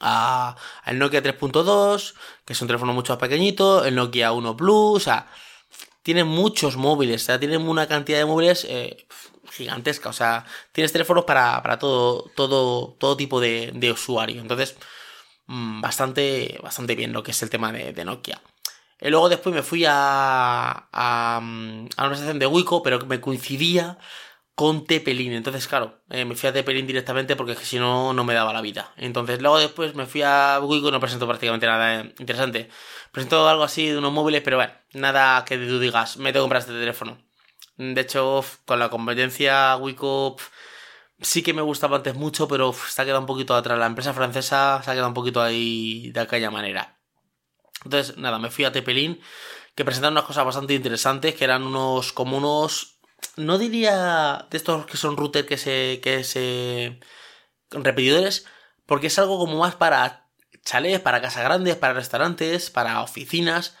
a, 0.00 0.56
al 0.82 0.98
Nokia 0.98 1.22
3.2, 1.22 2.14
que 2.44 2.52
es 2.52 2.60
un 2.60 2.66
teléfono 2.66 2.92
mucho 2.92 3.12
más 3.14 3.20
pequeñito, 3.20 3.84
el 3.84 3.94
Nokia 3.94 4.32
1 4.32 4.56
Plus, 4.56 4.96
o 4.96 5.00
sea, 5.00 5.28
tienen 6.06 6.28
muchos 6.28 6.76
móviles, 6.76 7.22
o 7.22 7.24
sea, 7.26 7.40
tienen 7.40 7.68
una 7.68 7.88
cantidad 7.88 8.18
de 8.18 8.26
móviles 8.26 8.64
eh, 8.70 9.08
gigantesca, 9.50 10.08
o 10.08 10.12
sea, 10.12 10.46
tienes 10.70 10.92
teléfonos 10.92 11.24
para, 11.24 11.60
para 11.64 11.80
todo, 11.80 12.30
todo, 12.36 12.94
todo 13.00 13.16
tipo 13.16 13.40
de, 13.40 13.90
usuario. 13.92 14.40
Entonces, 14.40 14.76
mm, 15.48 15.80
bastante, 15.80 16.60
bastante 16.62 16.94
bien 16.94 17.12
lo 17.12 17.24
que 17.24 17.32
es 17.32 17.42
el 17.42 17.50
tema 17.50 17.72
de, 17.72 18.04
Nokia. 18.04 18.40
Y 19.00 19.08
luego 19.10 19.28
después 19.28 19.52
me 19.52 19.64
fui 19.64 19.84
a, 19.84 20.88
a, 20.92 21.40
mm, 21.42 21.88
a 21.96 22.04
una 22.06 22.14
estación 22.14 22.38
de 22.38 22.46
Wiko, 22.46 22.84
pero 22.84 23.04
me 23.06 23.20
coincidía 23.20 23.98
con 24.56 24.86
Tepelin. 24.86 25.32
Entonces, 25.34 25.68
claro, 25.68 26.00
eh, 26.10 26.24
me 26.24 26.34
fui 26.34 26.48
a 26.48 26.52
Tepelin 26.52 26.86
directamente 26.86 27.36
porque 27.36 27.54
si 27.56 27.78
no, 27.78 28.14
no 28.14 28.24
me 28.24 28.34
daba 28.34 28.54
la 28.54 28.62
vida. 28.62 28.92
Entonces, 28.96 29.40
luego 29.42 29.58
después 29.58 29.94
me 29.94 30.06
fui 30.06 30.22
a 30.22 30.58
Wiko 30.62 30.88
y 30.88 30.90
no 30.92 30.98
presento 30.98 31.26
prácticamente 31.28 31.66
nada 31.66 32.02
interesante. 32.18 32.70
Presento 33.16 33.48
algo 33.48 33.62
así 33.62 33.88
de 33.88 33.96
unos 33.96 34.12
móviles, 34.12 34.42
pero 34.42 34.58
bueno, 34.58 34.74
nada 34.92 35.42
que 35.46 35.56
tú 35.56 35.80
digas, 35.80 36.18
me 36.18 36.34
tengo 36.34 36.42
que 36.42 36.48
comprar 36.48 36.60
este 36.60 36.74
teléfono. 36.74 37.16
De 37.78 37.98
hecho, 37.98 38.44
con 38.66 38.78
la 38.78 38.90
competencia 38.90 39.74
Wiko 39.78 40.36
sí 41.22 41.42
que 41.42 41.54
me 41.54 41.62
gustaba 41.62 41.96
antes 41.96 42.14
mucho, 42.14 42.46
pero 42.46 42.74
se 42.74 43.00
ha 43.00 43.06
quedado 43.06 43.20
un 43.20 43.26
poquito 43.26 43.54
atrás. 43.54 43.78
La 43.78 43.86
empresa 43.86 44.12
francesa 44.12 44.82
se 44.84 44.90
ha 44.90 44.92
quedado 44.92 45.08
un 45.08 45.14
poquito 45.14 45.40
ahí 45.40 46.10
de 46.10 46.20
aquella 46.20 46.50
manera. 46.50 46.98
Entonces, 47.84 48.18
nada, 48.18 48.38
me 48.38 48.50
fui 48.50 48.66
a 48.66 48.72
Tepelin, 48.72 49.18
que 49.74 49.86
presentaron 49.86 50.12
unas 50.12 50.26
cosas 50.26 50.44
bastante 50.44 50.74
interesantes, 50.74 51.34
que 51.34 51.44
eran 51.44 51.62
unos, 51.62 52.12
como 52.12 52.36
unos 52.36 52.98
no 53.38 53.56
diría 53.56 54.46
de 54.50 54.58
estos 54.58 54.84
que 54.84 54.98
son 54.98 55.16
routers 55.16 55.48
que 55.48 55.56
se, 55.56 56.00
que 56.02 56.22
se, 56.22 57.00
repetidores, 57.70 58.44
porque 58.84 59.06
es 59.06 59.18
algo 59.18 59.38
como 59.38 59.56
más 59.60 59.74
para 59.74 60.25
chalés, 60.66 61.00
para 61.00 61.22
casas 61.22 61.44
grandes, 61.44 61.76
para 61.76 61.94
restaurantes, 61.94 62.70
para 62.70 63.00
oficinas, 63.02 63.76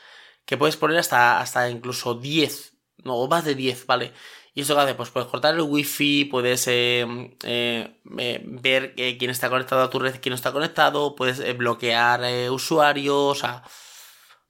que 0.46 0.56
puedes 0.56 0.76
poner 0.76 0.98
hasta, 0.98 1.40
hasta 1.40 1.68
incluso 1.68 2.14
10, 2.14 2.74
no, 3.04 3.26
más 3.26 3.44
de 3.44 3.54
10, 3.54 3.86
¿vale? 3.86 4.12
Y 4.54 4.62
eso 4.62 4.74
que 4.74 4.80
hace, 4.80 4.94
pues 4.94 5.10
puedes 5.10 5.28
cortar 5.28 5.54
el 5.54 5.60
wifi, 5.60 6.24
puedes 6.24 6.66
eh, 6.68 7.04
eh, 7.44 8.42
ver 8.44 8.94
quién 8.94 9.30
está 9.30 9.50
conectado 9.50 9.82
a 9.82 9.90
tu 9.90 9.98
red, 9.98 10.18
quién 10.22 10.30
no 10.30 10.36
está 10.36 10.52
conectado, 10.52 11.14
puedes 11.14 11.40
eh, 11.40 11.52
bloquear 11.52 12.22
usuarios, 12.50 13.14
o 13.14 13.34
sea, 13.34 13.62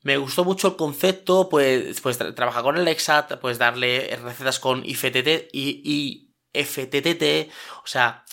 me 0.03 0.17
gustó 0.17 0.45
mucho 0.45 0.69
el 0.69 0.77
concepto, 0.77 1.49
pues, 1.49 2.01
pues 2.01 2.19
trabajar 2.19 2.63
con 2.63 2.77
el 2.77 2.87
Exat, 2.87 3.41
pues 3.41 3.59
darle 3.59 4.17
recetas 4.23 4.61
con 4.61 4.85
IFTT 4.85 5.49
y 5.53 6.33
IFTTT, 6.53 7.51
o 7.83 7.87
sea, 7.87 8.25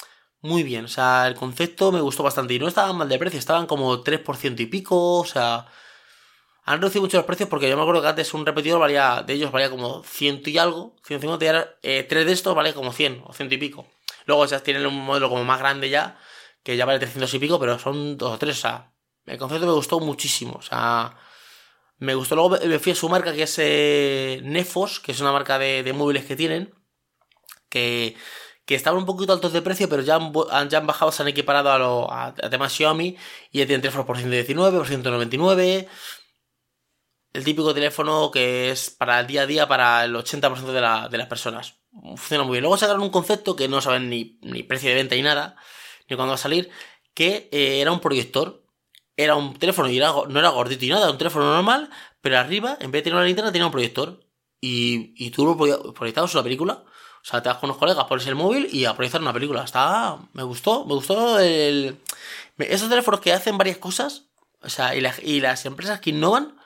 muy 0.43 0.63
bien, 0.63 0.85
o 0.85 0.87
sea, 0.87 1.27
el 1.27 1.35
concepto 1.35 1.91
me 1.91 2.01
gustó 2.01 2.21
bastante 2.21 2.53
y 2.53 2.59
no 2.59 2.67
estaban 2.67 2.95
mal 2.97 3.09
de 3.09 3.17
precio, 3.17 3.39
estaban 3.39 3.65
como 3.65 4.03
3% 4.03 4.59
y 4.61 4.67
pico, 4.67 5.19
o 5.19 5.25
sea, 5.25 5.65
han 6.65 6.79
reducido 6.79 7.01
mucho 7.01 7.17
los 7.17 7.25
precios 7.25 7.49
porque 7.49 7.69
yo 7.69 7.75
me 7.75 7.81
acuerdo 7.81 8.01
que 8.01 8.09
antes 8.09 8.33
un 8.33 8.45
repetidor 8.45 8.79
valía, 8.79 9.23
de 9.25 9.33
ellos 9.33 9.51
valía 9.51 9.69
como 9.71 10.03
100 10.03 10.43
y 10.45 10.57
algo, 10.59 10.95
150 11.05 11.45
y 11.45 11.47
ahora 11.47 11.75
eh, 11.81 12.03
tres 12.03 12.25
de 12.25 12.33
estos 12.33 12.55
vale 12.55 12.73
como 12.73 12.93
100 12.93 13.23
o 13.25 13.33
100 13.33 13.51
y 13.53 13.57
pico. 13.57 13.87
Luego 14.25 14.45
ya 14.45 14.59
tienen 14.61 14.85
un 14.85 14.95
modelo 15.05 15.29
como 15.29 15.43
más 15.43 15.59
grande 15.59 15.89
ya, 15.89 16.19
que 16.63 16.77
ya 16.77 16.85
vale 16.85 16.99
300 16.99 17.33
y 17.33 17.39
pico, 17.39 17.59
pero 17.59 17.79
son 17.79 18.17
dos 18.17 18.33
o 18.33 18.37
tres, 18.37 18.57
o 18.57 18.61
sea, 18.61 18.93
el 19.25 19.37
concepto 19.37 19.65
me 19.65 19.73
gustó 19.73 19.99
muchísimo, 19.99 20.55
o 20.59 20.61
sea, 20.61 21.15
me 22.03 22.15
gustó. 22.15 22.35
Luego 22.35 22.57
me 22.65 22.79
fui 22.79 22.91
a 22.91 22.95
su 22.95 23.09
marca, 23.09 23.33
que 23.33 23.43
es 23.43 23.55
eh, 23.59 24.41
Nefos, 24.43 24.99
que 24.99 25.13
es 25.13 25.21
una 25.21 25.31
marca 25.31 25.57
de, 25.57 25.93
móviles 25.93 26.25
que 26.25 26.35
tienen. 26.35 26.73
Que, 27.69 28.15
que 28.65 28.75
estaban 28.75 28.99
un 28.99 29.05
poquito 29.05 29.33
altos 29.33 29.53
de 29.53 29.61
precio, 29.61 29.89
pero 29.89 30.01
ya 30.03 30.15
han, 30.15 30.31
bajado, 30.87 31.11
se 31.11 31.21
han 31.21 31.27
equiparado 31.27 31.71
a, 31.71 31.77
lo, 31.77 32.11
a, 32.11 32.33
temas 32.33 32.73
Xiaomi. 32.73 33.17
Y 33.51 33.59
ya 33.59 33.65
tienen 33.65 33.81
teléfonos 33.81 34.07
por 34.07 34.17
119, 34.17 34.77
por 34.77 34.87
199. 34.87 35.87
El 37.33 37.43
típico 37.43 37.73
teléfono 37.73 38.31
que 38.31 38.71
es 38.71 38.89
para 38.91 39.19
el 39.19 39.27
día 39.27 39.41
a 39.41 39.45
día 39.47 39.67
para 39.67 40.05
el 40.05 40.15
80% 40.15 40.65
de, 40.67 41.09
de 41.09 41.17
las 41.17 41.27
personas. 41.27 41.79
Funciona 41.91 42.43
muy 42.43 42.53
bien. 42.53 42.61
Luego 42.61 42.77
sacaron 42.77 43.01
un 43.01 43.09
concepto 43.09 43.55
que 43.55 43.67
no 43.67 43.81
saben 43.81 44.09
ni, 44.09 44.39
ni 44.41 44.63
precio 44.63 44.89
de 44.89 44.95
venta 44.95 45.15
ni 45.15 45.23
nada, 45.23 45.55
ni 46.09 46.15
cuándo 46.15 46.31
va 46.31 46.35
a 46.35 46.37
salir, 46.37 46.69
que 47.13 47.49
eh, 47.51 47.81
era 47.81 47.91
un 47.91 47.99
proyector 47.99 48.63
era 49.15 49.35
un 49.35 49.53
teléfono 49.53 49.89
y 49.89 49.99
no 49.99 50.39
era 50.39 50.49
gordito 50.49 50.85
y 50.85 50.89
nada, 50.89 51.03
era 51.03 51.11
un 51.11 51.17
teléfono 51.17 51.45
normal, 51.45 51.89
pero 52.21 52.37
arriba, 52.37 52.77
en 52.79 52.91
vez 52.91 52.99
de 52.99 53.03
tener 53.03 53.17
una 53.17 53.25
linterna, 53.25 53.51
tenía 53.51 53.65
un 53.65 53.71
proyector. 53.71 54.19
Y, 54.59 55.13
y 55.17 55.31
tú 55.31 55.45
lo 55.45 55.93
proyectabas 55.93 56.33
una 56.33 56.43
película. 56.43 56.85
O 57.23 57.25
sea, 57.25 57.41
te 57.41 57.47
vas 57.47 57.57
con 57.57 57.69
unos 57.69 57.77
colegas, 57.77 58.03
pones 58.05 58.27
el 58.27 58.35
móvil 58.35 58.67
y 58.71 58.83
a 58.83 58.93
proyectar 58.95 59.21
una 59.21 59.31
película. 59.31 59.63
Está. 59.63 60.17
Me 60.33 60.43
gustó, 60.43 60.83
me 60.85 60.93
gustó 60.93 61.39
el. 61.39 61.97
Esos 62.57 62.89
teléfonos 62.89 63.21
que 63.21 63.31
hacen 63.31 63.57
varias 63.57 63.77
cosas. 63.77 64.23
O 64.61 64.69
sea, 64.69 64.93
y, 64.95 65.01
las 65.39 65.65
empresas 65.65 66.01
que 66.01 66.09
innovan, 66.09 66.57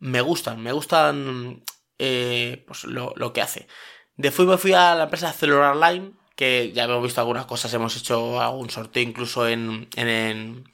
me 0.00 0.20
gustan. 0.20 0.60
Me 0.60 0.72
gustan. 0.72 1.62
Eh, 1.98 2.64
pues 2.66 2.84
lo, 2.84 3.32
que 3.32 3.42
hace. 3.42 3.68
Después 4.16 4.48
me 4.48 4.58
fui 4.58 4.72
a 4.72 4.96
la 4.96 5.04
empresa 5.04 5.32
Cellular 5.32 5.76
Line, 5.76 6.14
que 6.34 6.72
ya 6.72 6.84
hemos 6.84 7.02
visto 7.02 7.20
algunas 7.20 7.46
cosas, 7.46 7.72
hemos 7.72 7.96
hecho 7.96 8.40
algún 8.40 8.70
sorteo 8.70 9.04
incluso 9.04 9.46
en, 9.46 9.88
en, 9.94 10.68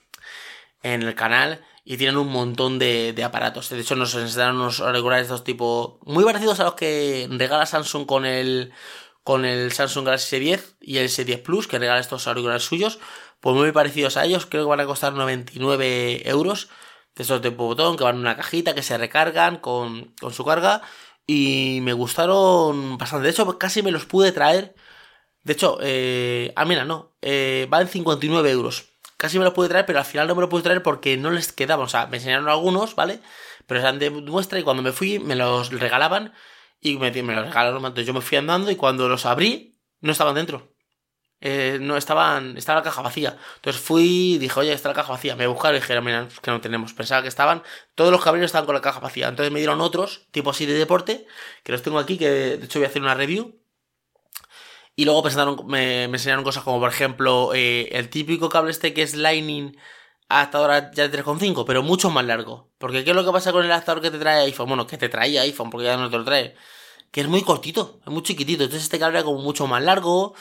en 0.83 1.03
el 1.03 1.15
canal 1.15 1.63
y 1.91 1.97
tienen 1.97 2.19
un 2.19 2.29
montón 2.29 2.79
de, 2.79 3.15
aparatos. 3.25 3.71
De 3.71 3.81
hecho, 3.81 3.97
nos 3.97 4.15
enseñaron 4.15 4.57
unos 4.57 4.81
auriculares 4.81 5.27
de 5.29 5.35
estos 5.35 5.45
tipo 5.45 5.99
muy 6.05 6.23
parecidos 6.23 6.61
a 6.61 6.65
los 6.65 6.75
que 6.75 7.27
regala 7.31 7.65
Samsung 7.65 8.05
con 8.05 8.27
el 8.27 8.73
con 9.29 9.45
el 9.45 9.73
Samsung 9.73 10.07
Galaxy 10.07 10.39
S10 10.39 10.77
y 10.81 10.97
el 10.97 11.11
S10 11.11 11.43
Plus, 11.43 11.69
que 11.69 11.79
regala 11.79 12.01
estos 12.01 12.27
auriculares 12.27 12.63
suyos, 12.63 12.99
pues 13.41 13.55
muy 13.55 13.73
parecidos 13.73 14.17
a 14.17 14.25
ellos, 14.25 14.47
creo 14.47 14.65
que 14.65 14.71
van 14.71 14.81
a 14.81 14.87
costar 14.87 15.13
99 15.13 16.27
euros, 16.27 16.71
de 17.15 17.25
estos 17.25 17.43
de 17.43 17.51
botón, 17.51 17.99
que 17.99 18.05
van 18.05 18.15
en 18.15 18.23
una 18.23 18.37
cajita, 18.37 18.75
que 18.75 18.83
se 18.83 18.97
recargan 18.97 19.59
con, 19.59 20.15
con 20.19 20.33
su 20.33 20.47
carga, 20.47 20.81
y 21.27 21.81
me 21.83 21.93
gustaron 21.93 22.97
bastante, 22.97 23.25
de 23.25 23.33
hecho 23.33 23.59
casi 23.59 23.83
me 23.83 23.91
los 23.91 24.07
pude 24.07 24.33
traer, 24.33 24.75
de 25.43 25.53
hecho, 25.53 25.77
eh, 25.83 26.55
ah 26.57 26.65
mira, 26.65 26.87
no, 26.87 27.15
eh, 27.21 27.67
valen 27.69 27.89
59 27.89 28.51
euros, 28.51 28.87
casi 29.19 29.39
me 29.39 29.45
los 29.45 29.53
pude 29.53 29.69
traer, 29.69 29.85
pero 29.85 29.99
al 29.99 30.07
final 30.07 30.27
no 30.27 30.37
me 30.37 30.41
los 30.41 30.49
pude 30.49 30.63
traer 30.63 30.83
porque 30.83 31.19
no 31.19 31.31
les 31.31 31.53
quedaban, 31.53 31.85
o 31.85 31.89
sea, 31.91 32.07
me 32.07 32.17
enseñaron 32.17 32.49
algunos, 32.49 32.95
¿vale? 32.95 33.21
Pero 33.67 33.81
eran 33.81 33.99
de 33.99 34.09
muestra 34.09 34.59
y 34.59 34.63
cuando 34.63 34.83
me 34.83 34.93
fui 34.93 35.19
me 35.19 35.37
los 35.37 35.69
regalaban 35.69 36.33
y 36.81 36.97
me, 36.99 37.11
me 37.11 37.35
los 37.35 37.47
regalaron. 37.47 37.79
Entonces 37.79 38.07
yo 38.07 38.15
me 38.15 38.21
fui 38.21 38.39
andando 38.39 38.71
y 38.71 38.77
cuando 38.77 39.09
los 39.09 39.27
abrí, 39.27 39.81
no 40.01 40.13
estaban 40.13 40.35
dentro. 40.35 40.75
Eh, 41.41 41.79
no 41.81 41.97
estaban, 41.97 42.57
estaba 42.57 42.81
la 42.81 42.85
caja 42.85 43.03
vacía. 43.03 43.39
Entonces 43.57 43.81
fui 43.81 44.35
y 44.35 44.39
dije, 44.39 44.59
oye, 44.59 44.73
está 44.73 44.89
la 44.89 44.95
caja 44.95 45.13
vacía. 45.13 45.37
Me 45.37 45.47
buscaron 45.47 45.77
y 45.77 45.81
dijeron, 45.81 46.05
mira, 46.05 46.29
que 46.43 46.51
no 46.51 46.61
tenemos. 46.61 46.93
Pensaba 46.95 47.23
que 47.23 47.29
estaban, 47.29 47.63
todos 47.95 48.11
los 48.11 48.23
caballeros 48.23 48.49
estaban 48.49 48.67
con 48.67 48.75
la 48.75 48.81
caja 48.81 49.01
vacía. 49.01 49.29
Entonces 49.29 49.53
me 49.53 49.61
dieron 49.61 49.81
otros, 49.81 50.27
tipo 50.33 50.51
así 50.51 50.67
de 50.67 50.75
deporte, 50.75 51.27
que 51.63 51.73
los 51.73 51.83
tengo 51.83 51.99
aquí, 51.99 52.19
que 52.19 52.29
de 52.29 52.65
hecho 52.65 52.79
voy 52.81 52.87
a 52.87 52.89
hacer 52.89 53.03
una 53.03 53.15
review. 53.15 53.61
Y 54.97 55.05
luego 55.05 55.23
presentaron, 55.23 55.65
me, 55.69 56.05
enseñaron 56.05 56.43
cosas 56.45 56.65
como, 56.65 56.81
por 56.81 56.91
ejemplo, 56.91 57.55
eh, 57.55 57.89
el 57.93 58.09
típico 58.11 58.49
cable 58.49 58.73
este 58.73 58.95
que 58.95 59.03
es 59.03 59.15
Lightning 59.15 59.77
adaptador 60.29 60.91
ya 60.95 61.09
de 61.09 61.19
3.5, 61.25 61.65
pero 61.67 61.83
mucho 61.83 62.11
más 62.11 62.25
largo. 62.25 62.71
Porque 62.79 63.05
¿qué 63.05 63.11
es 63.11 63.17
lo 63.17 63.25
que 63.25 63.33
pasa 63.33 63.53
con 63.53 63.65
el 63.65 63.71
adaptador 63.73 64.03
que 64.03 64.11
te 64.11 64.19
trae 64.19 64.43
iPhone? 64.45 64.69
Bueno, 64.69 64.87
que 64.87 64.99
te 64.99 65.09
traía 65.09 65.43
iPhone, 65.43 65.71
porque 65.71 65.87
ya 65.87 65.97
no 65.97 66.11
te 66.11 66.19
lo 66.19 66.25
trae. 66.25 66.55
Que 67.11 67.23
es 67.23 67.29
muy 67.29 67.43
cortito, 67.43 68.01
es 68.07 68.13
muy 68.13 68.23
chiquitito. 68.23 68.65
Entonces 68.65 68.85
este 68.85 68.99
cable 68.99 69.19
era 69.19 69.25
como 69.25 69.41
mucho 69.41 69.67
más 69.67 69.83
largo. 69.83 70.35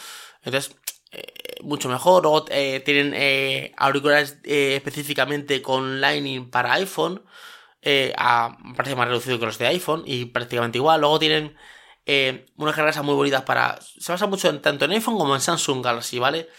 Entonces, 0.44 0.76
eh, 1.12 1.56
mucho 1.62 1.90
mejor. 1.90 2.24
Luego 2.24 2.46
eh, 2.50 2.82
tienen 2.86 3.14
eh, 3.16 3.74
auriculares 3.78 4.40
específicamente 4.44 5.62
con 5.62 6.02
Lightning 6.02 6.50
para 6.50 6.74
iPhone. 6.74 7.24
a, 8.18 8.58
parece 8.76 8.96
más 8.96 9.08
reducido 9.08 9.40
que 9.40 9.46
los 9.46 9.58
de 9.58 9.68
iPhone 9.68 10.04
y 10.06 10.26
prácticamente 10.26 10.78
igual. 10.78 11.02
Luego 11.02 11.20
tienen 11.20 11.56
unas 12.58 12.76
cargas 12.76 13.04
muy 13.04 13.16
bonitas 13.16 13.44
para... 13.44 13.80
Se 13.82 14.12
basa 14.12 14.28
mucho 14.28 14.50
en, 14.50 14.62
tanto 14.62 14.86
en 14.86 14.92
iPhone 14.92 15.18
como 15.18 15.36
en 15.36 15.42
Samsung 15.42 15.84
Galaxy, 15.84 16.20
¿vale? 16.20 16.50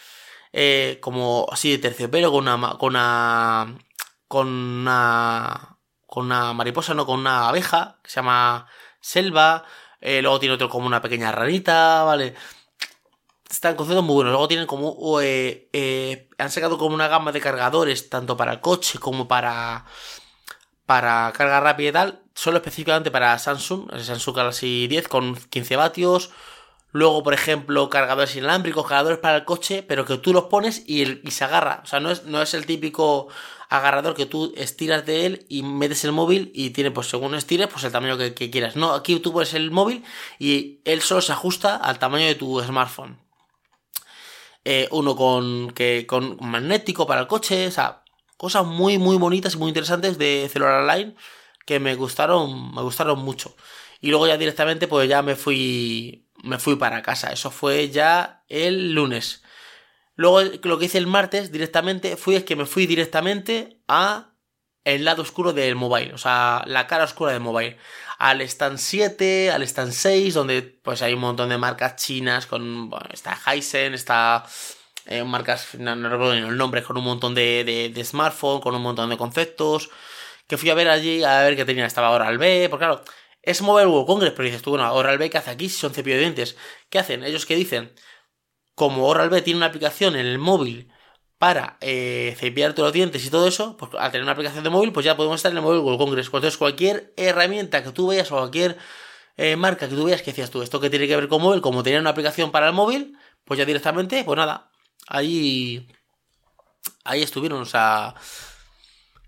Eh, 0.52 0.98
como 1.00 1.46
así 1.50 1.70
de 1.72 1.78
terciopelo, 1.78 2.30
con 2.32 2.48
una, 2.48 2.78
con 2.78 2.90
una, 2.90 3.78
con 4.26 4.48
una, 4.48 5.78
con 6.06 6.26
una 6.26 6.52
mariposa, 6.52 6.94
no, 6.94 7.06
con 7.06 7.20
una 7.20 7.48
abeja, 7.48 8.00
que 8.02 8.10
se 8.10 8.16
llama 8.16 8.66
selva, 9.00 9.64
eh, 10.00 10.22
luego 10.22 10.38
tiene 10.38 10.54
otro 10.54 10.68
como 10.68 10.86
una 10.86 11.02
pequeña 11.02 11.32
ranita, 11.32 12.04
¿vale? 12.04 12.34
Están 13.50 13.76
conceptos 13.76 14.04
muy 14.04 14.14
buenos. 14.14 14.32
Luego 14.32 14.48
tienen 14.48 14.66
como. 14.66 15.20
Eh, 15.22 16.28
han 16.38 16.50
sacado 16.50 16.78
como 16.78 16.94
una 16.94 17.08
gama 17.08 17.32
de 17.32 17.40
cargadores, 17.40 18.10
tanto 18.10 18.36
para 18.36 18.52
el 18.52 18.60
coche 18.60 18.98
como 18.98 19.26
para. 19.28 19.86
Para 20.86 21.32
carga 21.34 21.60
rápida 21.60 21.88
y 21.88 21.92
tal. 21.92 22.22
Solo 22.34 22.58
específicamente 22.58 23.10
para 23.10 23.38
Samsung. 23.38 23.90
Samsung 24.00 24.36
Galaxy 24.36 24.86
10 24.88 25.08
con 25.08 25.34
15 25.36 25.76
vatios. 25.76 26.30
Luego, 26.90 27.22
por 27.22 27.34
ejemplo, 27.34 27.90
cargadores 27.90 28.34
inalámbricos, 28.36 28.86
cargadores 28.86 29.18
para 29.18 29.36
el 29.36 29.44
coche, 29.44 29.82
pero 29.82 30.04
que 30.06 30.16
tú 30.18 30.32
los 30.32 30.44
pones 30.44 30.82
y, 30.86 31.20
y 31.26 31.30
se 31.30 31.44
agarra. 31.44 31.82
O 31.84 31.86
sea, 31.86 32.00
no 32.00 32.10
es, 32.10 32.24
no 32.24 32.40
es 32.40 32.54
el 32.54 32.66
típico 32.66 33.28
agarrador 33.68 34.14
que 34.14 34.26
tú 34.26 34.52
estiras 34.56 35.04
de 35.04 35.26
él 35.26 35.46
y 35.48 35.62
metes 35.62 36.04
el 36.04 36.12
móvil 36.12 36.50
y 36.54 36.70
tiene, 36.70 36.90
pues 36.90 37.08
según 37.08 37.34
estires, 37.34 37.68
pues 37.68 37.84
el 37.84 37.92
tamaño 37.92 38.16
que, 38.16 38.50
quieras. 38.50 38.76
No, 38.76 38.94
aquí 38.94 39.20
tú 39.20 39.32
pones 39.32 39.54
el 39.54 39.70
móvil 39.70 40.04
y 40.38 40.80
él 40.84 41.02
solo 41.02 41.20
se 41.20 41.32
ajusta 41.32 41.76
al 41.76 41.98
tamaño 41.98 42.26
de 42.26 42.34
tu 42.34 42.60
smartphone. 42.62 43.18
Eh, 44.64 44.88
uno 44.90 45.16
con, 45.16 45.70
que, 45.72 46.06
con 46.06 46.36
magnético 46.40 47.06
para 47.06 47.22
el 47.22 47.26
coche, 47.26 47.68
o 47.68 47.70
sea, 47.70 48.02
cosas 48.36 48.66
muy, 48.66 48.98
muy 48.98 49.16
bonitas 49.16 49.54
y 49.54 49.58
muy 49.58 49.68
interesantes 49.68 50.18
de 50.18 50.48
Celular 50.50 50.84
Line 50.84 51.14
que 51.66 51.80
me 51.80 51.94
gustaron, 51.94 52.74
me 52.74 52.82
gustaron 52.82 53.18
mucho. 53.18 53.54
Y 54.00 54.10
luego 54.10 54.26
ya 54.26 54.38
directamente, 54.38 54.88
pues 54.88 55.08
ya 55.08 55.22
me 55.22 55.36
fui 55.36 56.27
me 56.42 56.58
fui 56.58 56.76
para 56.76 57.02
casa. 57.02 57.32
Eso 57.32 57.50
fue 57.50 57.90
ya 57.90 58.44
el 58.48 58.92
lunes. 58.94 59.42
Luego 60.16 60.40
lo 60.62 60.78
que 60.78 60.86
hice 60.86 60.98
el 60.98 61.06
martes 61.06 61.52
directamente 61.52 62.16
fui 62.16 62.34
es 62.36 62.44
que 62.44 62.56
me 62.56 62.66
fui 62.66 62.86
directamente 62.86 63.80
a 63.86 64.34
el 64.84 65.04
lado 65.04 65.22
oscuro 65.22 65.52
del 65.52 65.76
mobile, 65.76 66.14
o 66.14 66.18
sea, 66.18 66.62
la 66.66 66.86
cara 66.86 67.04
oscura 67.04 67.32
del 67.32 67.40
mobile. 67.40 67.76
Al 68.18 68.40
stand 68.40 68.78
7, 68.78 69.50
al 69.52 69.62
stand 69.62 69.92
6, 69.92 70.34
donde 70.34 70.62
pues 70.62 71.02
hay 71.02 71.14
un 71.14 71.20
montón 71.20 71.50
de 71.50 71.58
marcas 71.58 71.96
chinas 71.96 72.46
con, 72.46 72.90
bueno, 72.90 73.06
está 73.12 73.38
Hisense, 73.54 73.94
está 73.94 74.44
eh, 75.06 75.22
marcas, 75.24 75.74
no, 75.74 75.94
recuerdo 75.94 76.32
el 76.34 76.56
nombre, 76.56 76.82
con 76.82 76.96
un 76.96 77.04
montón 77.04 77.34
de, 77.34 77.64
de, 77.64 77.90
de 77.90 78.04
smartphones, 78.04 78.62
con 78.62 78.74
un 78.74 78.82
montón 78.82 79.10
de 79.10 79.16
conceptos. 79.16 79.90
Que 80.46 80.56
fui 80.56 80.70
a 80.70 80.74
ver 80.74 80.88
allí, 80.88 81.22
a 81.22 81.42
ver 81.42 81.56
qué 81.56 81.64
tenía, 81.64 81.86
estaba 81.86 82.08
ahora 82.08 82.28
el 82.30 82.38
B, 82.38 82.68
porque 82.70 82.86
claro, 82.86 83.04
es 83.48 83.62
Mobile 83.62 83.86
World 83.86 84.06
Congress, 84.06 84.32
pero 84.36 84.44
dices 84.44 84.60
tú, 84.60 84.70
bueno, 84.70 84.92
Oral-B, 84.92 85.30
¿qué 85.30 85.38
hace 85.38 85.50
aquí 85.50 85.70
si 85.70 85.78
son 85.78 85.94
cepillo 85.94 86.16
de 86.16 86.20
dientes? 86.20 86.56
¿Qué 86.90 86.98
hacen? 86.98 87.24
Ellos 87.24 87.46
que 87.46 87.56
dicen, 87.56 87.94
como 88.74 89.06
Oral-B 89.08 89.40
tiene 89.40 89.56
una 89.56 89.66
aplicación 89.66 90.16
en 90.16 90.26
el 90.26 90.38
móvil 90.38 90.92
para 91.38 91.78
eh, 91.80 92.36
cepillarte 92.38 92.82
los 92.82 92.92
dientes 92.92 93.24
y 93.24 93.30
todo 93.30 93.48
eso, 93.48 93.78
pues 93.78 93.92
al 93.98 94.10
tener 94.10 94.24
una 94.24 94.32
aplicación 94.32 94.64
de 94.64 94.70
móvil, 94.70 94.92
pues 94.92 95.06
ya 95.06 95.16
podemos 95.16 95.36
estar 95.36 95.50
en 95.50 95.58
el 95.58 95.62
Mobile 95.62 95.80
World 95.80 95.98
Congress. 95.98 96.26
Entonces, 96.26 96.58
cualquier 96.58 97.14
herramienta 97.16 97.82
que 97.82 97.90
tú 97.92 98.08
veas 98.08 98.30
o 98.32 98.36
cualquier 98.36 98.76
eh, 99.38 99.56
marca 99.56 99.88
que 99.88 99.94
tú 99.94 100.04
veas 100.04 100.20
que 100.20 100.32
decías 100.32 100.50
tú, 100.50 100.60
esto 100.60 100.78
que 100.78 100.90
tiene 100.90 101.06
que 101.06 101.16
ver 101.16 101.28
con 101.28 101.40
móvil, 101.40 101.62
como 101.62 101.82
tenía 101.82 102.00
una 102.00 102.10
aplicación 102.10 102.50
para 102.50 102.66
el 102.68 102.74
móvil, 102.74 103.16
pues 103.44 103.56
ya 103.56 103.64
directamente, 103.64 104.24
pues 104.24 104.36
nada, 104.36 104.70
ahí, 105.06 105.88
ahí 107.04 107.22
estuvieron, 107.22 107.62
o 107.62 107.64
sea, 107.64 108.14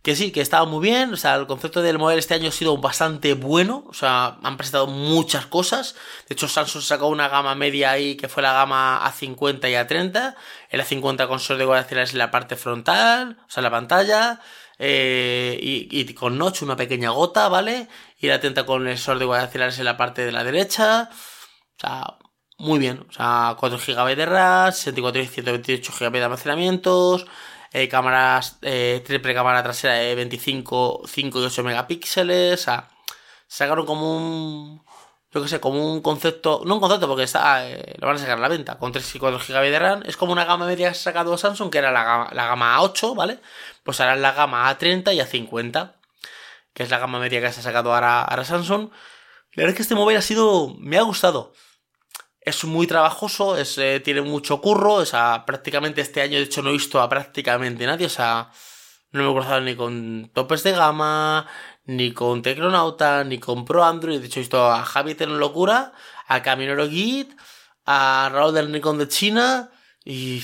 que 0.03 0.17
sí, 0.17 0.33
que 0.33 0.41
estaba 0.41 0.65
muy 0.65 0.81
bien, 0.81 1.13
o 1.13 1.17
sea, 1.17 1.35
el 1.35 1.47
concepto 1.47 1.83
del 1.83 1.99
modelo 1.99 2.19
este 2.19 2.33
año 2.35 2.49
ha 2.49 2.53
sido 2.53 2.79
bastante 2.79 3.35
bueno, 3.35 3.85
o 3.87 3.93
sea, 3.93 4.39
han 4.43 4.57
presentado 4.57 4.87
muchas 4.87 5.45
cosas. 5.47 5.95
De 6.27 6.35
hecho, 6.35 6.49
Samsung 6.49 6.83
sacó 6.83 7.09
una 7.09 7.29
gama 7.29 7.55
media 7.55 7.91
ahí 7.91 8.17
que 8.17 8.29
fue 8.29 8.43
la 8.43 8.55
gama 8.55 9.01
A50 9.05 9.71
y 9.71 9.75
A30. 9.75 10.37
El 10.71 10.81
A50 10.81 11.29
con 11.29 11.39
sensor 11.39 11.59
de 11.59 12.03
en 12.13 12.19
la 12.19 12.31
parte 12.31 12.57
frontal, 12.57 13.39
o 13.47 13.51
sea, 13.51 13.63
la 13.63 13.71
pantalla. 13.71 14.41
Eh, 14.79 15.59
y, 15.61 16.15
con 16.15 16.39
notch, 16.39 16.63
una 16.63 16.77
pequeña 16.77 17.11
gota, 17.11 17.49
¿vale? 17.49 17.89
Y 18.19 18.29
la 18.29 18.41
A30 18.41 18.65
con 18.65 18.89
el 18.89 18.97
sensor 18.97 19.19
de 19.19 19.27
guardacilas 19.27 19.79
en 19.79 19.85
la 19.85 19.99
parte 19.99 20.25
de 20.25 20.33
la 20.33 20.45
derecha. 20.45 21.11
O 21.13 21.81
sea, 21.81 22.19
muy 22.59 22.79
bien. 22.79 23.05
O 23.09 23.13
sea, 23.13 23.57
4 23.59 23.79
GB 23.79 24.17
de 24.17 24.27
RAM, 24.27 24.73
64 24.73 25.23
y 25.23 25.27
128 25.27 25.93
GB 25.99 26.13
de 26.13 26.25
almacenamientos 26.25 27.27
eh, 27.73 27.89
cámaras, 27.89 28.59
eh, 28.63 29.03
triple 29.07 29.35
cámara 29.35 29.63
trasera 29.63 29.95
de 29.95 30.15
25, 30.15 31.03
5 31.07 31.41
y 31.41 31.45
8 31.45 31.63
megapíxeles, 31.63 32.61
o 32.61 32.63
sea, 32.63 32.89
sacaron 33.47 33.87
como 33.87 34.17
un, 34.17 34.85
yo 35.33 35.43
que 35.43 35.49
sé, 35.49 35.61
como 35.61 35.93
un 35.93 36.03
concepto, 36.03 36.63
no 36.65 36.75
un 36.75 36.81
concepto 36.81 37.07
porque 37.07 37.25
está, 37.25 37.69
eh, 37.69 37.95
lo 37.99 38.09
van 38.09 38.17
a 38.17 38.19
sacar 38.19 38.39
a 38.39 38.41
la 38.41 38.49
venta, 38.49 38.79
con 38.79 38.93
3 38.93 39.15
y 39.15 39.19
4 39.19 39.39
GB 39.39 39.71
de 39.71 39.79
RAM, 39.79 40.03
es 40.07 40.17
como 40.17 40.33
una 40.33 40.45
gama 40.45 40.67
media 40.67 40.89
que 40.89 40.93
ha 40.93 40.95
sacado 40.95 41.37
Samsung, 41.39 41.71
que 41.71 41.79
era 41.79 41.93
la 41.93 42.05
gama, 42.05 42.31
la 42.33 42.47
gama 42.47 42.79
A8, 42.79 43.15
¿vale? 43.15 43.39
Pues 43.85 44.01
ahora 44.01 44.17
la 44.17 44.33
gama 44.33 44.69
A30 44.71 45.15
y 45.15 45.21
A50, 45.21 45.95
que 46.75 46.83
es 46.83 46.91
la 46.91 46.99
gama 46.99 47.21
media 47.21 47.41
que 47.41 47.53
se 47.53 47.61
ha 47.61 47.63
sacado 47.63 47.95
ahora, 47.95 48.23
ahora 48.23 48.45
Samsung. 48.45 48.91
La 49.53 49.63
verdad 49.63 49.71
es 49.71 49.77
que 49.77 49.83
este 49.83 49.95
móvil 49.95 50.17
ha 50.17 50.23
sido, 50.23 50.75
me 50.79 50.99
ha 50.99 51.03
gustado 51.03 51.53
es 52.41 52.65
muy 52.65 52.87
trabajoso, 52.87 53.57
es, 53.57 53.77
eh, 53.79 54.01
tiene 54.01 54.23
mucho 54.23 54.61
curro, 54.61 54.95
o 54.95 55.05
sea, 55.05 55.45
prácticamente 55.47 56.01
este 56.01 56.23
año 56.23 56.39
de 56.39 56.45
hecho 56.45 56.63
no 56.63 56.71
he 56.71 56.75
visto 56.75 57.01
a 57.01 57.09
prácticamente 57.09 57.87
nadie, 57.87 58.07
o 58.07 58.11
sea, 58.11 58.51
no 59.13 59.23
me 59.25 59.31
he 59.31 59.35
cruzado 59.35 59.61
ni 59.61 59.77
con 59.77 60.31
topes 60.33 60.63
de 60.63 60.73
gama, 60.73 61.47
ni 61.85 62.13
con 62.13 62.43
Tecnonauta, 62.43 63.25
ni 63.25 63.39
con 63.39 63.65
Pro 63.65 63.85
Android, 63.85 64.21
de 64.21 64.27
hecho 64.27 64.41
he 64.41 64.43
visto 64.43 64.65
a 64.71 64.85
Javi 64.85 65.15
Locura, 65.27 65.93
a 66.29 66.43
Caminero 66.43 66.89
Git, 66.89 67.33
a 67.87 68.31
Raúl 68.33 68.55
del 68.55 68.73
Nikon 68.73 68.99
de 68.99 69.09
China 69.09 69.71
y, 70.05 70.43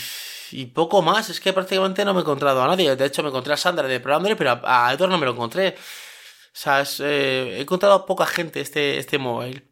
y, 0.51 0.67
poco 0.67 1.03
más, 1.03 1.31
es 1.31 1.41
que 1.41 1.53
prácticamente 1.53 2.05
no 2.05 2.13
me 2.13 2.21
he 2.21 2.23
encontrado 2.23 2.63
a 2.63 2.67
nadie, 2.67 2.95
de 2.97 3.07
hecho 3.07 3.23
me 3.23 3.31
encontré 3.31 3.55
a 3.55 3.57
Sandra 3.57 3.89
de 3.89 4.01
Pro 4.01 4.17
Android, 4.17 4.37
pero 4.37 4.61
a, 4.65 4.93
Edward 4.93 5.11
no 5.11 5.19
me 5.19 5.27
lo 5.27 5.33
encontré, 5.33 5.77
o 5.79 6.59
sea, 6.59 6.85
eh, 7.01 7.57
he 7.59 7.61
encontrado 7.63 7.95
a 7.95 8.07
poca 8.07 8.27
gente 8.27 8.61
este, 8.61 8.99
este 8.99 9.19
mobile, 9.19 9.71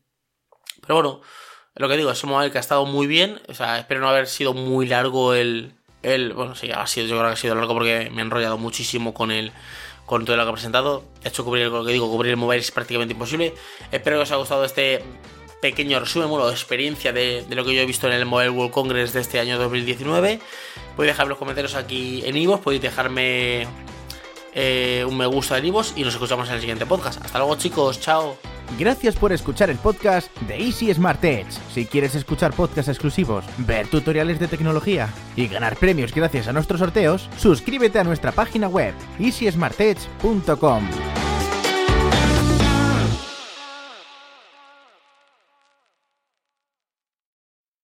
pero 0.81 0.95
bueno, 0.97 1.20
lo 1.77 1.89
que 1.89 1.97
digo, 1.97 2.11
es 2.11 2.22
un 2.22 2.31
móvil 2.31 2.51
que 2.51 2.59
ha 2.59 2.61
estado 2.61 2.87
muy 2.87 3.07
bien. 3.07 3.41
O 3.49 3.55
sea, 3.55 3.79
espero 3.79 4.01
no 4.01 4.09
haber 4.09 4.27
sido 4.27 4.55
muy 4.55 4.87
largo 4.87 5.35
el. 5.35 5.72
el 6.03 6.33
bueno, 6.33 6.55
sí, 6.55 6.70
ha 6.70 6.87
sido, 6.87 7.07
yo 7.07 7.16
creo 7.16 7.29
que 7.29 7.35
ha 7.35 7.37
sido 7.37 7.55
largo 7.55 7.75
porque 7.75 8.11
me 8.12 8.22
he 8.22 8.25
enrollado 8.25 8.59
muchísimo 8.59 9.14
con 9.14 9.31
el. 9.31 9.53
Con 10.07 10.27
todo 10.27 10.37
lo 10.37 10.45
que 10.45 10.51
ha 10.51 10.53
presentado. 10.53 11.03
He 11.25 11.29
hecho 11.29 11.45
cubrir 11.45 11.68
lo 11.68 11.85
que 11.85 11.93
digo, 11.93 12.11
cubrir 12.11 12.33
el 12.33 12.37
móvil 12.37 12.61
es 12.61 12.70
prácticamente 12.70 13.14
imposible. 13.14 13.55
Espero 13.91 14.18
que 14.18 14.22
os 14.22 14.31
haya 14.31 14.39
gustado 14.39 14.64
este 14.64 15.03
pequeño 15.64 15.99
resumen, 15.99 16.29
bueno, 16.29 16.51
experiencia 16.51 17.11
de, 17.11 17.43
lo 17.49 17.64
que 17.64 17.75
yo 17.75 17.81
he 17.81 17.87
visto 17.87 18.07
en 18.07 18.12
el 18.12 18.27
Mobile 18.27 18.51
World 18.51 18.70
Congress 18.70 19.14
de 19.14 19.22
este 19.22 19.41
año 19.41 19.59
2019. 19.59 20.39
Podéis 20.95 21.14
dejar 21.14 21.27
los 21.27 21.39
comentarios 21.39 21.75
aquí 21.75 22.22
en 22.27 22.37
Ivos, 22.37 22.61
podéis 22.61 22.83
dejarme 22.83 23.66
eh, 24.55 25.05
un 25.07 25.17
me 25.17 25.27
gusta 25.27 25.59
en 25.59 25.67
Ivos 25.67 25.93
y 25.97 26.05
nos 26.05 26.15
escuchamos 26.15 26.49
en 26.49 26.55
el 26.55 26.61
siguiente 26.61 26.87
podcast. 26.87 27.25
Hasta 27.25 27.39
luego 27.39 27.57
chicos, 27.57 28.01
chao. 28.01 28.37
Gracias 28.79 29.15
por 29.15 29.33
escuchar 29.33 29.71
el 29.71 29.77
podcast 29.77 30.35
de 30.43 30.57
Easy 30.57 30.93
Smart 30.93 31.23
Edge. 31.23 31.53
Si 31.73 31.87
quieres 31.87 32.15
escuchar 32.15 32.55
podcasts 32.55 32.89
exclusivos, 32.89 33.45
ver 33.59 33.87
tutoriales 33.89 34.41
de 34.41 34.49
tecnología 34.49 35.09
y 35.37 35.47
ganar 35.47 35.77
premios 35.77 36.15
gracias 36.15 36.49
a 36.49 36.53
nuestros 36.53 36.81
sorteos, 36.81 37.29
suscríbete 37.37 37.99
a 37.99 38.05
nuestra 38.05 38.33
página 38.33 38.69
web 38.69 38.95
easysmartedge.com. 39.21 41.34